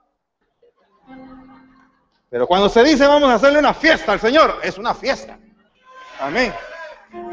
Pero 2.31 2.47
cuando 2.47 2.67
se 2.69 2.83
dice 2.83 3.05
vamos 3.05 3.29
a 3.29 3.35
hacerle 3.35 3.59
una 3.59 3.75
fiesta 3.75 4.13
al 4.13 4.19
Señor, 4.19 4.55
es 4.63 4.79
una 4.79 4.95
fiesta. 4.95 5.37
Amén. 6.19 6.51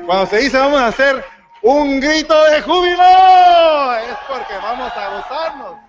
Cuando 0.05 0.27
se 0.27 0.37
dice 0.37 0.59
vamos 0.59 0.81
a 0.81 0.89
hacer 0.89 1.25
un 1.63 1.99
grito 1.99 2.45
de 2.45 2.61
júbilo, 2.61 3.95
es 4.01 4.17
porque 4.29 4.55
vamos 4.63 4.93
a 4.95 5.17
gozarnos. 5.17 5.86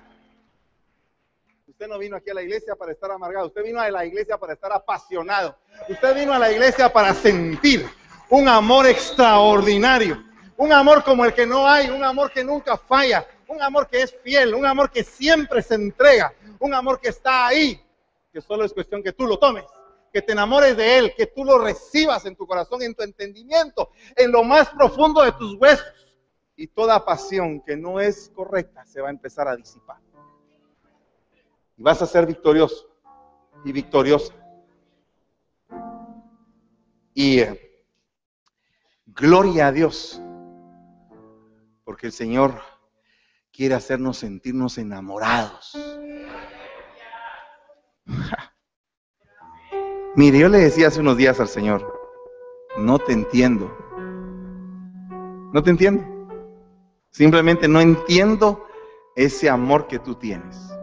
Usted 1.77 1.89
no 1.89 1.99
vino 1.99 2.17
aquí 2.17 2.31
a 2.31 2.33
la 2.33 2.41
iglesia 2.41 2.75
para 2.75 2.91
estar 2.91 3.11
amargado, 3.11 3.45
usted 3.45 3.61
vino 3.61 3.79
a 3.79 3.87
la 3.91 4.03
iglesia 4.03 4.35
para 4.39 4.53
estar 4.53 4.73
apasionado. 4.73 5.55
Usted 5.87 6.15
vino 6.15 6.33
a 6.33 6.39
la 6.39 6.51
iglesia 6.51 6.91
para 6.91 7.13
sentir 7.13 7.87
un 8.31 8.47
amor 8.47 8.87
extraordinario, 8.87 10.17
un 10.57 10.73
amor 10.73 11.03
como 11.03 11.23
el 11.23 11.35
que 11.35 11.45
no 11.45 11.67
hay, 11.67 11.91
un 11.91 12.03
amor 12.03 12.31
que 12.31 12.43
nunca 12.43 12.77
falla, 12.77 13.27
un 13.47 13.61
amor 13.61 13.87
que 13.87 14.01
es 14.01 14.15
fiel, 14.23 14.55
un 14.55 14.65
amor 14.65 14.89
que 14.89 15.03
siempre 15.03 15.61
se 15.61 15.75
entrega, 15.75 16.33
un 16.57 16.73
amor 16.73 16.99
que 16.99 17.09
está 17.09 17.45
ahí, 17.45 17.79
que 18.33 18.41
solo 18.41 18.65
es 18.65 18.73
cuestión 18.73 19.03
que 19.03 19.13
tú 19.13 19.27
lo 19.27 19.37
tomes 19.37 19.63
que 20.11 20.23
te 20.23 20.31
enamores 20.31 20.75
de 20.75 20.97
Él, 20.97 21.13
que 21.15 21.27
tú 21.27 21.45
lo 21.45 21.59
recibas 21.59 22.25
en 22.25 22.35
tu 22.35 22.47
corazón, 22.47 22.81
en 22.81 22.95
tu 22.95 23.03
entendimiento, 23.03 23.91
en 24.15 24.31
lo 24.31 24.43
más 24.43 24.69
profundo 24.71 25.21
de 25.21 25.31
tus 25.33 25.53
huesos. 25.59 25.85
Y 26.55 26.65
toda 26.65 27.05
pasión 27.05 27.61
que 27.61 27.77
no 27.77 27.99
es 27.99 28.31
correcta 28.33 28.83
se 28.83 28.99
va 28.99 29.09
a 29.09 29.11
empezar 29.11 29.47
a 29.47 29.55
disipar. 29.55 29.97
Y 31.77 31.83
vas 31.83 32.01
a 32.01 32.07
ser 32.07 32.25
victorioso 32.25 32.87
y 33.63 33.71
victoriosa. 33.71 34.33
Y 37.13 37.39
eh, 37.39 37.85
gloria 39.05 39.67
a 39.67 39.71
Dios, 39.71 40.21
porque 41.83 42.07
el 42.07 42.11
Señor 42.11 42.61
quiere 43.51 43.75
hacernos 43.75 44.17
sentirnos 44.17 44.77
enamorados. 44.77 45.75
Mire, 50.15 50.39
yo 50.39 50.49
le 50.49 50.59
decía 50.59 50.87
hace 50.87 50.99
unos 50.99 51.17
días 51.17 51.39
al 51.39 51.47
Señor, 51.47 51.93
no 52.77 52.99
te 52.99 53.13
entiendo. 53.13 53.75
No 55.53 55.63
te 55.63 55.69
entiendo. 55.71 56.03
Simplemente 57.09 57.67
no 57.67 57.81
entiendo 57.81 58.67
ese 59.15 59.49
amor 59.49 59.87
que 59.87 59.97
tú 59.97 60.15
tienes. 60.15 60.76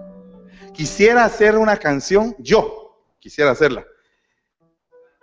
Quisiera 0.74 1.24
hacer 1.24 1.56
una 1.56 1.76
canción, 1.76 2.34
yo 2.38 2.98
quisiera 3.20 3.52
hacerla, 3.52 3.86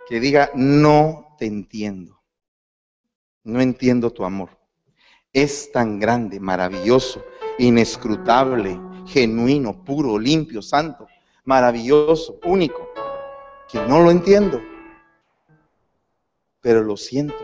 que 0.08 0.18
diga, 0.18 0.50
no 0.54 1.36
te 1.38 1.44
entiendo. 1.44 2.22
No 3.44 3.60
entiendo 3.60 4.10
tu 4.10 4.24
amor. 4.24 4.58
Es 5.32 5.70
tan 5.70 6.00
grande, 6.00 6.40
maravilloso, 6.40 7.24
inescrutable, 7.58 8.80
genuino, 9.06 9.84
puro, 9.84 10.18
limpio, 10.18 10.62
santo, 10.62 11.06
maravilloso, 11.44 12.38
único 12.44 12.88
que 13.70 13.78
no 13.86 14.00
lo 14.00 14.10
entiendo, 14.10 14.60
pero 16.60 16.82
lo 16.82 16.96
siento. 16.96 17.36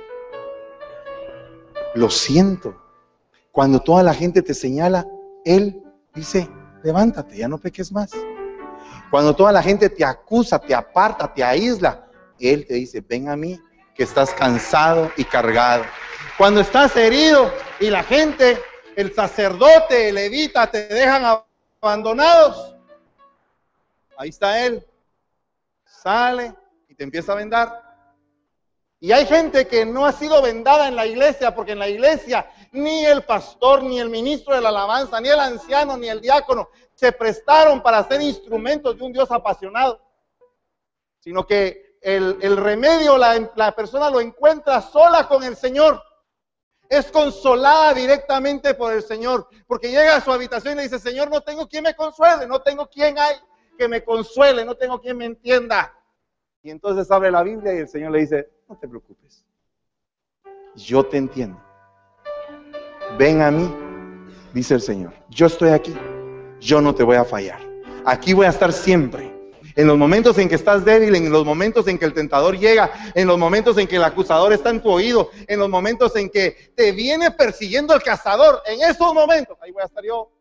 Lo 1.94 2.08
siento. 2.08 2.80
Cuando 3.52 3.80
toda 3.80 4.02
la 4.02 4.14
gente 4.14 4.40
te 4.40 4.54
señala, 4.54 5.06
Él 5.44 5.82
dice, 6.14 6.48
levántate, 6.88 7.36
ya 7.36 7.48
no 7.48 7.58
peques 7.58 7.92
más. 7.92 8.10
Cuando 9.10 9.36
toda 9.36 9.52
la 9.52 9.62
gente 9.62 9.90
te 9.90 10.04
acusa, 10.04 10.58
te 10.58 10.74
aparta, 10.74 11.32
te 11.32 11.44
aísla, 11.44 12.06
Él 12.40 12.66
te 12.66 12.74
dice, 12.74 13.02
ven 13.06 13.28
a 13.28 13.36
mí, 13.36 13.60
que 13.94 14.04
estás 14.04 14.32
cansado 14.32 15.10
y 15.16 15.24
cargado. 15.24 15.84
Cuando 16.38 16.60
estás 16.60 16.96
herido 16.96 17.52
y 17.78 17.90
la 17.90 18.02
gente, 18.02 18.58
el 18.96 19.14
sacerdote, 19.14 20.08
el 20.08 20.14
levita, 20.14 20.70
te 20.70 20.86
dejan 20.88 21.42
abandonados, 21.82 22.74
ahí 24.16 24.30
está 24.30 24.64
Él 24.64 24.84
sale 25.84 26.54
y 26.88 26.94
te 26.94 27.04
empieza 27.04 27.32
a 27.32 27.36
vendar. 27.36 27.82
Y 29.00 29.12
hay 29.12 29.26
gente 29.26 29.66
que 29.66 29.84
no 29.84 30.06
ha 30.06 30.12
sido 30.12 30.40
vendada 30.40 30.88
en 30.88 30.96
la 30.96 31.06
iglesia, 31.06 31.54
porque 31.54 31.72
en 31.72 31.80
la 31.80 31.88
iglesia 31.88 32.46
ni 32.72 33.04
el 33.04 33.22
pastor, 33.22 33.82
ni 33.82 33.98
el 33.98 34.10
ministro 34.10 34.54
de 34.54 34.60
la 34.60 34.68
alabanza, 34.68 35.20
ni 35.20 35.28
el 35.28 35.40
anciano, 35.40 35.96
ni 35.96 36.08
el 36.08 36.20
diácono 36.20 36.68
se 36.98 37.12
prestaron 37.12 37.80
para 37.80 38.02
ser 38.08 38.20
instrumentos 38.20 38.98
de 38.98 39.04
un 39.04 39.12
Dios 39.12 39.30
apasionado, 39.30 40.00
sino 41.20 41.46
que 41.46 41.96
el, 42.00 42.56
remedio 42.56 43.16
la, 43.16 43.52
la 43.54 43.70
persona 43.70 44.10
lo 44.10 44.20
encuentra 44.20 44.82
sola 44.82 45.28
con 45.28 45.44
el 45.44 45.56
Señor. 45.56 46.02
Es 46.88 47.12
consolada 47.12 47.94
directamente 47.94 48.74
por 48.74 48.92
el 48.92 49.04
Señor, 49.04 49.46
porque 49.68 49.90
llega 49.90 50.16
a 50.16 50.20
su 50.20 50.32
habitación 50.32 50.74
y 50.74 50.76
le 50.78 50.82
dice, 50.84 50.98
Señor, 50.98 51.30
no 51.30 51.42
tengo 51.42 51.68
quien 51.68 51.84
me 51.84 51.94
consuele, 51.94 52.48
no 52.48 52.60
tengo 52.62 52.88
quien 52.88 53.16
hay 53.16 53.36
que 53.78 53.86
me 53.86 54.02
consuele, 54.02 54.64
no 54.64 54.74
tengo 54.74 55.00
quien 55.00 55.18
me 55.18 55.26
entienda. 55.26 55.94
Y 56.64 56.70
entonces 56.70 57.08
abre 57.12 57.30
la 57.30 57.44
Biblia 57.44 57.74
y 57.74 57.78
el 57.78 57.88
Señor 57.88 58.10
le 58.10 58.20
dice, 58.20 58.50
no 58.68 58.76
te 58.76 58.88
preocupes, 58.88 59.44
yo 60.74 61.06
te 61.06 61.16
entiendo. 61.16 61.62
Ven 63.16 63.42
a 63.42 63.50
mí, 63.50 63.72
dice 64.52 64.74
el 64.74 64.82
Señor, 64.82 65.12
yo 65.28 65.46
estoy 65.46 65.70
aquí, 65.70 65.94
yo 66.60 66.80
no 66.80 66.94
te 66.94 67.02
voy 67.02 67.16
a 67.16 67.24
fallar. 67.24 67.60
Aquí 68.04 68.32
voy 68.32 68.46
a 68.46 68.50
estar 68.50 68.72
siempre. 68.72 69.32
En 69.76 69.86
los 69.86 69.96
momentos 69.96 70.36
en 70.38 70.48
que 70.48 70.56
estás 70.56 70.84
débil, 70.84 71.14
en 71.14 71.30
los 71.30 71.44
momentos 71.44 71.86
en 71.86 71.98
que 71.98 72.04
el 72.04 72.12
tentador 72.12 72.58
llega, 72.58 72.90
en 73.14 73.28
los 73.28 73.38
momentos 73.38 73.78
en 73.78 73.86
que 73.86 73.96
el 73.96 74.04
acusador 74.04 74.52
está 74.52 74.70
en 74.70 74.82
tu 74.82 74.90
oído, 74.90 75.30
en 75.46 75.60
los 75.60 75.68
momentos 75.68 76.16
en 76.16 76.28
que 76.28 76.72
te 76.74 76.90
viene 76.90 77.30
persiguiendo 77.30 77.94
el 77.94 78.02
cazador, 78.02 78.60
en 78.66 78.82
esos 78.82 79.14
momentos, 79.14 79.56
ahí 79.60 79.70
voy 79.70 79.82
a 79.82 79.86
estar 79.86 80.04
yo 80.04 80.32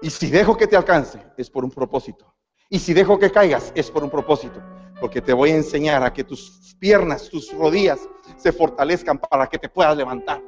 Y 0.00 0.10
si 0.10 0.30
dejo 0.30 0.56
que 0.56 0.66
te 0.66 0.76
alcance, 0.76 1.20
es 1.36 1.50
por 1.50 1.64
un 1.64 1.70
propósito. 1.70 2.32
Y 2.70 2.78
si 2.78 2.94
dejo 2.94 3.18
que 3.18 3.30
caigas, 3.30 3.72
es 3.74 3.90
por 3.90 4.04
un 4.04 4.10
propósito. 4.10 4.62
Porque 5.00 5.20
te 5.20 5.32
voy 5.32 5.50
a 5.50 5.56
enseñar 5.56 6.02
a 6.02 6.12
que 6.12 6.24
tus 6.24 6.74
piernas, 6.78 7.28
tus 7.28 7.52
rodillas 7.52 8.00
se 8.36 8.52
fortalezcan 8.52 9.18
para 9.18 9.46
que 9.46 9.58
te 9.58 9.68
puedas 9.68 9.96
levantar. 9.96 10.40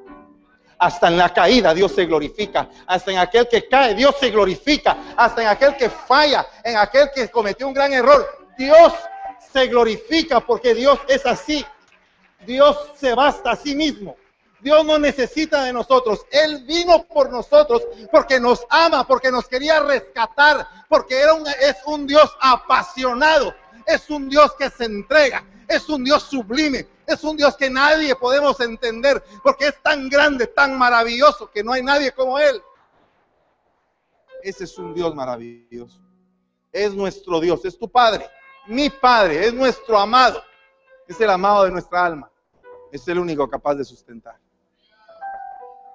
Hasta 0.78 1.08
en 1.08 1.18
la 1.18 1.32
caída 1.32 1.74
Dios 1.74 1.92
se 1.92 2.06
glorifica. 2.06 2.70
Hasta 2.86 3.12
en 3.12 3.18
aquel 3.18 3.48
que 3.48 3.68
cae 3.68 3.94
Dios 3.94 4.16
se 4.18 4.30
glorifica. 4.30 4.96
Hasta 5.16 5.42
en 5.42 5.48
aquel 5.48 5.76
que 5.76 5.90
falla, 5.90 6.46
en 6.64 6.76
aquel 6.76 7.10
que 7.14 7.28
cometió 7.28 7.68
un 7.68 7.74
gran 7.74 7.92
error. 7.92 8.26
Dios 8.56 8.92
se 9.52 9.66
glorifica 9.66 10.40
porque 10.40 10.74
Dios 10.74 10.98
es 11.08 11.26
así. 11.26 11.64
Dios 12.46 12.92
se 12.94 13.14
basta 13.14 13.52
a 13.52 13.56
sí 13.56 13.74
mismo. 13.74 14.16
Dios 14.60 14.84
no 14.84 14.98
necesita 14.98 15.64
de 15.64 15.72
nosotros. 15.72 16.26
Él 16.30 16.64
vino 16.64 17.04
por 17.04 17.30
nosotros 17.30 17.82
porque 18.10 18.38
nos 18.38 18.66
ama, 18.68 19.06
porque 19.06 19.30
nos 19.30 19.48
quería 19.48 19.80
rescatar, 19.80 20.66
porque 20.88 21.18
era 21.18 21.34
un, 21.34 21.46
es 21.46 21.76
un 21.86 22.06
Dios 22.06 22.30
apasionado, 22.40 23.54
es 23.90 24.08
un 24.08 24.28
Dios 24.28 24.54
que 24.54 24.70
se 24.70 24.84
entrega, 24.84 25.44
es 25.66 25.88
un 25.88 26.04
Dios 26.04 26.22
sublime, 26.22 26.86
es 27.06 27.22
un 27.24 27.36
Dios 27.36 27.56
que 27.56 27.68
nadie 27.68 28.14
podemos 28.14 28.60
entender, 28.60 29.22
porque 29.42 29.68
es 29.68 29.82
tan 29.82 30.08
grande, 30.08 30.46
tan 30.46 30.78
maravilloso, 30.78 31.50
que 31.50 31.64
no 31.64 31.72
hay 31.72 31.82
nadie 31.82 32.12
como 32.12 32.38
Él. 32.38 32.62
Ese 34.42 34.64
es 34.64 34.78
un 34.78 34.94
Dios 34.94 35.14
maravilloso. 35.14 36.00
Es 36.72 36.94
nuestro 36.94 37.40
Dios, 37.40 37.64
es 37.64 37.76
tu 37.76 37.90
Padre, 37.90 38.26
mi 38.66 38.88
Padre, 38.90 39.46
es 39.46 39.52
nuestro 39.52 39.98
amado, 39.98 40.42
es 41.08 41.20
el 41.20 41.30
amado 41.30 41.64
de 41.64 41.72
nuestra 41.72 42.06
alma, 42.06 42.30
es 42.92 43.06
el 43.08 43.18
único 43.18 43.48
capaz 43.50 43.74
de 43.74 43.84
sustentar. 43.84 44.38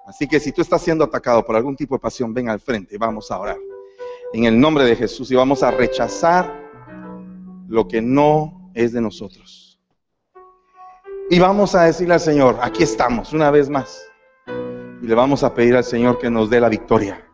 Así 0.06 0.28
que 0.28 0.38
si 0.38 0.52
tú 0.52 0.62
estás 0.62 0.82
siendo 0.82 1.04
atacado 1.04 1.44
por 1.44 1.56
algún 1.56 1.74
tipo 1.74 1.96
de 1.96 2.00
pasión, 2.00 2.32
ven 2.32 2.48
al 2.48 2.60
frente, 2.60 2.96
vamos 2.98 3.30
a 3.30 3.40
orar. 3.40 3.58
En 4.32 4.44
el 4.44 4.58
nombre 4.60 4.84
de 4.84 4.94
Jesús 4.94 5.30
y 5.30 5.34
vamos 5.34 5.62
a 5.62 5.70
rechazar 5.70 6.65
lo 7.68 7.88
que 7.88 8.00
no 8.00 8.70
es 8.74 8.92
de 8.92 9.00
nosotros. 9.00 9.78
Y 11.28 11.38
vamos 11.38 11.74
a 11.74 11.82
decirle 11.84 12.14
al 12.14 12.20
Señor, 12.20 12.58
aquí 12.62 12.84
estamos 12.84 13.32
una 13.32 13.50
vez 13.50 13.68
más. 13.68 14.06
Y 14.46 15.06
le 15.06 15.14
vamos 15.14 15.42
a 15.42 15.52
pedir 15.52 15.76
al 15.76 15.84
Señor 15.84 16.18
que 16.18 16.30
nos 16.30 16.48
dé 16.48 16.60
la 16.60 16.68
victoria. 16.68 17.26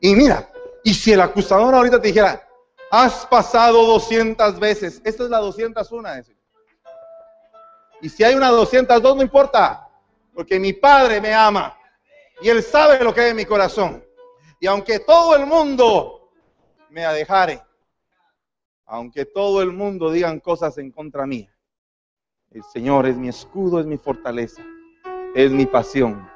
Y 0.00 0.14
mira, 0.14 0.50
y 0.84 0.94
si 0.94 1.12
el 1.12 1.20
acusador 1.20 1.74
ahorita 1.74 2.00
te 2.00 2.08
dijera, 2.08 2.46
has 2.90 3.26
pasado 3.26 3.84
200 3.84 4.60
veces, 4.60 5.02
esta 5.04 5.24
es 5.24 5.30
la 5.30 5.38
201. 5.38 6.08
Y 8.00 8.08
si 8.08 8.22
hay 8.22 8.34
una 8.34 8.48
202, 8.50 9.16
no 9.16 9.22
importa 9.22 9.88
porque 10.32 10.60
mi 10.60 10.72
Padre 10.72 11.20
me 11.20 11.34
ama 11.34 11.76
y 12.40 12.48
Él 12.48 12.62
sabe 12.62 13.02
lo 13.02 13.12
que 13.12 13.22
hay 13.22 13.30
en 13.30 13.36
mi 13.36 13.44
corazón. 13.44 14.04
Y 14.60 14.68
aunque 14.68 15.00
todo 15.00 15.34
el 15.34 15.46
mundo 15.46 16.30
me 16.90 17.04
adejare, 17.04 17.60
aunque 18.88 19.26
todo 19.26 19.60
el 19.60 19.70
mundo 19.70 20.10
digan 20.10 20.40
cosas 20.40 20.78
en 20.78 20.90
contra 20.90 21.26
mía, 21.26 21.54
el 22.50 22.62
Señor 22.64 23.06
es 23.06 23.18
mi 23.18 23.28
escudo, 23.28 23.80
es 23.80 23.86
mi 23.86 23.98
fortaleza, 23.98 24.64
es 25.34 25.52
mi 25.52 25.66
pasión. 25.66 26.26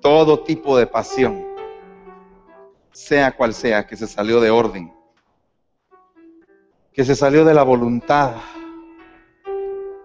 Todo 0.00 0.40
tipo 0.40 0.76
de 0.76 0.88
pasión, 0.88 1.46
sea 2.90 3.30
cual 3.36 3.54
sea, 3.54 3.86
que 3.86 3.96
se 3.96 4.08
salió 4.08 4.40
de 4.40 4.50
orden, 4.50 4.92
que 6.92 7.04
se 7.04 7.14
salió 7.14 7.44
de 7.44 7.54
la 7.54 7.62
voluntad 7.62 8.34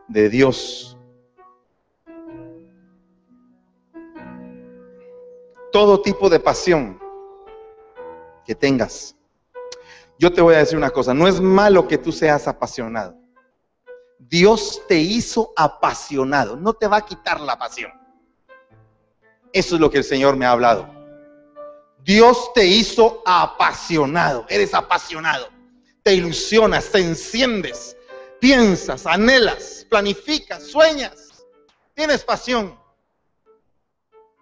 de 0.08 0.30
Dios. 0.30 0.96
Todo 5.72 6.00
tipo 6.02 6.30
de 6.30 6.40
pasión 6.40 7.07
que 8.48 8.56
tengas. 8.56 9.16
Yo 10.18 10.34
te 10.34 10.42
voy 10.42 10.56
a 10.56 10.60
decir 10.60 10.78
una 10.78 10.90
cosa, 10.90 11.14
no 11.14 11.28
es 11.28 11.40
malo 11.40 11.88
que 11.88 11.98
tú 11.98 12.12
seas 12.12 12.48
apasionado. 12.48 13.16
Dios 14.18 14.82
te 14.88 14.98
hizo 14.98 15.54
apasionado, 15.56 16.56
no 16.56 16.74
te 16.74 16.88
va 16.88 16.98
a 16.98 17.06
quitar 17.06 17.40
la 17.40 17.60
pasión. 17.60 17.92
Eso 19.54 19.76
es 19.76 19.82
lo 19.82 19.92
que 19.92 20.00
el 20.00 20.04
Señor 20.04 20.36
me 20.38 20.46
ha 20.46 20.52
hablado. 20.52 20.90
Dios 22.04 22.52
te 22.54 22.66
hizo 22.66 23.22
apasionado, 23.26 24.46
eres 24.50 24.74
apasionado, 24.74 25.50
te 26.04 26.14
ilusionas, 26.16 26.90
te 26.90 27.00
enciendes, 27.00 27.98
piensas, 28.40 29.06
anhelas, 29.06 29.86
planificas, 29.90 30.64
sueñas, 30.64 31.46
tienes 31.94 32.24
pasión. 32.24 32.80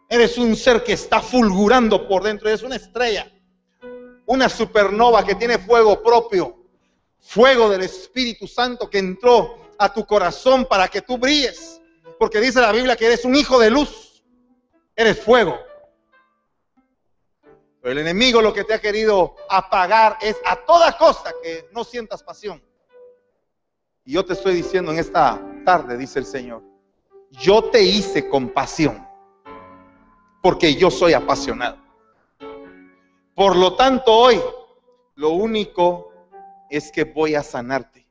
Eres 0.08 0.38
un 0.38 0.56
ser 0.56 0.84
que 0.84 0.94
está 0.94 1.20
fulgurando 1.20 2.08
por 2.08 2.24
dentro, 2.24 2.48
eres 2.48 2.62
una 2.62 2.76
estrella, 2.76 3.32
una 4.26 4.50
supernova 4.50 5.24
que 5.24 5.36
tiene 5.36 5.58
fuego 5.60 6.02
propio, 6.02 6.58
fuego 7.20 7.70
del 7.70 7.84
Espíritu 7.84 8.48
Santo 8.48 8.90
que 8.90 9.00
entró 9.00 9.58
a 9.78 9.94
tu 9.94 10.06
corazón 10.06 10.66
para 10.66 10.88
que 10.88 11.02
tú 11.02 11.18
brilles. 11.18 11.82
Porque 12.18 12.40
dice 12.40 12.62
la 12.62 12.72
Biblia 12.72 12.96
que 12.96 13.08
eres 13.08 13.26
un 13.26 13.36
hijo 13.36 13.60
de 13.60 13.70
luz, 13.70 14.24
eres 14.96 15.20
fuego. 15.20 15.60
Pero 17.82 17.92
el 17.92 18.00
enemigo 18.00 18.42
lo 18.42 18.54
que 18.54 18.64
te 18.64 18.74
ha 18.74 18.82
querido 18.82 19.36
apagar 19.50 20.18
es 20.22 20.36
a 20.46 20.56
toda 20.56 20.98
costa 20.98 21.34
que 21.44 21.70
no 21.72 21.84
sientas 21.84 22.24
pasión. 22.24 22.64
Y 24.06 24.14
yo 24.14 24.26
te 24.26 24.34
estoy 24.34 24.56
diciendo 24.56 24.92
en 24.92 25.00
esta 25.00 25.40
tarde, 25.66 25.98
dice 25.98 26.20
el 26.20 26.26
Señor, 26.26 26.64
yo 27.32 27.66
te 27.66 27.84
hice 27.84 28.30
con 28.30 28.50
pasión, 28.50 29.08
porque 30.42 30.76
yo 30.76 30.90
soy 30.90 31.14
apasionado. 31.14 31.85
Por 33.36 33.58
lo 33.58 33.76
tanto, 33.76 34.14
hoy 34.14 34.42
lo 35.16 35.32
único 35.32 36.14
es 36.70 36.90
que 36.90 37.04
voy 37.04 37.36
a 37.36 37.44
sanarte 37.44 38.08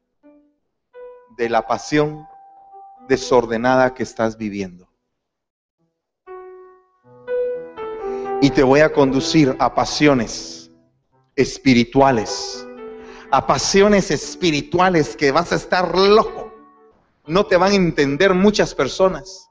de 1.38 1.48
la 1.48 1.66
pasión 1.66 2.28
desordenada 3.08 3.94
que 3.94 4.02
estás 4.02 4.36
viviendo. 4.36 4.86
Y 8.42 8.50
te 8.50 8.62
voy 8.62 8.80
a 8.80 8.92
conducir 8.92 9.56
a 9.60 9.74
pasiones 9.74 10.70
espirituales, 11.36 12.66
a 13.30 13.46
pasiones 13.46 14.10
espirituales 14.10 15.16
que 15.16 15.32
vas 15.32 15.52
a 15.52 15.56
estar 15.56 15.96
loco. 15.96 16.52
No 17.26 17.46
te 17.46 17.56
van 17.56 17.72
a 17.72 17.76
entender 17.76 18.34
muchas 18.34 18.74
personas. 18.74 19.48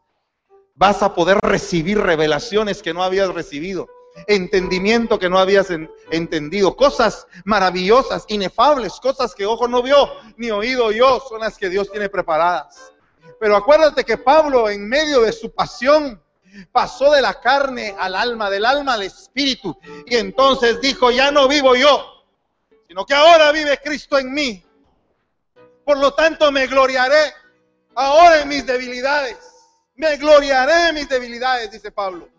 Vas 0.76 1.02
a 1.02 1.16
poder 1.16 1.40
recibir 1.42 2.00
revelaciones 2.00 2.84
que 2.84 2.94
no 2.94 3.02
habías 3.02 3.34
recibido 3.34 3.88
entendimiento 4.28 5.20
que 5.20 5.30
no 5.30 5.40
habías 5.40 5.68
entendido, 6.12 6.76
cosas 6.76 7.28
maravillosas, 7.46 8.26
inefables, 8.28 8.94
cosas 9.02 9.34
que 9.34 9.46
ojo 9.46 9.68
no 9.68 9.82
vio 9.82 10.10
ni 10.38 10.52
oído 10.52 10.92
yo, 10.92 11.24
son 11.28 11.42
las 11.42 11.58
que 11.58 11.70
Dios 11.70 11.92
tiene 11.92 12.10
preparadas. 12.10 12.92
Pero 13.40 13.56
acuérdate 13.56 14.04
que 14.04 14.18
Pablo 14.18 14.70
en 14.70 14.88
medio 14.88 15.22
de 15.22 15.34
su 15.34 15.52
pasión 15.52 16.22
pasó 16.72 17.12
de 17.12 17.22
la 17.22 17.40
carne 17.40 17.96
al 17.98 18.16
alma, 18.16 18.50
del 18.50 18.66
alma 18.66 18.94
al 18.94 19.04
espíritu, 19.04 19.78
y 20.06 20.16
entonces 20.16 20.80
dijo, 20.82 21.12
ya 21.12 21.32
no 21.32 21.48
vivo 21.48 21.76
yo, 21.76 22.26
sino 22.88 23.06
que 23.06 23.14
ahora 23.14 23.52
vive 23.52 23.80
Cristo 23.84 24.18
en 24.20 24.34
mí. 24.34 24.66
Por 25.84 25.98
lo 25.98 26.14
tanto 26.14 26.52
me 26.52 26.68
gloriaré 26.68 27.34
ahora 27.96 28.42
en 28.42 28.48
mis 28.48 28.66
debilidades. 28.66 29.38
Me 29.96 30.18
gloriaré 30.18 30.90
en 30.90 30.96
mis 30.96 31.10
debilidades, 31.10 31.72
dice 31.72 31.92
Pablo. 31.92 32.30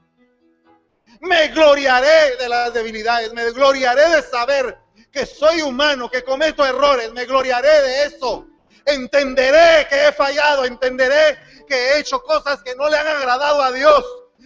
Me 1.24 1.48
gloriaré 1.48 2.36
de 2.36 2.48
las 2.50 2.74
debilidades, 2.74 3.32
me 3.32 3.50
gloriaré 3.50 4.10
de 4.10 4.22
saber 4.22 4.78
que 5.10 5.24
soy 5.24 5.62
humano, 5.62 6.10
que 6.10 6.22
cometo 6.22 6.66
errores, 6.66 7.12
me 7.12 7.24
gloriaré 7.24 7.80
de 7.80 8.04
eso. 8.04 8.46
Entenderé 8.84 9.86
que 9.88 10.08
he 10.08 10.12
fallado, 10.12 10.66
entenderé 10.66 11.38
que 11.66 11.74
he 11.74 11.98
hecho 12.00 12.22
cosas 12.22 12.62
que 12.62 12.74
no 12.74 12.90
le 12.90 12.98
han 12.98 13.06
agradado 13.06 13.62
a 13.62 13.72
Dios, 13.72 14.04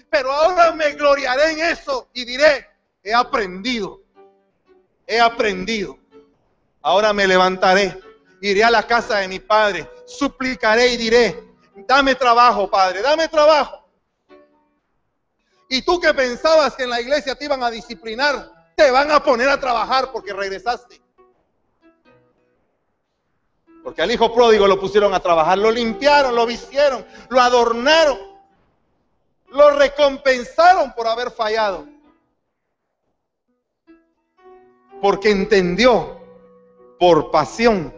pero 0.09 0.31
ahora 0.31 0.71
me 0.73 0.93
gloriaré 0.93 1.51
en 1.51 1.61
eso 1.61 2.11
y 2.13 2.25
diré, 2.25 2.69
he 3.03 3.13
aprendido, 3.13 4.01
he 5.05 5.19
aprendido. 5.19 5.99
Ahora 6.83 7.13
me 7.13 7.27
levantaré, 7.27 7.99
iré 8.41 8.63
a 8.63 8.71
la 8.71 8.87
casa 8.87 9.19
de 9.19 9.27
mi 9.27 9.41
padre, 9.41 9.91
suplicaré 10.07 10.93
y 10.93 10.97
diré, 10.97 11.43
dame 11.89 12.15
trabajo, 12.15 12.71
padre, 12.71 13.03
dame 13.03 13.27
trabajo. 13.27 13.78
Y 15.69 15.83
tú 15.83 16.01
que 16.01 16.15
pensabas 16.15 16.75
que 16.75 16.85
en 16.85 16.91
la 16.91 17.01
iglesia 17.01 17.35
te 17.35 17.45
iban 17.45 17.63
a 17.63 17.71
disciplinar, 17.71 18.51
te 18.75 18.91
van 18.91 19.11
a 19.11 19.23
poner 19.23 19.51
a 19.51 19.61
trabajar 19.61 20.11
porque 20.11 20.33
regresaste. 20.33 21.01
Porque 23.85 24.03
al 24.03 24.11
hijo 24.11 24.35
pródigo 24.35 24.67
lo 24.67 24.81
pusieron 24.81 25.13
a 25.13 25.21
trabajar, 25.21 25.59
lo 25.59 25.71
limpiaron, 25.71 26.35
lo 26.35 26.47
vistieron, 26.47 27.07
lo 27.29 27.41
adornaron, 27.41 28.19
lo 29.51 29.71
recompensaron 29.71 30.93
por 30.95 31.07
haber 31.07 31.31
fallado. 31.31 31.87
Porque 35.03 35.31
entendió 35.31 36.19
por 36.99 37.31
pasión, 37.31 37.95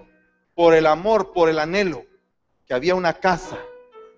por 0.55 0.75
el 0.75 0.87
amor, 0.87 1.33
por 1.33 1.49
el 1.49 1.59
anhelo, 1.59 2.05
que 2.67 2.75
había 2.75 2.95
una 2.95 3.15
casa 3.15 3.59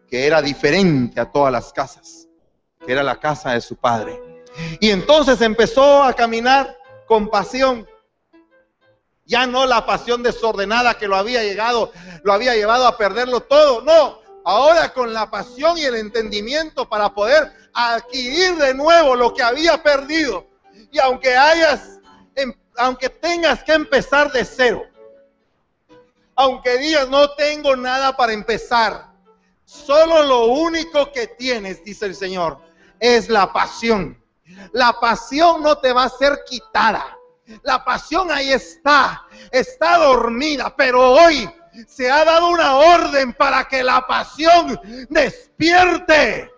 que 0.09 0.27
era 0.27 0.43
diferente 0.43 1.21
a 1.21 1.31
todas 1.31 1.53
las 1.53 1.73
casas 1.73 2.29
que 2.85 2.93
era 2.93 3.03
la 3.03 3.19
casa 3.19 3.53
de 3.53 3.61
su 3.61 3.77
padre. 3.77 4.21
Y 4.81 4.91
entonces 4.91 5.41
empezó 5.41 6.03
a 6.03 6.13
caminar 6.15 6.77
con 7.07 7.29
pasión. 7.29 7.89
Ya 9.25 9.47
no 9.47 9.67
la 9.67 9.87
pasión 9.87 10.23
desordenada 10.23 10.95
que 10.95 11.09
lo 11.09 11.17
había 11.17 11.43
llegado, 11.43 11.93
lo 12.25 12.33
había 12.33 12.55
llevado 12.55 12.87
a 12.87 12.99
perderlo 12.99 13.41
todo. 13.41 13.81
No, 13.83 14.21
ahora 14.45 14.93
con 14.93 15.13
la 15.13 15.31
pasión 15.31 15.79
y 15.79 15.85
el 15.85 15.97
entendimiento 15.97 16.89
para 16.89 17.15
poder 17.15 17.53
adquirir 17.73 18.57
de 18.57 18.75
nuevo 18.75 19.15
lo 19.17 19.33
que 19.33 19.43
había 19.43 19.83
perdido. 19.83 20.47
Y 20.91 20.99
aunque 20.99 21.37
hayas, 21.37 22.01
em, 22.35 22.53
aunque 22.77 23.09
tengas 23.09 23.63
que 23.63 23.73
empezar 23.73 24.31
de 24.33 24.45
cero, 24.45 24.85
aunque 26.35 26.79
digas 26.79 27.09
no 27.09 27.31
tengo 27.31 27.77
nada 27.77 28.17
para 28.17 28.33
empezar, 28.33 29.13
solo 29.65 30.23
lo 30.25 30.47
único 30.47 31.13
que 31.13 31.27
tienes, 31.27 31.85
dice 31.85 32.07
el 32.07 32.15
Señor, 32.15 32.59
es 33.03 33.29
la 33.29 33.53
pasión. 33.53 34.17
La 34.73 34.93
pasión 34.93 35.61
no 35.61 35.77
te 35.77 35.93
va 35.93 36.05
a 36.05 36.09
ser 36.09 36.39
quitada. 36.47 37.05
La 37.65 37.85
pasión 37.85 38.31
ahí 38.31 38.53
está, 38.53 39.27
está 39.51 39.99
dormida, 39.99 40.75
pero 40.77 41.11
hoy 41.11 41.51
se 41.89 42.11
ha 42.11 42.25
dado 42.25 42.49
una 42.49 42.77
orden 42.77 43.35
para 43.35 43.65
que 43.65 43.83
la 43.83 44.07
pasión 44.07 44.81
despierte, 45.11 46.49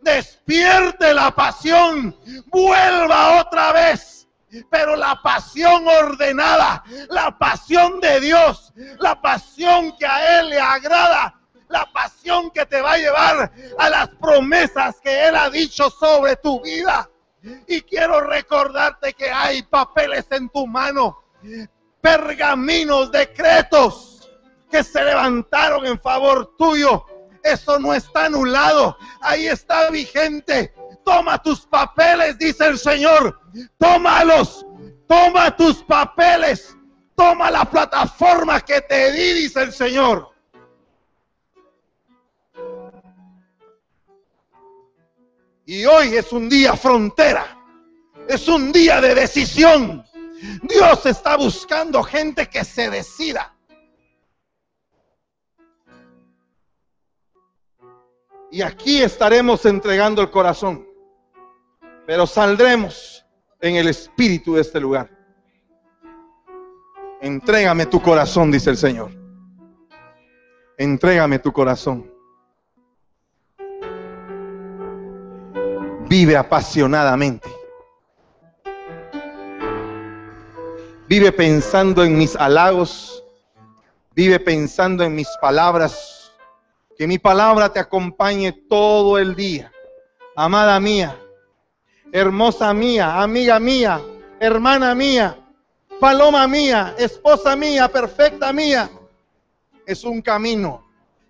despierte 0.00 1.12
la 1.12 1.32
pasión, 1.32 2.16
vuelva 2.46 3.40
otra 3.40 3.72
vez. 3.72 4.28
Pero 4.70 4.96
la 4.96 5.20
pasión 5.20 5.86
ordenada, 5.86 6.82
la 7.10 7.36
pasión 7.36 8.00
de 8.00 8.20
Dios, 8.20 8.72
la 8.98 9.20
pasión 9.20 9.94
que 9.98 10.06
a 10.06 10.40
Él 10.40 10.50
le 10.50 10.60
agrada, 10.60 11.37
la 11.68 11.86
pasión 11.92 12.50
que 12.50 12.66
te 12.66 12.80
va 12.80 12.92
a 12.92 12.98
llevar 12.98 13.52
a 13.78 13.90
las 13.90 14.08
promesas 14.20 15.00
que 15.00 15.28
Él 15.28 15.36
ha 15.36 15.50
dicho 15.50 15.90
sobre 15.90 16.36
tu 16.36 16.60
vida. 16.62 17.08
Y 17.66 17.82
quiero 17.82 18.20
recordarte 18.20 19.12
que 19.12 19.30
hay 19.30 19.62
papeles 19.62 20.26
en 20.30 20.48
tu 20.48 20.66
mano, 20.66 21.22
pergaminos, 22.00 23.12
decretos 23.12 24.28
que 24.70 24.82
se 24.82 25.04
levantaron 25.04 25.86
en 25.86 26.00
favor 26.00 26.54
tuyo. 26.58 27.04
Eso 27.42 27.78
no 27.78 27.94
está 27.94 28.26
anulado, 28.26 28.96
ahí 29.20 29.46
está 29.46 29.90
vigente. 29.90 30.74
Toma 31.04 31.40
tus 31.42 31.66
papeles, 31.66 32.36
dice 32.38 32.66
el 32.66 32.78
Señor. 32.78 33.40
Tómalos, 33.78 34.66
toma 35.06 35.56
tus 35.56 35.82
papeles, 35.84 36.76
toma 37.16 37.50
la 37.50 37.64
plataforma 37.64 38.60
que 38.60 38.80
te 38.82 39.12
di, 39.12 39.32
dice 39.34 39.62
el 39.62 39.72
Señor. 39.72 40.28
Y 45.68 45.84
hoy 45.84 46.16
es 46.16 46.32
un 46.32 46.48
día 46.48 46.74
frontera. 46.76 47.44
Es 48.26 48.48
un 48.48 48.72
día 48.72 49.02
de 49.02 49.14
decisión. 49.14 50.02
Dios 50.62 51.04
está 51.04 51.36
buscando 51.36 52.02
gente 52.02 52.48
que 52.48 52.64
se 52.64 52.88
decida. 52.88 53.54
Y 58.50 58.62
aquí 58.62 59.02
estaremos 59.02 59.66
entregando 59.66 60.22
el 60.22 60.30
corazón. 60.30 60.88
Pero 62.06 62.26
saldremos 62.26 63.26
en 63.60 63.76
el 63.76 63.88
espíritu 63.88 64.54
de 64.54 64.62
este 64.62 64.80
lugar. 64.80 65.10
Entrégame 67.20 67.84
tu 67.84 68.00
corazón, 68.00 68.50
dice 68.50 68.70
el 68.70 68.78
Señor. 68.78 69.10
Entrégame 70.78 71.38
tu 71.38 71.52
corazón. 71.52 72.17
Vive 76.08 76.36
apasionadamente. 76.36 77.48
Vive 81.06 81.32
pensando 81.32 82.02
en 82.04 82.16
mis 82.16 82.34
halagos. 82.36 83.22
Vive 84.14 84.40
pensando 84.40 85.04
en 85.04 85.14
mis 85.14 85.28
palabras. 85.40 86.32
Que 86.96 87.06
mi 87.06 87.18
palabra 87.18 87.72
te 87.72 87.78
acompañe 87.78 88.52
todo 88.52 89.18
el 89.18 89.34
día. 89.34 89.70
Amada 90.34 90.78
mía, 90.78 91.16
hermosa 92.12 92.72
mía, 92.72 93.20
amiga 93.20 93.58
mía, 93.58 94.00
hermana 94.38 94.94
mía, 94.94 95.36
paloma 95.98 96.46
mía, 96.46 96.94
esposa 96.96 97.56
mía, 97.56 97.88
perfecta 97.88 98.52
mía. 98.52 98.88
Es 99.84 100.04
un 100.04 100.22
camino, 100.22 100.84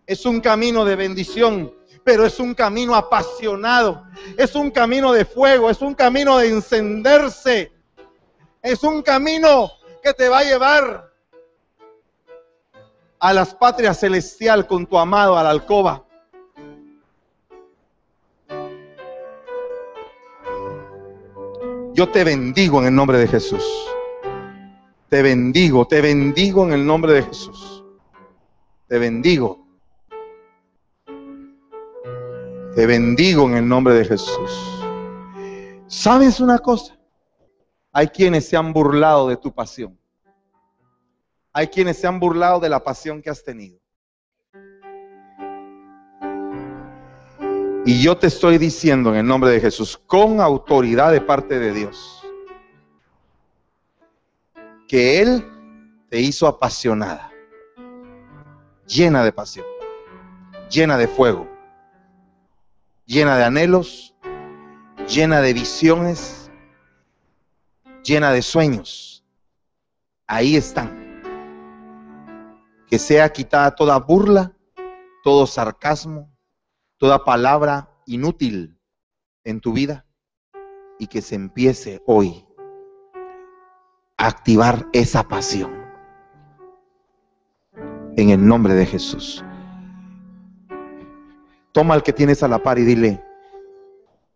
es 0.07 0.27
un 0.27 0.41
camino 0.41 0.85
de 0.85 0.97
bendición, 0.97 1.73
pero 2.09 2.25
es 2.25 2.41
un 2.41 2.55
camino 2.55 2.95
apasionado, 2.95 4.03
es 4.39 4.55
un 4.55 4.71
camino 4.71 5.13
de 5.13 5.27
fuego, 5.27 5.69
es 5.69 5.83
un 5.83 5.93
camino 5.93 6.39
de 6.39 6.49
encenderse, 6.49 7.71
es 8.63 8.83
un 8.83 9.03
camino 9.03 9.71
que 10.03 10.15
te 10.15 10.31
va 10.31 10.39
a 10.39 10.43
llevar 10.43 11.13
a 13.19 13.33
las 13.35 13.55
patrias 13.55 14.01
celestial 14.01 14.67
con 14.67 14.87
tu 14.87 14.97
amado 14.97 15.37
a 15.37 15.43
la 15.43 15.51
alcoba. 15.51 16.03
Yo 21.93 22.09
te 22.09 22.25
bendigo 22.25 22.81
en 22.81 22.87
el 22.87 22.95
nombre 22.95 23.19
de 23.19 23.29
Jesús. 23.29 23.67
Te 25.11 25.21
bendigo, 25.21 25.87
te 25.87 26.01
bendigo 26.01 26.65
en 26.65 26.73
el 26.73 26.87
nombre 26.87 27.13
de 27.13 27.23
Jesús. 27.25 27.85
Te 28.87 28.99
bendigo. 28.99 29.68
Te 32.75 32.87
bendigo 32.87 33.49
en 33.49 33.57
el 33.57 33.69
nombre 33.69 33.95
de 33.95 34.05
Jesús. 34.05 34.85
¿Sabes 35.87 36.39
una 36.39 36.59
cosa? 36.59 36.99
Hay 37.93 38.09
quienes 38.09 38.47
se 38.49 38.57
han 38.57 38.73
burlado 38.73 39.29
de 39.29 39.37
tu 39.37 39.53
pasión. 39.53 39.99
Hay 41.53 41.69
quienes 41.69 41.99
se 41.99 42.07
han 42.07 42.21
burlado 42.21 42.61
de 42.61 42.69
la 42.69 42.85
pasión 42.85 43.23
que 43.23 43.31
has 43.31 43.43
tenido. 43.43 43.79
Y 47.85 48.03
yo 48.03 48.19
te 48.19 48.27
estoy 48.27 48.59
diciendo 48.59 49.11
en 49.11 49.17
el 49.17 49.27
nombre 49.27 49.51
de 49.51 49.61
Jesús, 49.61 49.97
con 49.97 50.41
autoridad 50.41 51.11
de 51.11 51.23
parte 51.23 51.59
de 51.59 51.73
Dios, 51.73 52.23
que 54.87 55.23
Él 55.23 55.43
te 56.11 56.21
hizo 56.21 56.47
apasionada, 56.47 57.33
llena 58.87 59.25
de 59.25 59.33
pasión, 59.33 59.65
llena 60.71 60.99
de 60.99 61.09
fuego, 61.09 61.49
llena 63.09 63.39
de 63.39 63.45
anhelos, 63.45 64.15
llena 65.09 65.41
de 65.41 65.55
visiones, 65.55 66.51
llena 68.05 68.33
de 68.33 68.43
sueños. 68.43 69.25
Ahí 70.27 70.57
están. 70.57 71.23
Que 72.87 72.99
sea 72.99 73.33
quitada 73.33 73.75
toda 73.75 73.99
burla, 73.99 74.53
todo 75.25 75.47
sarcasmo, 75.47 76.31
toda 76.99 77.25
palabra 77.25 77.91
inútil 78.05 78.79
en 79.43 79.61
tu 79.61 79.73
vida 79.73 80.07
y 80.99 81.07
que 81.07 81.23
se 81.23 81.35
empiece 81.35 82.03
hoy 82.07 82.47
a 84.19 84.27
activar 84.27 84.87
esa 84.93 85.27
pasión. 85.27 85.73
En 88.17 88.29
el 88.29 88.47
nombre 88.47 88.75
de 88.75 88.85
Jesús. 88.85 89.43
Toma 91.79 91.95
al 91.95 92.03
que 92.03 92.13
tienes 92.13 92.43
a 92.43 92.49
la 92.49 92.61
par 92.61 92.77
y 92.81 92.83
dile, 92.83 93.23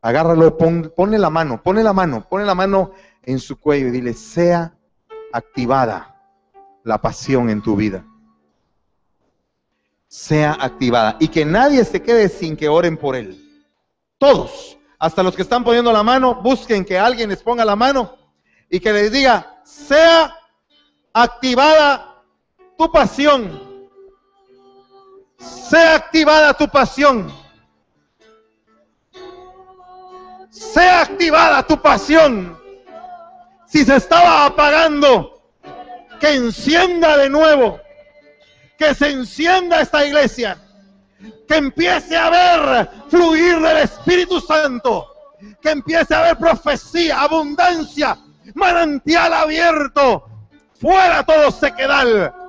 agárralo, 0.01 0.57
pon, 0.57 0.93
ponle 0.95 1.19
la 1.19 1.29
mano, 1.29 1.61
ponle 1.61 1.83
la 1.83 1.93
mano, 1.93 2.25
ponle 2.29 2.47
la 2.47 2.55
mano 2.55 2.93
en 3.21 3.41
su 3.41 3.59
cuello 3.59 3.89
y 3.89 3.91
dile, 3.91 4.15
sea 4.15 4.77
activada 5.33 6.23
la 6.85 7.03
pasión 7.03 7.51
en 7.51 7.61
tu 7.61 7.75
vida. 7.75 8.05
Sea 10.07 10.53
activada. 10.53 11.17
Y 11.19 11.27
que 11.27 11.45
nadie 11.45 11.85
se 11.85 12.01
quede 12.01 12.29
sin 12.29 12.57
que 12.57 12.69
oren 12.69 12.97
por 12.97 13.17
él. 13.17 13.37
Todos, 14.19 14.79
hasta 15.01 15.25
los 15.25 15.35
que 15.35 15.43
están 15.43 15.65
poniendo 15.65 15.93
la 15.93 16.05
mano, 16.05 16.41
busquen 16.43 16.85
que 16.85 16.97
alguien 16.97 17.29
les 17.29 17.43
ponga 17.43 17.65
la 17.65 17.75
mano 17.75 18.15
y 18.71 18.79
que 18.79 18.93
les 18.93 19.11
diga, 19.11 19.61
sea 19.65 20.33
activada 21.13 22.23
tu 22.79 22.89
pasión. 22.93 23.72
Sea 25.43 25.97
activada 25.97 26.55
tu 26.55 26.69
pasión. 26.69 27.33
Sea 30.51 31.03
activada 31.03 31.67
tu 31.67 31.81
pasión. 31.81 32.59
Si 33.67 33.85
se 33.85 33.97
estaba 33.97 34.47
apagando, 34.47 35.43
que 36.21 36.35
encienda 36.35 37.17
de 37.17 37.31
nuevo. 37.31 37.81
Que 38.79 38.95
se 38.95 39.11
encienda 39.11 39.81
esta 39.81 40.05
iglesia. 40.07 40.59
Que 41.49 41.57
empiece 41.57 42.17
a 42.17 42.31
ver 42.31 42.91
fluir 43.09 43.59
del 43.61 43.79
Espíritu 43.79 44.41
Santo. 44.41 45.09
Que 45.61 45.71
empiece 45.71 46.15
a 46.15 46.21
haber 46.21 46.37
profecía, 46.37 47.23
abundancia, 47.23 48.19
manantial 48.55 49.33
abierto. 49.33 50.29
Fuera 50.81 51.25
todo 51.25 51.51
sequedal. 51.51 52.42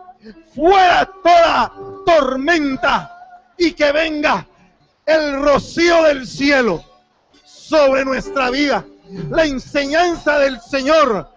Fuera 0.53 1.09
toda 1.23 1.73
tormenta. 2.05 3.09
Y 3.57 3.73
que 3.73 3.91
venga 3.91 4.47
el 5.05 5.41
rocío 5.41 6.03
del 6.03 6.27
cielo 6.27 6.83
sobre 7.45 8.03
nuestra 8.03 8.49
vida 8.49 8.85
la 9.29 9.45
enseñanza 9.45 10.39
del 10.39 10.59
Señor 10.61 11.29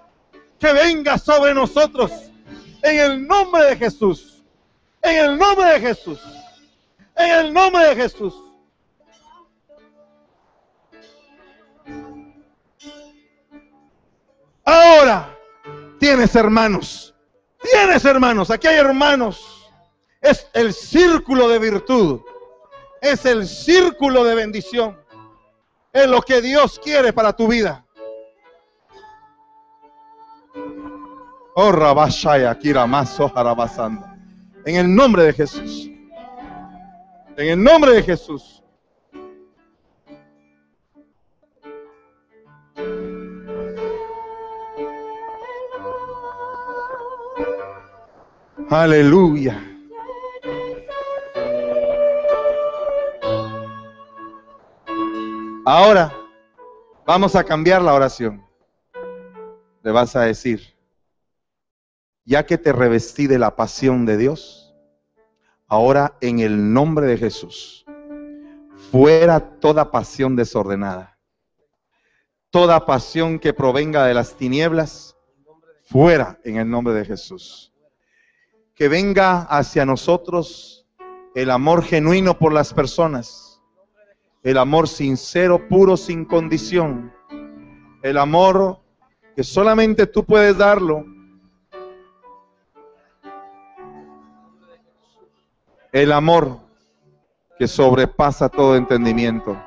que 0.58 0.72
venga 0.72 1.18
sobre 1.18 1.52
nosotros 1.52 2.10
en 2.82 2.98
el 2.98 3.26
nombre 3.26 3.64
de 3.64 3.76
Jesús. 3.76 4.42
En 5.02 5.24
el 5.24 5.38
nombre 5.38 5.70
de 5.72 5.80
Jesús. 5.80 6.20
En 7.16 7.30
el 7.30 7.52
nombre 7.52 7.84
de 7.88 7.96
Jesús. 7.96 8.34
Ahora 14.64 15.36
tienes 16.00 16.34
hermanos. 16.34 17.14
Tienes 17.70 18.04
hermanos. 18.04 18.50
Aquí 18.50 18.66
hay 18.66 18.76
hermanos. 18.76 19.70
Es 20.20 20.46
el 20.52 20.72
círculo 20.72 21.48
de 21.48 21.58
virtud. 21.58 22.20
Es 23.00 23.24
el 23.24 23.46
círculo 23.46 24.24
de 24.24 24.34
bendición 24.34 24.96
es 25.96 26.08
lo 26.08 26.20
que 26.20 26.42
Dios 26.42 26.78
quiere 26.78 27.12
para 27.12 27.34
tu 27.34 27.48
vida. 27.48 27.84
Oh. 31.54 31.72
En 34.66 34.76
el 34.76 34.94
nombre 34.94 35.22
de 35.22 35.32
Jesús. 35.32 35.90
En 37.36 37.48
el 37.48 37.62
nombre 37.62 37.92
de 37.92 38.02
Jesús. 38.02 38.62
Aleluya. 48.70 49.62
Ahora 55.64 56.12
vamos 57.04 57.34
a 57.34 57.44
cambiar 57.44 57.82
la 57.82 57.94
oración. 57.94 58.44
Le 59.82 59.90
vas 59.90 60.14
a 60.14 60.22
decir, 60.22 60.76
ya 62.24 62.46
que 62.46 62.58
te 62.58 62.72
revestí 62.72 63.26
de 63.26 63.38
la 63.38 63.56
pasión 63.56 64.06
de 64.06 64.16
Dios, 64.16 64.74
ahora 65.66 66.16
en 66.20 66.40
el 66.40 66.72
nombre 66.72 67.06
de 67.06 67.18
Jesús, 67.18 67.84
fuera 68.90 69.40
toda 69.58 69.90
pasión 69.90 70.36
desordenada, 70.36 71.18
toda 72.50 72.86
pasión 72.86 73.38
que 73.38 73.52
provenga 73.52 74.04
de 74.06 74.14
las 74.14 74.34
tinieblas, 74.34 75.15
fuera 75.86 76.38
en 76.44 76.56
el 76.56 76.68
nombre 76.68 76.94
de 76.94 77.04
Jesús. 77.04 77.72
Que 78.74 78.88
venga 78.88 79.42
hacia 79.42 79.86
nosotros 79.86 80.86
el 81.34 81.50
amor 81.50 81.82
genuino 81.82 82.38
por 82.38 82.52
las 82.52 82.74
personas 82.74 83.46
el 84.46 84.58
amor 84.58 84.86
sincero, 84.86 85.66
puro, 85.68 85.96
sin 85.96 86.24
condición. 86.24 87.12
El 88.00 88.16
amor 88.16 88.78
que 89.34 89.42
solamente 89.42 90.06
tú 90.06 90.24
puedes 90.24 90.56
darlo. 90.56 91.04
El 95.90 96.12
amor 96.12 96.60
que 97.58 97.66
sobrepasa 97.66 98.48
todo 98.48 98.76
entendimiento. 98.76 99.60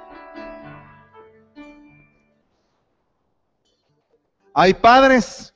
Hay 4.54 4.74
padres 4.76 5.54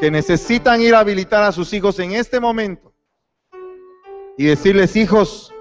que 0.00 0.10
necesitan 0.10 0.80
ir 0.80 0.94
a 0.94 1.00
habilitar 1.00 1.42
a 1.44 1.52
sus 1.52 1.72
hijos 1.72 1.98
en 1.98 2.12
este 2.12 2.40
momento 2.40 2.92
y 4.36 4.46
decirles, 4.46 4.96
hijos, 4.96 5.52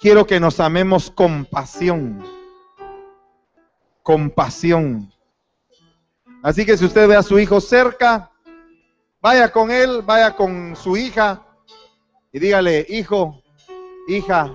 quiero 0.00 0.26
que 0.26 0.40
nos 0.40 0.58
amemos 0.58 1.10
con 1.10 1.44
pasión. 1.44 2.24
Con 4.02 4.30
pasión. 4.30 5.12
Así 6.42 6.64
que 6.64 6.76
si 6.76 6.86
usted 6.86 7.06
ve 7.06 7.16
a 7.16 7.22
su 7.22 7.38
hijo 7.38 7.60
cerca, 7.60 8.32
Vaya 9.26 9.50
con 9.50 9.72
él, 9.72 10.02
vaya 10.02 10.36
con 10.36 10.76
su 10.76 10.96
hija 10.96 11.44
y 12.32 12.38
dígale, 12.38 12.86
hijo, 12.88 13.42
hija, 14.06 14.54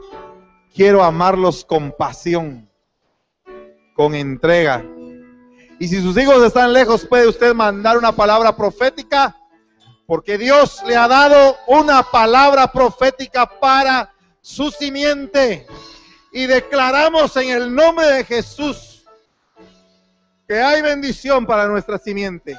quiero 0.74 1.04
amarlos 1.04 1.66
con 1.66 1.92
pasión, 1.92 2.70
con 3.96 4.16
entrega. 4.16 4.82
Y 5.82 5.88
si 5.88 6.00
sus 6.00 6.16
hijos 6.16 6.44
están 6.44 6.74
lejos, 6.74 7.08
puede 7.08 7.28
usted 7.28 7.56
mandar 7.56 7.98
una 7.98 8.12
palabra 8.12 8.56
profética, 8.56 9.36
porque 10.06 10.38
Dios 10.38 10.80
le 10.86 10.96
ha 10.96 11.08
dado 11.08 11.58
una 11.66 12.04
palabra 12.04 12.72
profética 12.72 13.48
para 13.48 14.14
su 14.42 14.70
simiente. 14.70 15.66
Y 16.32 16.46
declaramos 16.46 17.36
en 17.36 17.50
el 17.50 17.74
nombre 17.74 18.06
de 18.06 18.24
Jesús 18.24 19.08
que 20.48 20.62
hay 20.62 20.84
bendición 20.84 21.48
para 21.48 21.66
nuestra 21.68 21.98
simiente. 21.98 22.56